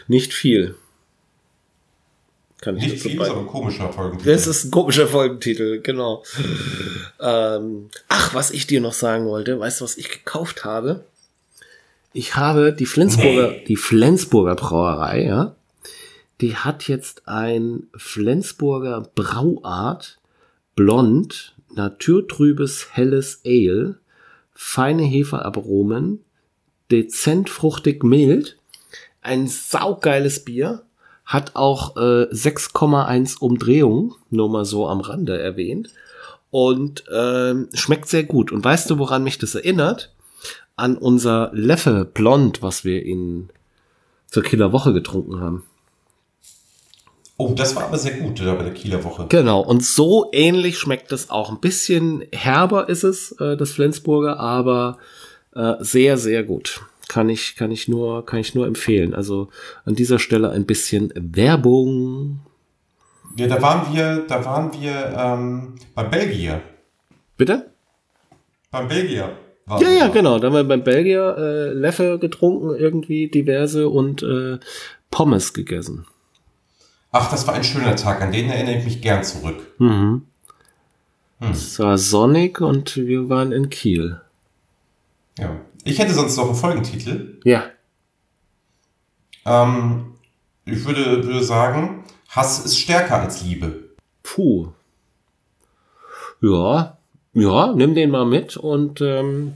[0.07, 0.75] nicht viel.
[2.67, 4.29] Kann ich Nicht viel, ist aber ein komischer Folgentitel.
[4.29, 6.21] Das ist ein komischer Folgentitel, genau.
[7.21, 11.05] ähm, ach, was ich dir noch sagen wollte, weißt du, was ich gekauft habe?
[12.11, 15.55] Ich habe die Flensburger, die Flensburger Brauerei, ja,
[16.41, 20.19] die hat jetzt ein Flensburger Brauart
[20.75, 23.97] Blond, naturtrübes helles Ale,
[24.53, 26.19] feine Heferaromen,
[26.91, 28.57] dezent fruchtig mild,
[29.21, 30.83] ein saugeiles Bier,
[31.27, 35.89] hat auch äh, 6,1 Umdrehungen, nur mal so am Rande erwähnt.
[36.49, 38.53] Und ähm, schmeckt sehr gut.
[38.53, 40.13] Und weißt du, woran mich das erinnert?
[40.77, 43.49] An unser Leffe Blond, was wir in
[44.27, 45.63] zur Kieler Woche getrunken haben.
[47.35, 49.27] Oh, das war aber sehr gut bei der Kieler Woche.
[49.29, 51.51] Genau, und so ähnlich schmeckt es auch.
[51.51, 54.97] Ein bisschen herber ist es, äh, das Flensburger, aber
[55.53, 56.81] äh, sehr, sehr gut.
[57.07, 59.13] Kann ich, kann ich nur, kann ich nur empfehlen.
[59.13, 59.49] Also
[59.85, 62.39] an dieser Stelle ein bisschen Werbung.
[63.37, 66.61] Ja, da waren wir, da waren wir ähm, beim Belgier.
[67.37, 67.69] Bitte?
[68.71, 69.37] Beim Belgier.
[69.65, 70.39] waren Ja, ja, genau.
[70.39, 74.59] Da haben wir beim Belgier äh, Leffe getrunken, irgendwie diverse und äh,
[75.11, 76.05] Pommes gegessen.
[77.11, 79.55] Ach, das war ein schöner Tag, an den erinnere ich mich gern zurück.
[79.77, 80.23] Mhm.
[81.39, 81.51] Hm.
[81.51, 84.19] Es war sonnig und wir waren in Kiel.
[85.37, 85.55] Ja.
[85.87, 87.39] Ich hätte sonst noch einen Folgentitel.
[87.43, 87.65] Ja.
[89.45, 90.15] Ähm,
[90.65, 93.89] ich würde, würde sagen, Hass ist stärker als Liebe.
[94.23, 94.67] Puh.
[96.41, 96.97] Ja,
[97.33, 99.55] ja, nimm den mal mit und ähm,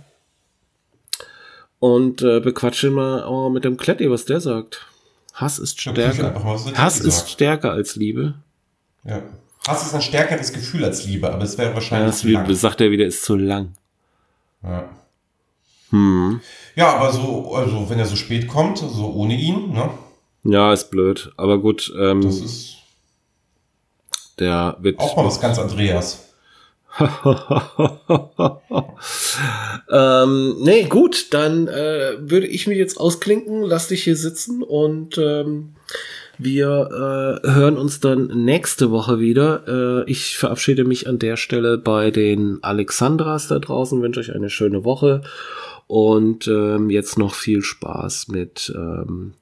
[1.79, 4.87] und äh, bequatsche mal auch mit dem Kletti, was der sagt.
[5.33, 6.31] Hass ist stärker.
[6.31, 8.35] Mal, Hass ist stärker als Liebe.
[9.03, 9.21] Ja.
[9.67, 12.23] Hass ist ein stärkeres Gefühl als Liebe, aber es wäre wahrscheinlich.
[12.23, 13.73] Ja, das sagt er wieder, ist zu lang.
[14.63, 14.89] Ja.
[15.91, 16.41] Hm.
[16.75, 19.89] Ja, aber so, also wenn er so spät kommt, so ohne ihn, ne?
[20.43, 21.31] Ja, ist blöd.
[21.37, 21.93] Aber gut.
[21.99, 22.77] Ähm, das ist.
[24.39, 24.99] Der wird.
[24.99, 26.27] Auch mal was ganz Andreas.
[29.89, 35.17] ähm, nee, gut, dann äh, würde ich mich jetzt ausklinken, lass dich hier sitzen und
[35.17, 35.75] ähm,
[36.37, 40.03] wir äh, hören uns dann nächste Woche wieder.
[40.05, 44.49] Äh, ich verabschiede mich an der Stelle bei den Alexandras da draußen, wünsche euch eine
[44.49, 45.21] schöne Woche
[45.91, 49.33] und ähm, jetzt noch viel Spaß mit ähm,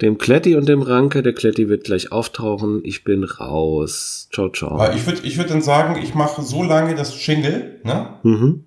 [0.00, 1.22] dem Kletti und dem Ranke.
[1.22, 2.80] Der Kletti wird gleich auftauchen.
[2.82, 4.26] Ich bin raus.
[4.32, 4.90] Ciao, ciao.
[4.94, 8.14] Ich würde ich würd dann sagen, ich mache so lange das Jingle, ne?
[8.22, 8.64] Mhm.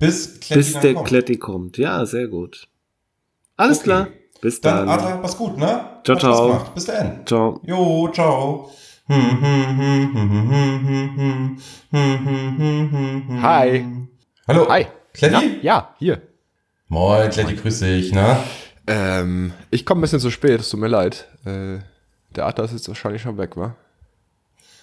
[0.00, 1.06] Bis, Kletti Bis der kommt.
[1.06, 1.78] Kletti kommt.
[1.78, 2.66] Ja, sehr gut.
[3.56, 3.84] Alles okay.
[3.84, 4.08] klar.
[4.40, 4.88] Bis dann.
[4.88, 6.00] Dann, Adler, mach's gut, ne?
[6.02, 6.64] Ciao, Hat ciao.
[6.74, 7.24] Bis dann.
[7.26, 7.60] Ciao.
[7.64, 8.70] Jo, ciao.
[13.40, 13.86] Hi.
[14.48, 14.68] Hallo.
[14.68, 14.86] Hi.
[15.12, 15.58] Kletti?
[15.62, 16.29] Ja, ja, hier.
[16.92, 18.36] Moin, Kletti, grüß dich, ne?
[18.88, 21.28] Ähm, ich komme ein bisschen zu spät, es tut mir leid.
[21.44, 21.78] Äh,
[22.34, 23.76] der Atlas ist wahrscheinlich schon weg, wa?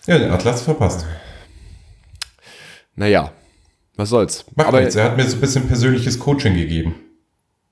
[0.05, 1.05] Ja, der Atlas verpasst.
[2.95, 3.33] Naja,
[3.97, 4.45] was soll's.
[4.55, 6.95] Macht Aber nichts, er hat mir so ein bisschen persönliches Coaching gegeben.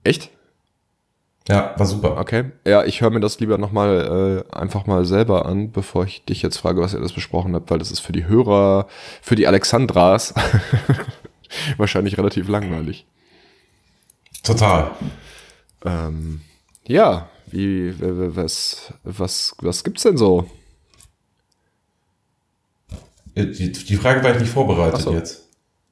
[0.04, 0.32] Echt?
[1.48, 2.18] Ja, war super.
[2.18, 2.52] Okay.
[2.68, 6.42] Ja, ich höre mir das lieber nochmal äh, einfach mal selber an, bevor ich dich
[6.42, 8.88] jetzt frage, was ihr alles besprochen habt, weil das ist für die Hörer,
[9.22, 10.34] für die Alexandras
[11.78, 13.08] wahrscheinlich relativ langweilig.
[14.46, 14.92] Total.
[15.84, 16.42] Ähm,
[16.88, 20.50] ja, wie, was, was, was gibt's denn so?
[23.36, 25.14] Die, die Frage war ich nicht vorbereitet so.
[25.14, 25.50] jetzt.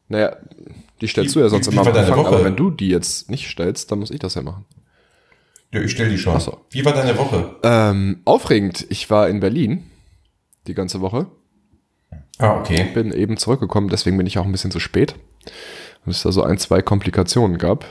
[0.08, 0.38] Naja,
[1.01, 3.30] die stellst wie, du ja sonst wie, immer am Anfang, aber wenn du die jetzt
[3.30, 4.66] nicht stellst, dann muss ich das ja machen.
[5.72, 6.39] Ja, ich stell die schon.
[6.39, 6.62] So.
[6.70, 7.56] Wie war deine Woche?
[7.64, 8.86] Ähm, aufregend.
[8.89, 9.89] Ich war in Berlin
[10.68, 11.28] die ganze Woche.
[12.38, 12.91] Ah, okay.
[12.93, 15.16] Bin eben zurückgekommen, deswegen bin ich auch ein bisschen zu spät.
[16.06, 17.86] Und es da so ein, zwei Komplikationen gab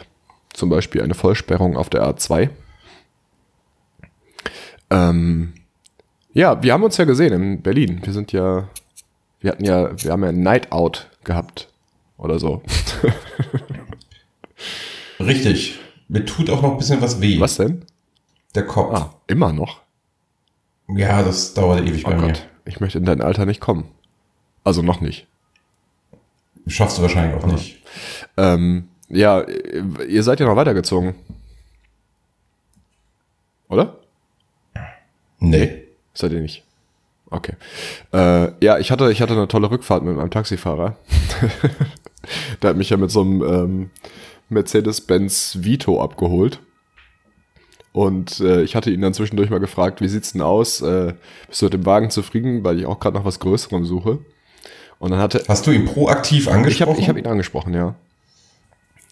[0.53, 2.51] zum Beispiel eine Vollsperrung auf der A2.
[4.91, 5.55] Ähm,
[6.33, 8.01] ja, wir haben uns ja gesehen in Berlin.
[8.05, 8.69] Wir sind ja,
[9.41, 11.69] wir hatten ja, wir haben ja ein Night Out gehabt
[12.17, 12.63] oder so.
[15.21, 15.79] Richtig.
[16.09, 17.41] Mir tut auch noch ein bisschen was weh.
[17.41, 17.85] Was denn?
[18.55, 18.95] Der Kopf.
[18.95, 19.81] Ah, immer noch?
[20.89, 22.27] Ja, das dauert ewig oh bei Gott.
[22.27, 22.35] mir.
[22.65, 23.85] Ich möchte in dein Alter nicht kommen.
[24.65, 25.27] Also noch nicht.
[26.67, 27.79] Schaffst du wahrscheinlich auch nicht.
[28.37, 29.45] Ähm, ja,
[30.09, 31.15] ihr seid ja noch weitergezogen.
[33.69, 33.97] Oder?
[35.39, 35.85] Nee.
[36.15, 36.65] Seid ihr nicht?
[37.31, 37.55] Okay.
[38.13, 40.97] Äh, ja, ich hatte, ich hatte eine tolle Rückfahrt mit meinem Taxifahrer.
[42.63, 43.91] Der hat mich ja mit so einem ähm,
[44.49, 46.61] Mercedes-Benz Vito abgeholt.
[47.93, 50.81] Und äh, ich hatte ihn dann zwischendurch mal gefragt, wie sieht's denn aus?
[50.81, 51.15] Äh,
[51.49, 54.19] bist du mit dem Wagen zufrieden, weil ich auch gerade nach was Größerem suche?
[54.99, 55.45] Und dann hatte.
[55.49, 56.71] Hast du ihn proaktiv angesprochen?
[56.73, 57.95] Ich habe ich hab ihn angesprochen, ja.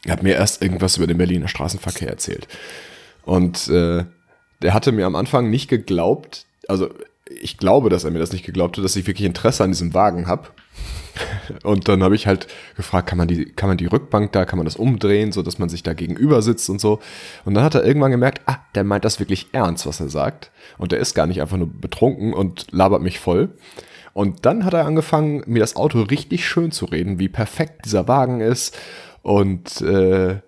[0.05, 2.48] Er hat mir erst irgendwas über den Berliner Straßenverkehr erzählt.
[3.22, 4.05] Und äh,
[4.62, 6.88] der hatte mir am Anfang nicht geglaubt, also
[7.30, 9.94] ich glaube, dass er mir das nicht geglaubt hat, dass ich wirklich Interesse an diesem
[9.94, 10.48] Wagen habe.
[11.62, 14.59] Und dann habe ich halt gefragt, kann man die, kann man die Rückbank da, kann
[14.59, 16.98] man das umdrehen, so dass man sich da gegenüber sitzt und so.
[17.44, 20.51] Und dann hat er irgendwann gemerkt, ah, der meint das wirklich ernst, was er sagt.
[20.78, 23.51] Und der ist gar nicht einfach nur betrunken und labert mich voll.
[24.12, 28.09] Und dann hat er angefangen, mir das Auto richtig schön zu reden, wie perfekt dieser
[28.09, 28.76] Wagen ist
[29.22, 30.40] und, äh,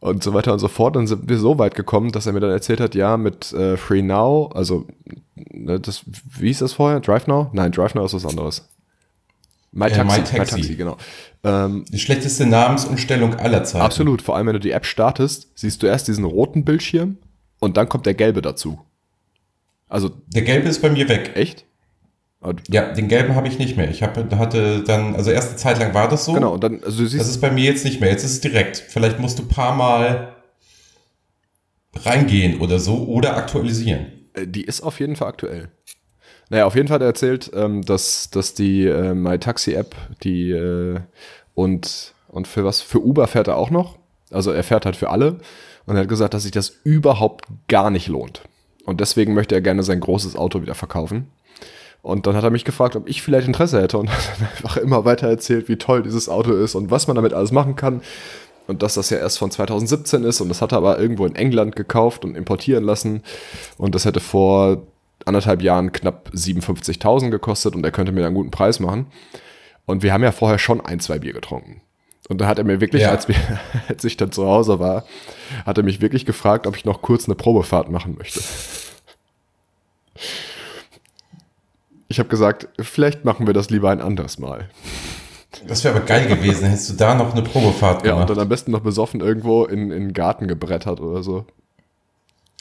[0.00, 0.96] und so weiter und so fort.
[0.96, 3.76] Dann sind wir so weit gekommen, dass er mir dann erzählt hat, ja, mit äh,
[3.76, 4.86] Free Now, also
[5.34, 6.04] ne, das,
[6.38, 7.00] wie hieß das vorher?
[7.00, 7.50] Drive Now?
[7.52, 8.68] Nein, Drive Now ist was anderes.
[9.72, 10.38] My Taxi, äh, My Taxi.
[10.38, 10.96] My Taxi genau.
[11.42, 13.84] Ähm, die schlechteste Namensumstellung aller Zeiten.
[13.84, 17.18] Absolut, vor allem wenn du die App startest, siehst du erst diesen roten Bildschirm
[17.58, 18.80] und dann kommt der gelbe dazu.
[19.88, 21.32] Also der gelbe ist bei mir weg.
[21.34, 21.66] Echt?
[22.68, 23.90] Ja, den gelben habe ich nicht mehr.
[23.90, 26.34] Ich hab, hatte dann, also erste Zeit lang war das so.
[26.34, 27.20] Genau, und dann, also du siehst.
[27.20, 28.10] Das ist bei mir jetzt nicht mehr.
[28.10, 28.76] Jetzt ist es direkt.
[28.76, 30.34] Vielleicht musst du ein paar Mal
[32.04, 34.06] reingehen oder so oder aktualisieren.
[34.34, 35.68] Äh, die ist auf jeden Fall aktuell.
[36.50, 41.00] Naja, auf jeden Fall hat er erzählt, ähm, dass, dass die äh, MyTaxi-App, die äh,
[41.54, 42.80] und, und für was?
[42.80, 43.98] Für Uber fährt er auch noch.
[44.30, 45.38] Also er fährt halt für alle.
[45.86, 48.42] Und er hat gesagt, dass sich das überhaupt gar nicht lohnt.
[48.84, 51.28] Und deswegen möchte er gerne sein großes Auto wieder verkaufen.
[52.04, 54.76] Und dann hat er mich gefragt, ob ich vielleicht Interesse hätte und hat dann einfach
[54.76, 58.02] immer weiter erzählt, wie toll dieses Auto ist und was man damit alles machen kann.
[58.66, 61.34] Und dass das ja erst von 2017 ist und das hat er aber irgendwo in
[61.34, 63.22] England gekauft und importieren lassen.
[63.78, 64.82] Und das hätte vor
[65.24, 69.06] anderthalb Jahren knapp 57.000 gekostet und er könnte mir einen guten Preis machen.
[69.86, 71.80] Und wir haben ja vorher schon ein, zwei Bier getrunken.
[72.28, 73.10] Und da hat er mir wirklich, Ja.
[73.10, 73.36] als, wir,
[73.88, 75.04] als ich dann zu Hause war,
[75.64, 78.40] hat er mich wirklich gefragt, ob ich noch kurz eine Probefahrt machen möchte.
[82.14, 84.68] Ich habe gesagt, vielleicht machen wir das lieber ein anderes Mal.
[85.66, 88.30] Das wäre aber geil gewesen, hättest du da noch eine Probefahrt Ja, und gemacht.
[88.30, 91.44] dann am besten noch besoffen irgendwo in, in den Garten gebrettert oder so.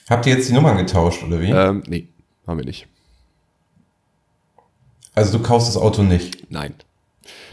[0.09, 1.51] Habt ihr jetzt die Nummern getauscht, oder wie?
[1.51, 2.07] Ähm, nee,
[2.47, 2.87] haben wir nicht.
[5.13, 6.49] Also du kaufst das Auto nicht.
[6.51, 6.73] Nein.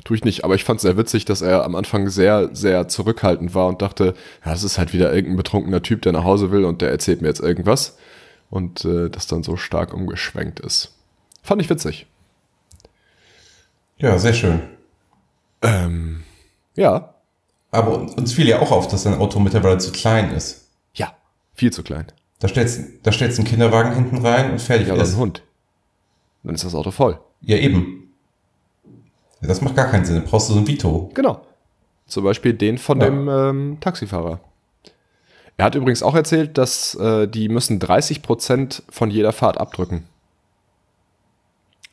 [0.05, 2.89] Tue ich nicht, aber ich fand es sehr witzig, dass er am Anfang sehr, sehr
[2.89, 6.51] zurückhaltend war und dachte, ja, das ist halt wieder irgendein betrunkener Typ, der nach Hause
[6.51, 7.99] will und der erzählt mir jetzt irgendwas.
[8.49, 10.97] Und äh, das dann so stark umgeschwenkt ist.
[11.43, 12.07] Fand ich witzig.
[13.99, 14.61] Ja, sehr schön.
[15.63, 16.23] Ähm,
[16.75, 17.15] ja.
[17.71, 20.69] Aber uns fiel ja auch auf, dass dein Auto mittlerweile zu klein ist.
[20.95, 21.15] Ja.
[21.55, 22.07] Viel zu klein.
[22.39, 25.13] Da stellst, da stellst du einen Kinderwagen hinten rein und fertig Ja, ist.
[25.15, 25.43] ein Hund.
[26.43, 27.21] Dann ist das Auto voll.
[27.43, 28.13] Ja, eben.
[29.43, 30.17] Das macht gar keinen Sinn.
[30.17, 31.11] Dann brauchst du so ein Vito.
[31.15, 31.43] Genau.
[32.07, 33.07] Zum Beispiel den von Ja.
[33.07, 34.41] dem ähm, Taxifahrer.
[35.59, 40.05] Er hat übrigens auch erzählt, dass äh, die müssen 30% von jeder Fahrt abdrücken.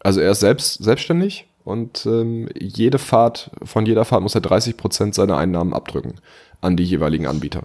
[0.07, 5.13] Also er ist selbst selbstständig und ähm, jede Fahrt, von jeder Fahrt muss er 30%
[5.13, 6.13] seiner Einnahmen abdrücken
[6.61, 7.63] an die jeweiligen Anbieter.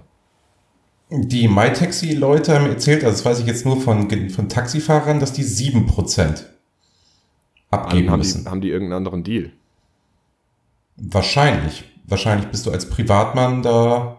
[1.08, 5.44] Die MyTaxi-Leute haben erzählt, also das weiß ich jetzt nur von, von Taxifahrern, dass die
[5.44, 6.42] 7%
[7.70, 8.42] abgeben haben, müssen.
[8.42, 9.52] die, haben die irgendeinen anderen Deal?
[10.96, 11.84] Wahrscheinlich.
[12.08, 14.18] Wahrscheinlich bist du als Privatmann da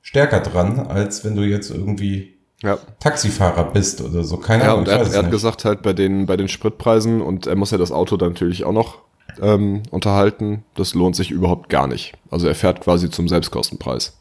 [0.00, 2.78] stärker dran, als wenn du jetzt irgendwie Ja.
[2.98, 4.36] Taxifahrer bist oder so.
[4.36, 4.80] Keine Ja, Ahnung.
[4.80, 7.78] und er, er hat gesagt, halt bei den, bei den Spritpreisen und er muss ja
[7.78, 8.98] das Auto dann natürlich auch noch
[9.40, 10.64] ähm, unterhalten.
[10.74, 12.14] Das lohnt sich überhaupt gar nicht.
[12.30, 14.14] Also er fährt quasi zum Selbstkostenpreis.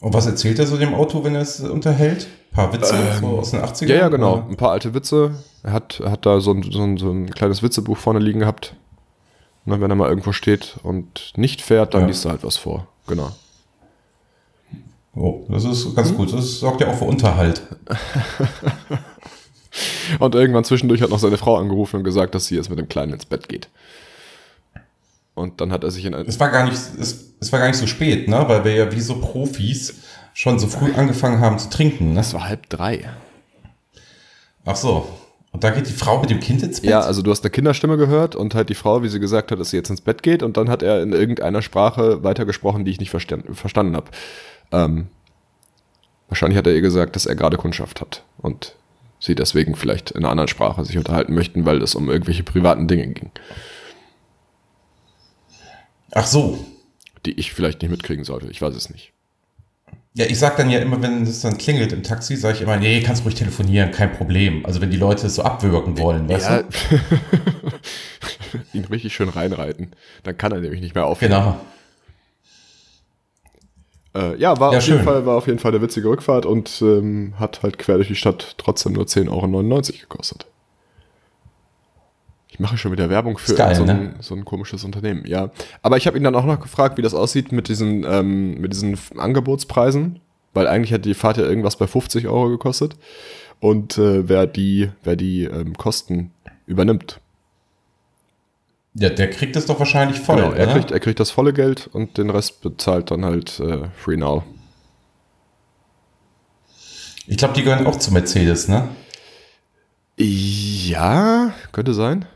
[0.00, 2.28] Und was erzählt er so dem Auto, wenn er es unterhält?
[2.52, 3.82] Ein paar Witze so aus den 80ern?
[3.84, 4.32] Ähm, Ja, ja, genau.
[4.34, 4.46] Oder?
[4.50, 5.32] Ein paar alte Witze.
[5.62, 8.76] Er hat, hat da so ein, so, ein, so ein kleines Witzebuch vorne liegen gehabt.
[9.66, 12.06] Und wenn er mal irgendwo steht und nicht fährt, dann Ja.
[12.08, 12.86] liest er halt was vor.
[13.08, 13.30] Genau.
[15.16, 16.32] Oh, das ist ganz gut.
[16.32, 17.62] Das sorgt ja auch für Unterhalt.
[20.18, 22.88] Und irgendwann zwischendurch hat noch seine Frau angerufen und gesagt, dass sie jetzt mit dem
[22.88, 23.68] Kleinen ins Bett geht.
[25.34, 26.26] Und dann hat er sich in ein.
[26.26, 28.44] Es war gar nicht, es, es war gar nicht so spät, ne?
[28.46, 30.02] Weil wir ja wie so Profis
[30.32, 32.12] schon so früh angefangen haben zu trinken.
[32.12, 32.20] Ne?
[32.20, 33.08] Es war halb drei.
[34.64, 35.08] Ach so.
[35.50, 36.90] Und da geht die Frau mit dem Kind ins Bett?
[36.90, 39.60] Ja, also du hast eine Kinderstimme gehört und halt die Frau, wie sie gesagt hat,
[39.60, 42.90] dass sie jetzt ins Bett geht und dann hat er in irgendeiner Sprache weitergesprochen, die
[42.90, 44.10] ich nicht verstanden habe.
[44.72, 45.06] Ähm,
[46.28, 48.74] wahrscheinlich hat er ihr gesagt, dass er gerade Kundschaft hat und
[49.20, 52.88] sie deswegen vielleicht in einer anderen Sprache sich unterhalten möchten, weil es um irgendwelche privaten
[52.88, 53.30] Dinge ging,
[56.12, 56.58] Ach so.
[57.26, 58.48] die ich vielleicht nicht mitkriegen sollte.
[58.48, 59.12] Ich weiß es nicht.
[60.16, 62.76] Ja, ich sag dann ja immer, wenn es dann klingelt im Taxi, sage ich immer,
[62.76, 64.64] nee, kannst ruhig telefonieren, kein Problem.
[64.64, 66.68] Also wenn die Leute es so abwürgen wollen, weißt Ja, du?
[68.78, 69.90] ihn richtig schön reinreiten.
[70.22, 71.32] Dann kann er nämlich nicht mehr aufhören.
[71.32, 71.60] Genau.
[74.14, 75.02] Äh, ja, war Ja, auf jeden.
[75.02, 78.14] Fall, war auf jeden Fall eine witzige Rückfahrt und ähm, hat halt quer durch die
[78.14, 80.46] Stadt trotzdem nur 10,99 Euro gekostet.
[82.48, 84.14] Ich mache schon wieder Werbung für geil, so, ein, ne?
[84.20, 85.50] so ein komisches Unternehmen, ja.
[85.82, 88.72] Aber ich habe ihn dann auch noch gefragt, wie das aussieht mit diesen, ähm, mit
[88.72, 90.20] diesen Angebotspreisen,
[90.52, 92.94] weil eigentlich hat die Fahrt ja irgendwas bei 50 Euro gekostet.
[93.58, 96.30] Und äh, wer die, wer die ähm, Kosten
[96.66, 97.20] übernimmt.
[98.94, 100.72] Ja, der kriegt es doch wahrscheinlich voll, genau, er oder?
[100.74, 104.44] kriegt, er kriegt das volle Geld und den Rest bezahlt dann halt äh, Free Now.
[107.26, 108.88] Ich glaube, die gehören auch zu Mercedes, ne?
[110.16, 112.26] Ja, könnte sein.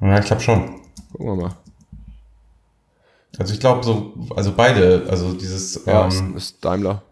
[0.00, 0.80] Ja, ich glaube schon.
[1.12, 1.56] Gucken wir mal.
[3.38, 7.02] Also ich glaube so, also beide, also dieses Ja, ähm, ist, ist Daimler.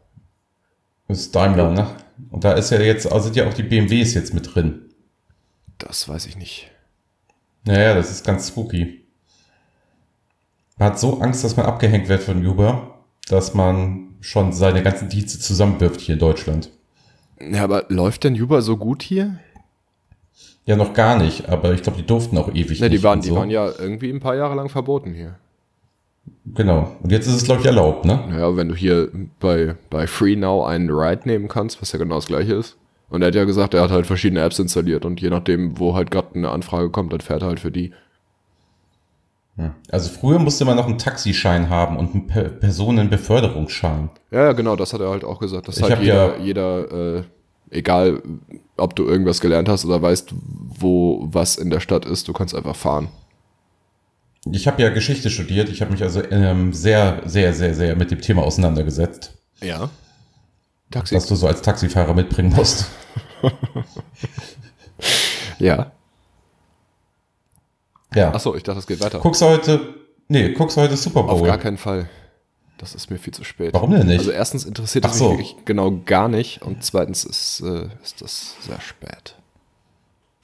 [1.08, 1.86] ist Daimler, ne?
[2.30, 4.90] Und da ist ja jetzt, also sind ja auch die BMWs jetzt mit drin.
[5.78, 6.70] Das weiß ich nicht.
[7.66, 9.04] Naja, das ist ganz spooky.
[10.78, 12.94] Man hat so Angst, dass man abgehängt wird von Uber,
[13.28, 16.70] dass man schon seine ganzen Dienste zusammenwirft hier in Deutschland.
[17.40, 19.38] Ja, aber läuft denn Uber so gut hier?
[20.64, 23.18] Ja, noch gar nicht, aber ich glaube, die durften auch ewig Ne, die nicht waren,
[23.18, 23.36] und die so.
[23.36, 25.36] waren ja irgendwie ein paar Jahre lang verboten hier.
[26.44, 26.96] Genau.
[27.02, 28.24] Und jetzt ist es, glaube ich, erlaubt, ne?
[28.28, 32.16] Naja, wenn du hier bei, bei Free Now einen Ride nehmen kannst, was ja genau
[32.16, 32.76] das gleiche ist.
[33.08, 35.94] Und er hat ja gesagt, er hat halt verschiedene Apps installiert und je nachdem, wo
[35.94, 37.92] halt gerade eine Anfrage kommt, dann fährt er halt für die.
[39.90, 44.10] Also früher musste man noch einen Taxischein haben und einen per Personenbeförderungsschein.
[44.30, 45.68] Ja, genau, das hat er halt auch gesagt.
[45.68, 47.22] Ich halt hab jeder, ja- jeder äh,
[47.70, 48.22] egal
[48.76, 50.34] ob du irgendwas gelernt hast oder weißt,
[50.78, 53.08] wo was in der Stadt ist, du kannst einfach fahren.
[54.52, 55.70] Ich habe ja Geschichte studiert.
[55.70, 59.32] Ich habe mich also ähm, sehr, sehr, sehr, sehr mit dem Thema auseinandergesetzt,
[59.62, 59.88] Ja.
[60.90, 61.14] Taxi.
[61.14, 62.86] was du so als Taxifahrer mitbringen musst.
[65.58, 65.92] ja.
[68.14, 68.32] Ja.
[68.32, 69.18] Achso, ich dachte, es geht weiter.
[69.18, 69.94] Guckst du heute,
[70.28, 71.48] nee, guckst du heute Super Auf Bowl?
[71.48, 72.08] gar keinen Fall.
[72.78, 73.72] Das ist mir viel zu spät.
[73.74, 74.18] Warum denn nicht?
[74.18, 75.30] Also erstens interessiert es so.
[75.30, 79.34] mich wirklich genau gar nicht und zweitens ist, äh, ist das sehr spät.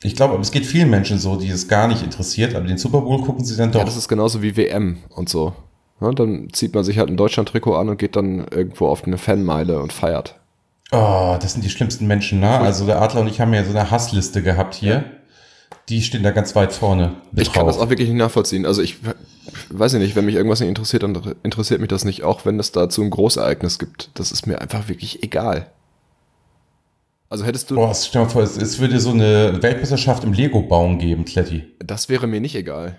[0.03, 3.03] Ich glaube, es geht vielen Menschen so, die es gar nicht interessiert, aber den Super
[3.03, 3.80] Bowl gucken sie dann doch.
[3.80, 5.55] Ja, das ist genauso wie WM und so.
[6.03, 9.19] Ja, dann zieht man sich halt ein Deutschland-Trikot an und geht dann irgendwo auf eine
[9.19, 10.35] Fanmeile und feiert.
[10.91, 12.59] oh, das sind die schlimmsten Menschen, ne?
[12.59, 15.05] Also der Adler und ich haben ja so eine Hassliste gehabt hier.
[15.89, 17.15] Die stehen da ganz weit vorne.
[17.35, 17.87] Ich kann das drauf.
[17.87, 18.67] auch wirklich nicht nachvollziehen.
[18.67, 18.99] Also ich
[19.71, 22.59] weiß ja nicht, wenn mich irgendwas nicht interessiert, dann interessiert mich das nicht, auch wenn
[22.61, 24.11] es dazu ein Großereignis gibt.
[24.15, 25.71] Das ist mir einfach wirklich egal.
[27.29, 30.35] Also hättest du, Boah, stell dir mal vor, es, es würde so eine Weltmeisterschaft im
[30.35, 31.65] Lego-Bauen geben, Kletti.
[31.79, 32.99] das wäre mir nicht egal.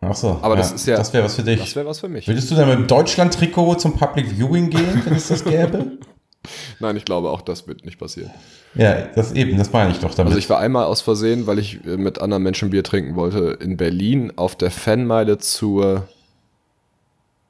[0.00, 0.38] Ach so.
[0.42, 1.58] Aber das ist ja- Das wäre was für dich.
[1.60, 2.28] Das wäre was für mich.
[2.28, 5.98] Würdest du dann mit dem Deutschland-Trikot zum Public Viewing gehen, wenn es das gäbe?
[6.78, 8.30] Nein, ich glaube auch, das wird nicht passieren.
[8.74, 10.30] ja, das eben, das meine ich doch damit.
[10.30, 13.58] Also ich war einmal aus Versehen, weil ich äh, mit anderen Menschen Bier trinken wollte,
[13.60, 16.06] in Berlin auf der Fanmeile zur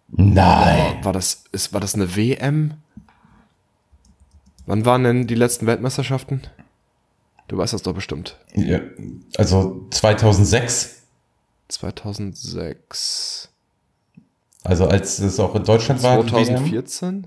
[0.08, 0.98] Nein.
[1.04, 2.74] war das ist war das eine WM?
[4.66, 6.42] Wann waren denn die letzten Weltmeisterschaften?
[7.48, 8.36] Du weißt das doch bestimmt.
[8.54, 8.80] Ja,
[9.36, 10.95] also 2006,
[11.68, 13.48] 2006,
[14.64, 16.22] also als es auch in Deutschland war.
[16.22, 16.44] die WM.
[16.46, 17.26] 2014?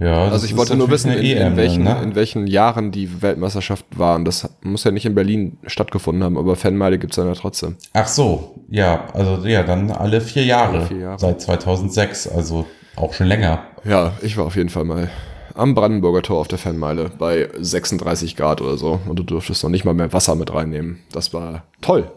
[0.00, 2.00] Ja, Also ich wollte nur wissen, in, in, EM, welchen, ne?
[2.02, 4.24] in welchen Jahren die Weltmeisterschaft waren.
[4.24, 7.76] Das muss ja nicht in Berlin stattgefunden haben, aber Fanmeile gibt's dann ja trotzdem.
[7.94, 11.18] Ach so, ja, also ja, dann alle vier Jahre, Alle vier Jahre.
[11.18, 12.64] seit 2006, also
[12.94, 13.64] auch schon länger.
[13.84, 15.10] Ja, ich war auf jeden Fall mal
[15.58, 19.70] am Brandenburger Tor auf der Fanmeile bei 36 Grad oder so und du durftest noch
[19.70, 21.00] nicht mal mehr Wasser mit reinnehmen.
[21.12, 22.10] Das war toll.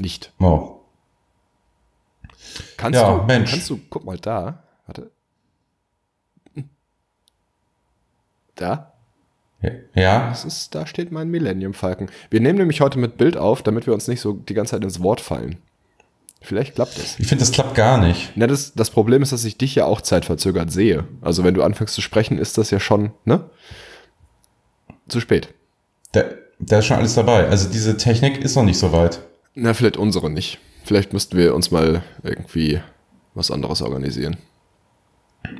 [0.00, 0.32] Nicht.
[0.40, 0.80] Oh.
[2.76, 3.50] Kannst Ja, du, Mensch.
[3.50, 5.10] kannst du, guck mal da, warte.
[8.54, 8.92] Da?
[9.94, 12.10] Ja, Das ist, da steht mein Millennium Falcon.
[12.28, 14.84] Wir nehmen nämlich heute mit Bild auf, damit wir uns nicht so die ganze Zeit
[14.84, 15.56] ins Wort fallen.
[16.44, 17.18] Vielleicht klappt das.
[17.18, 18.32] ich finde, das klappt gar nicht.
[18.36, 21.04] Na, das, das Problem ist, dass ich dich ja auch zeitverzögert sehe.
[21.22, 23.48] Also wenn du anfängst zu sprechen, ist das ja schon, ne?
[25.08, 25.48] Zu spät.
[26.12, 26.24] Da,
[26.58, 27.48] da ist schon alles dabei.
[27.48, 29.20] Also diese Technik ist noch nicht so weit.
[29.54, 30.58] Na, vielleicht unsere nicht.
[30.84, 32.80] Vielleicht müssten wir uns mal irgendwie
[33.34, 34.36] was anderes organisieren.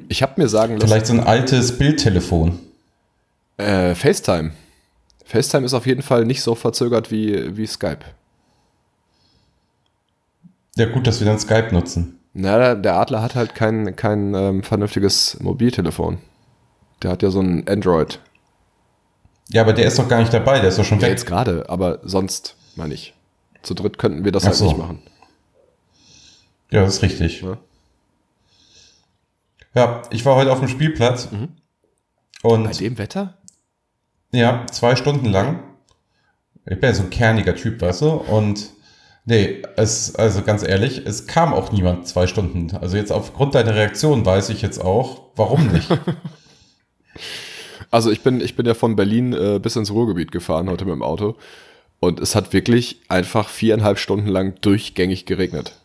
[0.08, 2.58] Ich habe mir sagen lassen, Vielleicht so ein altes Bildtelefon.
[3.56, 4.52] äh, FaceTime.
[5.24, 8.00] FaceTime ist auf jeden Fall nicht so verzögert wie, wie Skype.
[10.76, 12.18] Ja, gut, dass wir dann Skype nutzen.
[12.32, 16.18] Na, der- Adler hat halt kein, kein ähm, vernünftiges Mobiltelefon.
[17.02, 18.20] Der hat ja so ein Android.
[19.50, 21.10] Ja, aber der ist doch gar nicht dabei, der ist doch schon Ja, weg.
[21.10, 23.14] jetzt gerade, aber sonst, meine ich.
[23.62, 24.64] Zu dritt könnten wir das Ach halt so.
[24.66, 25.02] nicht machen.
[26.70, 27.42] Ja, das ist richtig.
[27.42, 27.58] Ja.
[29.74, 31.48] Ja, ich war heute auf dem Spielplatz Mhm.
[32.42, 33.38] Bei und dem Wetter?
[34.32, 35.60] ja, zwei Stunden lang.
[36.66, 38.10] Ich bin ja so ein kerniger Typ, weißt du?
[38.10, 38.70] Und
[39.24, 42.76] nee, es, also ganz ehrlich, es kam auch niemand zwei Stunden.
[42.76, 45.88] Also jetzt aufgrund deiner Reaktion weiß ich jetzt auch, warum nicht.
[47.90, 50.94] Also ich bin, ich bin ja von Berlin äh, bis ins Ruhrgebiet gefahren heute mit
[50.94, 51.36] dem Auto.
[52.00, 55.78] Und es hat wirklich einfach viereinhalb Stunden lang durchgängig geregnet.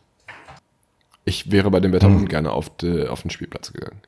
[1.24, 2.18] Ich wäre bei dem Wetter Hm.
[2.18, 4.02] ungern auf, de, auf den Spielplatz gegangen.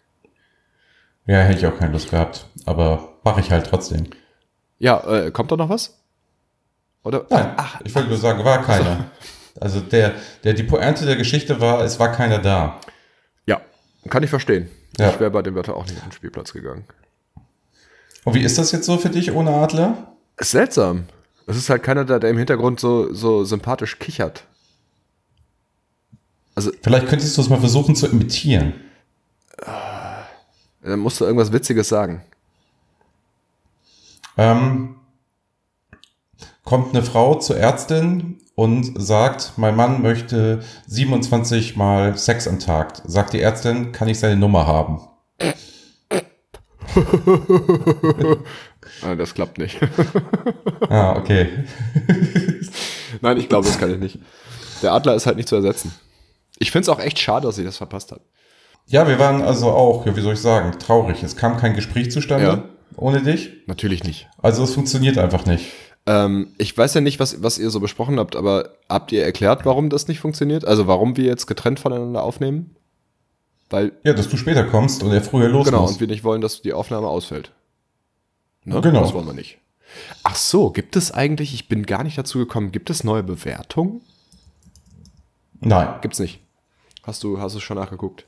[1.27, 2.47] ja, hätte ich auch keine Lust gehabt.
[2.65, 4.07] Aber mache ich halt trotzdem.
[4.79, 6.01] Ja, äh, kommt da noch was?
[7.04, 7.26] Oder?
[7.30, 9.12] Nein, ich wollte nur sagen, war keiner.
[9.60, 12.80] Also der, der, die Pointe der Geschichte war, es war keiner da.
[13.45, 13.62] Ja,
[14.10, 14.70] kann ich verstehen.
[14.97, 15.10] Ja.
[15.10, 16.86] Ich wäre bei dem Wetter auch nicht auf den Spielplatz gegangen.
[18.24, 20.16] Und wie ist das jetzt so für dich ohne Adler?
[20.38, 21.06] Ist seltsam.
[21.47, 24.45] Es ist halt keiner da, der im Hintergrund so, so sympathisch kichert.
[26.56, 28.74] Also, Vielleicht könntest du es mal versuchen zu imitieren.
[29.58, 32.22] da musst du irgendwas Witziges sagen.
[34.38, 34.95] Ähm,
[36.64, 43.01] kommt eine Frau zur Ärztin und sagt, mein Mann möchte 27 mal Sex am Tag.
[43.05, 45.01] Sagt die Ärztin, kann ich seine Nummer haben?
[49.03, 49.80] Ah, das klappt nicht.
[50.89, 51.47] Ah, okay.
[53.22, 54.20] Nein, ich glaube, das kann ich nicht.
[54.82, 55.93] Der Adler ist halt nicht zu ersetzen.
[56.57, 58.22] Ich finde es auch echt schade, dass ich das verpasst habe.
[58.88, 61.24] Ja, wir waren also auch, ja, wie soll ich sagen, traurig.
[61.24, 62.64] Es kam kein Gespräch zustande Ja.
[62.97, 63.51] ohne dich.
[63.68, 64.28] Natürlich nicht.
[64.41, 65.72] Also es funktioniert einfach nicht.
[66.06, 69.66] Ähm, ich weiß ja nicht, was, was ihr so besprochen habt, aber habt ihr erklärt,
[69.66, 70.66] warum das nicht funktioniert?
[70.66, 72.76] Also warum wir jetzt getrennt voneinander aufnehmen?
[73.70, 75.93] Weil, Ja, dass du später kommst und er früher los genau, muss.
[75.93, 77.52] und wir nicht wollen, dass die Aufnahme ausfällt.
[78.66, 78.82] Ne?
[78.82, 79.02] Genau.
[79.02, 79.60] Das wollen wir nicht.
[80.24, 84.02] Ach so, gibt es eigentlich, ich bin gar nicht dazu gekommen, gibt es neue Bewertungen?
[85.60, 85.88] Nein.
[86.02, 86.39] Gibt's nicht.
[87.04, 88.26] Hast du, hast du schon nachgeguckt?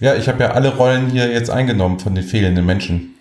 [0.00, 3.14] Ja, ich habe ja alle Rollen hier jetzt eingenommen von den fehlenden Menschen.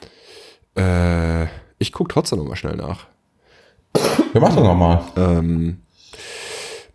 [0.75, 1.45] Äh,
[1.79, 3.07] ich guck trotzdem nochmal schnell nach.
[3.95, 5.03] Ja, mach doch nochmal.
[5.15, 5.81] Ähm,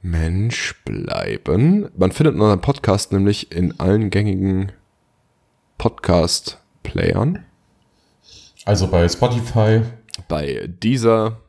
[0.03, 1.91] Mensch bleiben.
[1.97, 4.73] Man findet unseren Podcast nämlich in allen gängigen
[5.79, 7.45] Podcast-Playern.
[8.65, 9.83] Also bei Spotify,
[10.29, 11.41] Bei dieser,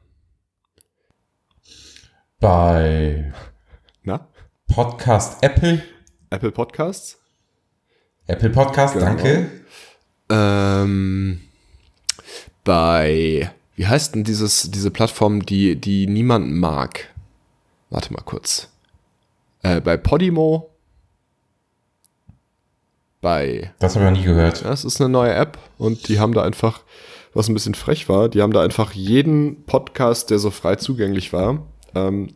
[2.39, 3.31] bei
[4.03, 4.27] na,
[4.67, 5.83] Podcast Apple,
[6.29, 7.19] Apple Podcasts.
[8.27, 9.05] Apple Podcast, Genau.
[9.05, 9.49] danke.
[10.29, 11.41] Ähm,
[12.63, 17.09] bei, wie heißt denn dieses, diese Plattform, die, die niemand mag?
[17.89, 18.69] Warte mal kurz.
[19.61, 20.69] Äh, bei Podimo.
[23.21, 24.63] Bei, Das habe ich noch nie gehört.
[24.63, 26.81] ja, es ist eine neue App und die haben da einfach,
[27.33, 31.31] was ein bisschen frech war, die haben da einfach jeden Podcast, der so frei zugänglich
[31.31, 31.65] war,
[31.95, 32.33] ähm,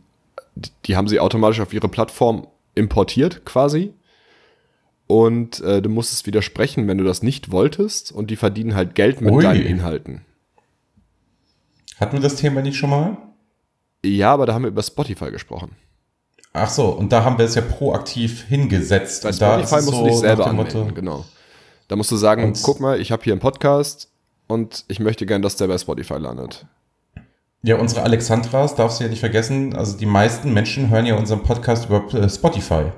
[0.54, 3.92] die, die haben sie automatisch auf ihre Plattform importiert quasi.
[5.06, 8.12] Und äh, du musstest widersprechen, wenn du das nicht wolltest.
[8.12, 9.42] Und die verdienen halt Geld mit Ui.
[9.42, 10.20] deinen Inhalten.
[12.00, 13.16] Hatten wir das Thema nicht schon mal?
[14.04, 15.72] Ja, aber da haben wir über Spotify gesprochen.
[16.52, 19.22] Ach so, und da haben wir es ja proaktiv hingesetzt.
[19.22, 21.24] Bei Spotify musst so du dich selber anmelden, Motto- genau.
[21.88, 24.08] Da musst du sagen, Und- guck mal, ich habe hier einen Podcast
[24.46, 26.66] und ich möchte gern, dass der bei Spotify landet.
[27.62, 29.74] Ja, unsere Alexandras darfst du ja nicht vergessen.
[29.74, 32.92] Also die meisten Menschen hören ja unseren Podcast über äh, Spotify.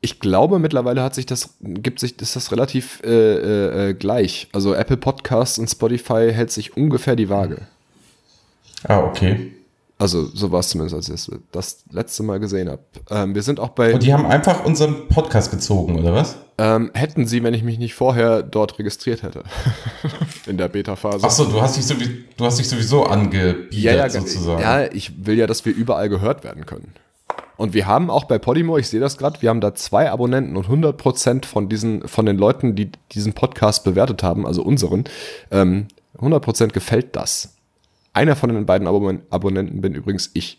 [0.00, 4.48] Ich glaube, mittlerweile hat sich das, gibt sich, ist das relativ äh, äh, äh, gleich.
[4.52, 7.68] Also Apple Podcasts und Spotify hält sich ungefähr die Waage.
[8.88, 9.52] Ah, okay.
[9.98, 12.82] Also so war es zumindest, als ich das, letzte Mal gesehen habe.
[13.10, 16.36] Ähm, wir sind auch bei, Und die haben einfach unseren Podcast gezogen, oder was?
[16.58, 19.42] ähm, hätten sie, wenn ich mich nicht vorher dort registriert hätte.
[20.46, 21.20] In der Beta-Phase.
[21.22, 24.60] Ach so, du hast dich, sowieso, du hast dich sowieso angebiedert, ja, ja, sozusagen.
[24.60, 26.92] ja, ich will ja, dass wir überall gehört werden können.
[27.56, 30.56] Und wir haben auch bei Podimo, ich sehe das gerade, wir haben da zwei Abonnenten
[30.56, 35.04] und 100% von diesen, von den Leuten, die diesen Podcast bewertet haben, also unseren,
[35.50, 37.54] ähm, 100% gefällt das.
[38.12, 40.58] Einer von den beiden Abon Abonnenten bin übrigens ich.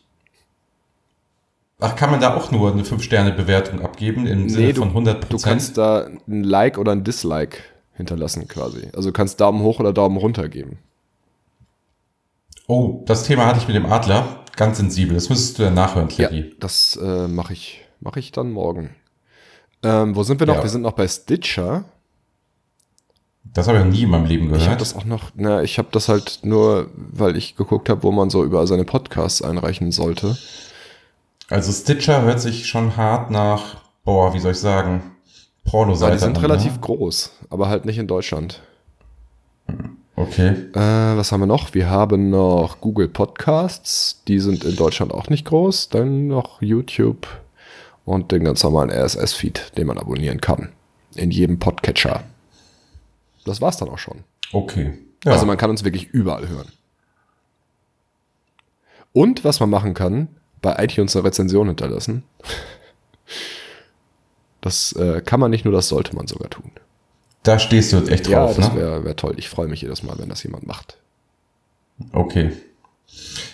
[1.79, 5.31] Ach, kann man da auch nur eine 5-Sterne-Bewertung abgeben im Sinne Nee, du, von 100
[5.31, 7.57] du kannst da ein Like oder ein Dislike
[7.95, 8.87] hinterlassen quasi.
[8.95, 10.79] Also du kannst Daumen hoch oder Daumen runter geben.
[12.67, 14.39] Oh, das Thema hatte ich mit dem Adler.
[14.55, 15.15] Ganz sensibel.
[15.15, 16.55] Das müsstest du ja nachhören, Ja, Kletti.
[16.59, 18.91] das äh, mache ich, mach ich dann morgen.
[19.81, 20.55] Ähm, wo sind wir noch?
[20.55, 20.63] Ja.
[20.63, 21.83] Wir sind noch bei Stitcher.
[23.53, 24.81] Das habe ich noch nie in meinem Leben Ich habe gehört.
[24.81, 28.29] das auch noch, na, ich habe das halt nur, weil ich geguckt habe, wo man
[28.29, 30.35] so über seine Podcasts einreichen sollte.
[31.49, 35.03] also Stitcher hört sich schon hart nach, boah, wie soll ich sagen,
[35.65, 36.79] Pornoseite die sind an, relativ ne?
[36.81, 38.61] groß, aber halt nicht in Deutschland.
[40.15, 40.49] Okay.
[40.73, 41.73] Äh, was haben wir noch?
[41.73, 45.89] Wir haben noch Google Podcasts, die sind in Deutschland auch nicht groß.
[45.89, 47.27] Dann noch YouTube
[48.05, 50.69] und den ganz normalen RSS-Feed, den man abonnieren kann.
[51.15, 52.23] In jedem Podcatcher.
[53.45, 54.23] Das war's dann auch schon.
[54.51, 54.97] Okay.
[55.25, 55.31] Ja.
[55.33, 56.67] Also man kann uns wirklich überall hören.
[59.13, 60.27] Und was man machen kann,
[60.61, 62.23] bei iTunes eine Rezension hinterlassen.
[64.61, 66.71] Das äh, kann man nicht nur, das sollte man sogar tun.
[67.43, 68.79] da stehst du jetzt echt Ja, drauf, das ne?
[68.79, 69.33] wäre wär toll.
[69.37, 70.97] Ich freue mich jedes Mal, wenn das jemand macht.
[72.13, 72.51] Okay.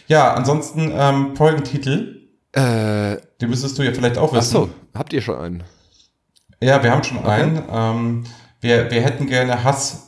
[0.07, 2.21] Ja, ansonsten ähm, Folgentitel,
[2.53, 4.51] Äh, den müsstest du ja vielleicht auch wissen.
[4.51, 5.63] so, habt ihr schon einen?
[6.61, 7.63] Ja, wir haben schon einen.
[7.71, 8.23] Ähm,
[8.61, 10.05] wir, wir hätten gerne Hass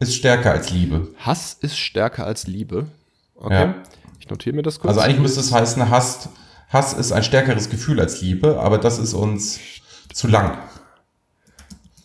[0.00, 1.08] ist stärker als Liebe.
[1.18, 2.86] Hass ist stärker als Liebe.
[3.34, 3.54] Okay.
[3.54, 3.74] Ja.
[4.20, 4.90] Ich notiere mir das kurz.
[4.90, 6.28] Also eigentlich müsste es heißen, Hass,
[6.68, 9.58] Hass ist ein stärkeres Gefühl als Liebe, aber das ist uns
[10.12, 10.58] zu lang.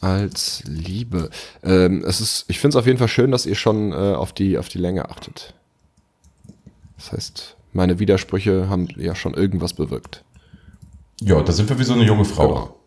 [0.01, 1.29] als Liebe.
[1.63, 4.33] Ähm, es ist, ich finde es auf jeden Fall schön, dass ihr schon äh, auf,
[4.33, 5.53] die, auf die Länge achtet.
[6.97, 10.23] Das heißt, meine Widersprüche haben ja schon irgendwas bewirkt.
[11.21, 12.47] Ja, da sind wir wie so eine junge Frau.
[12.47, 12.79] Genau.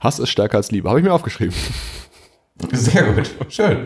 [0.00, 0.88] Hass ist stärker als Liebe.
[0.88, 1.54] Habe ich mir aufgeschrieben.
[2.72, 3.30] Sehr gut.
[3.48, 3.82] Schön.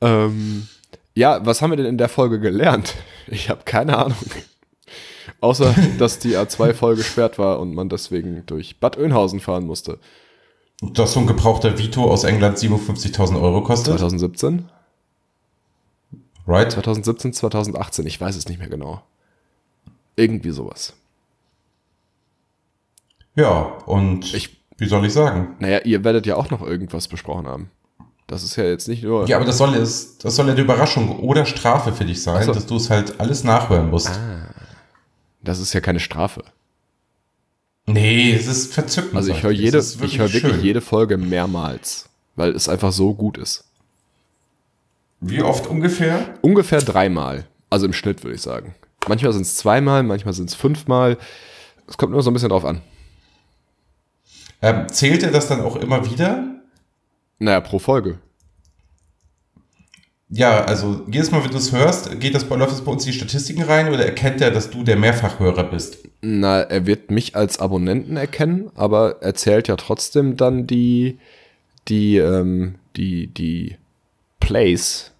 [0.00, 0.68] Ähm,
[1.14, 2.94] ja, was haben wir denn in der Folge gelernt?
[3.26, 4.16] Ich habe keine Ahnung.
[5.40, 9.98] Außer, dass die A2 voll gesperrt war und man deswegen durch Bad Oeynhausen fahren musste.
[10.80, 13.98] Dass so ein gebrauchter Vito aus England 57.000 Euro kostet.
[13.98, 14.68] 2017?
[16.46, 16.70] Right?
[16.72, 19.02] 2017, 2018, ich weiß es nicht mehr genau.
[20.16, 20.94] Irgendwie sowas.
[23.34, 25.56] Ja, und Ich- wie soll ich sagen?
[25.58, 27.70] Naja, ihr werdet ja auch noch irgendwas besprochen haben.
[28.28, 29.26] Das ist ja jetzt nicht nur.
[29.26, 32.44] Ja, aber das soll, es, das soll ja eine Überraschung oder Strafe für dich sein,
[32.44, 32.52] so.
[32.52, 34.18] dass du es halt alles nachhören musst.
[35.42, 36.42] Das ist ja keine Strafe.
[37.86, 39.16] Nee, es ist verzückend.
[39.16, 40.62] Also ich höre jede, ich höre wirklich schön.
[40.62, 43.64] jede Folge mehrmals, weil es einfach so gut ist.
[45.20, 46.34] Wie oft ungefähr?
[46.42, 47.46] Ungefähr dreimal.
[47.70, 48.74] Also im Schnitt würde ich sagen.
[49.08, 51.16] Manchmal sind es zweimal, manchmal sind es fünfmal.
[51.86, 52.82] Es kommt nur so ein bisschen drauf an.
[54.62, 56.44] Ähm, zählt er das dann auch immer wieder?
[57.38, 58.18] Naja, pro Folge.
[60.30, 63.06] Ja, also jedes Mal, wenn du es hörst, geht das bei, läuft das bei uns
[63.06, 65.98] in die Statistiken rein oder erkennt er, dass du der Mehrfachhörer bist?
[66.20, 71.18] Na, er wird mich als Abonnenten erkennen, aber er zählt ja trotzdem dann die,
[71.88, 73.76] die, ähm, die, die
[74.40, 75.12] Plays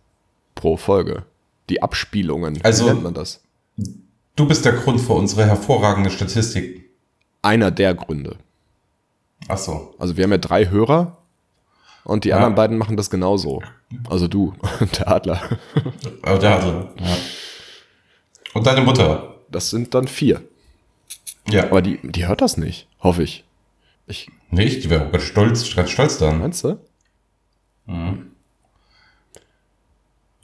[0.55, 1.25] pro Folge.
[1.71, 2.59] Die Abspielungen.
[2.63, 3.41] Also- Wie nennt man das?
[4.37, 6.85] Du bist der Grund für unsere hervorragende Statistik.
[7.43, 8.37] Einer der Gründe.
[9.47, 9.95] Ach so.
[9.99, 11.17] Also wir haben ja drei Hörer
[12.05, 12.37] und die Ja.
[12.37, 13.63] anderen beiden machen das genauso.
[14.09, 15.41] Also du und der Adler.
[16.23, 17.17] Aber der also, ja.
[18.55, 19.37] Und deine Mutter.
[19.51, 20.43] Das sind dann vier.
[21.49, 21.65] Ja.
[21.65, 23.45] Aber die, die hört das nicht, hoffe ich.
[24.07, 24.85] Ich, Nicht?
[24.85, 26.39] Die wäre auch ganz stolz, ganz stolz dann.
[26.41, 26.79] meinst du?
[27.87, 28.33] Mhm.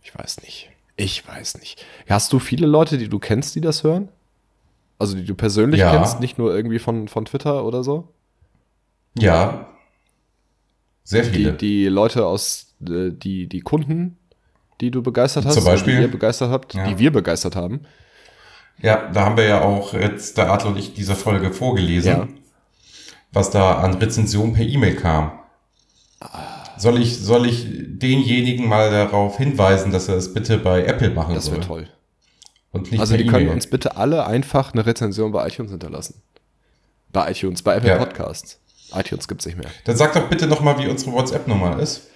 [0.03, 0.71] Ich weiß nicht.
[0.97, 1.85] Ich weiß nicht.
[2.09, 4.09] Hast du viele Leute, die du kennst, die das hören?
[4.99, 5.91] Also die du persönlich Ja.
[5.97, 8.09] kennst, nicht nur irgendwie von, von Twitter oder so?
[9.17, 9.69] Ja.
[11.05, 11.53] Sehr Die, viele.
[11.53, 14.17] die Leute aus, äh, die, die Kunden,
[14.81, 15.97] die du begeistert hast, Zum Beispiel?
[15.97, 16.87] die ihr begeistert habt, Ja.
[16.89, 17.83] die wir begeistert haben.
[18.83, 22.29] Ja, da haben wir ja auch jetzt der Adler und ich diese Folge vorgelesen, Ja.
[23.33, 25.33] was da an Rezension per E-Mail kam.
[26.77, 31.35] Soll ich, soll ich denjenigen mal darauf hinweisen, dass er es bitte bei Apple machen
[31.35, 31.57] Das soll?
[31.59, 31.89] wäre toll.
[32.73, 33.55] Und nicht Also die können E-Mail.
[33.55, 36.21] uns bitte alle einfach eine Rezension bei iTunes hinterlassen.
[37.13, 37.99] Bei iTunes, bei Apple Ja.
[37.99, 38.59] Podcasts.
[38.95, 39.71] iTunes gibt's nicht mehr.
[39.85, 42.09] Dann sag doch bitte nochmal, wie unsere WhatsApp-Nummer ist.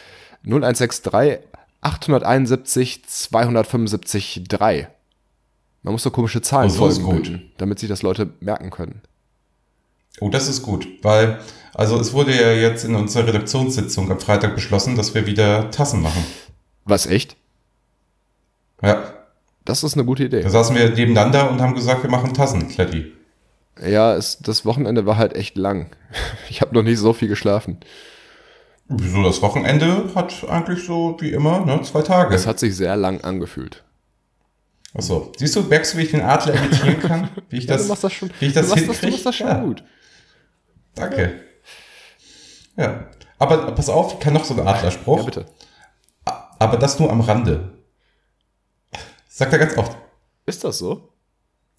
[0.43, 1.39] 0163
[1.81, 4.89] 871 275 3.
[5.83, 7.23] Man muss so komische Zahlen Oh, so ist folgen gut.
[7.23, 9.01] bilden, damit sich das Leute merken können.
[10.19, 11.39] Oh, das ist gut, weil,
[11.73, 16.01] also es wurde ja jetzt in unserer Redaktionssitzung am Freitag beschlossen, dass wir wieder Tassen
[16.01, 16.25] machen.
[16.83, 17.37] Was echt?
[18.81, 19.13] Ja,
[19.65, 20.41] Das ist eine gute Idee.
[20.41, 23.13] da saßen wir nebeneinander und haben gesagt, wir machen Tassen, Kletti.
[23.81, 25.89] Ja, es, das Wochenende war halt echt lang.
[26.49, 27.77] Ich habe noch nicht so viel geschlafen.
[28.89, 32.33] So, das Wochenende hat eigentlich so wie immer, ne, zwei Tage.
[32.33, 33.83] Es hat sich sehr lang angefühlt.
[34.95, 37.29] Achso, siehst du, merkst du, wie ich den Adler imitieren kann?
[37.49, 39.07] Wie ich Ja, das, du machst das schon, wie ich das du machst das, du
[39.09, 39.61] machst das schon Ja.
[39.61, 39.83] gut.
[40.95, 41.39] Danke.
[42.75, 43.05] Ja,
[43.37, 45.17] aber pass auf, ich kann noch so einen Adlerspruch.
[45.17, 45.45] Ja, bitte.
[46.57, 47.73] Aber das nur am Rande.
[49.27, 49.95] Sagt er ganz oft.
[50.47, 51.09] Ist das so?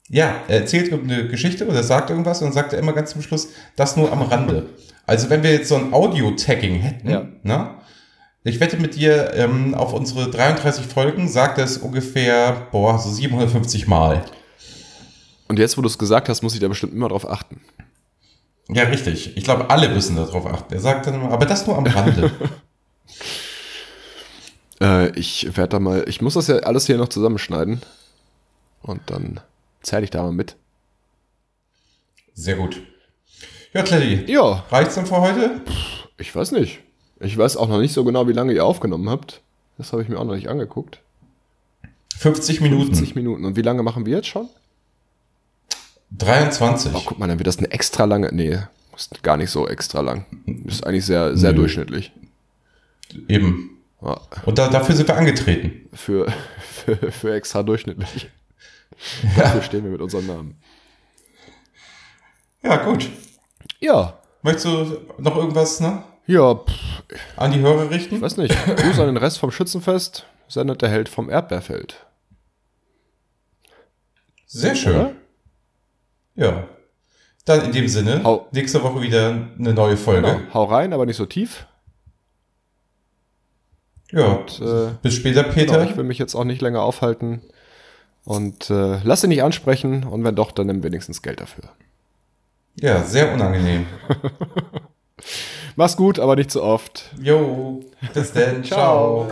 [0.09, 3.23] Ja, er erzählt irgendeine Geschichte oder sagt irgendwas und dann sagt er immer ganz zum
[3.23, 4.71] Schluss, das nur am Rande.
[5.11, 7.27] Also wenn wir jetzt so ein Audio-Tagging hätten, Ja.
[7.43, 7.75] ne?
[8.45, 13.11] Ich wette mit dir, ähm, auf unsere 33 Folgen sagt er es ungefähr, boah, so
[13.11, 14.25] 750 Mal.
[15.49, 17.61] Und jetzt, wo du es gesagt hast, muss ich da bestimmt immer drauf achten.
[18.69, 19.37] Ja, richtig.
[19.37, 20.73] Ich glaube, alle müssen darauf achten.
[20.73, 22.31] Er sagt dann immer, aber das nur am Rande.
[24.83, 27.83] Äh, ich werde da mal, ich muss das ja alles hier noch zusammenschneiden.
[28.81, 29.41] Und dann
[29.83, 30.57] zähle ich da mal mit.
[32.33, 32.81] Sehr gut.
[33.73, 35.61] Ja, Kletti, Ja, reicht's dann für heute?
[36.19, 36.81] ich weiß nicht.
[37.21, 39.41] Ich weiß auch noch nicht so genau, wie lange ihr aufgenommen habt.
[39.79, 41.01] Das habe ich mir auch noch nicht angeguckt.
[42.19, 42.95] 50 Minuten.
[42.95, 43.45] 50 Minuten.
[43.45, 44.49] Und wie lange machen wir jetzt schon?
[46.19, 46.93] 23.
[46.95, 48.31] Oh, guck mal, dann wird das eine extra lange.
[48.33, 48.59] Nee,
[48.97, 50.27] ist gar nicht so extra lang.
[50.67, 51.59] Ist eigentlich sehr, sehr Nö.
[51.61, 52.13] durchschnittlich.
[53.29, 53.79] Eben.
[54.03, 55.89] Ja, Und da, dafür sind wir angetreten.
[55.95, 56.27] für,
[56.61, 58.29] für, für extra durchschnittlich.
[59.37, 60.57] Dafür stehen wir mit unserem Namen.
[62.63, 63.09] Ja, gut.
[63.81, 67.03] Ja, Möchtest du noch irgendwas ne, ja, pff,
[67.37, 68.21] an die Hörer richten?
[68.21, 68.55] weiß nicht.
[68.77, 72.07] Gruß an den Rest vom Schützenfest, sendet der Held vom Erdbeerfeld.
[74.47, 74.95] Sehr schön.
[74.97, 75.13] Oder?
[76.37, 76.69] Ja.
[77.45, 80.23] Dann in dem Sinne, Hau- nächste Woche wieder eine neue Folge.
[80.27, 80.55] Genau.
[80.55, 81.67] Hau rein, aber nicht so tief.
[84.13, 84.27] Ja.
[84.27, 85.79] Und, äh, Bis später, Peter.
[85.79, 87.43] Genau, ich will mich jetzt auch nicht länger aufhalten.
[88.25, 90.05] Und äh, lass ihn nicht ansprechen.
[90.05, 91.65] Und wenn doch, dann nimm wenigstens Geld dafür.
[92.77, 93.87] Ja, sehr unangenehm.
[95.77, 97.11] Mach's gut, aber nicht zu oft.
[97.21, 97.81] Jo,
[98.13, 98.65] bis dann.
[98.65, 99.27] Ciao.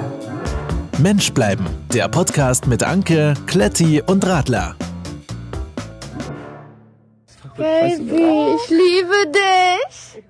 [0.99, 4.75] Mensch bleiben, der Podcast mit Anke, Kletti und Radler.
[7.57, 10.23] Baby, ich liebe dich.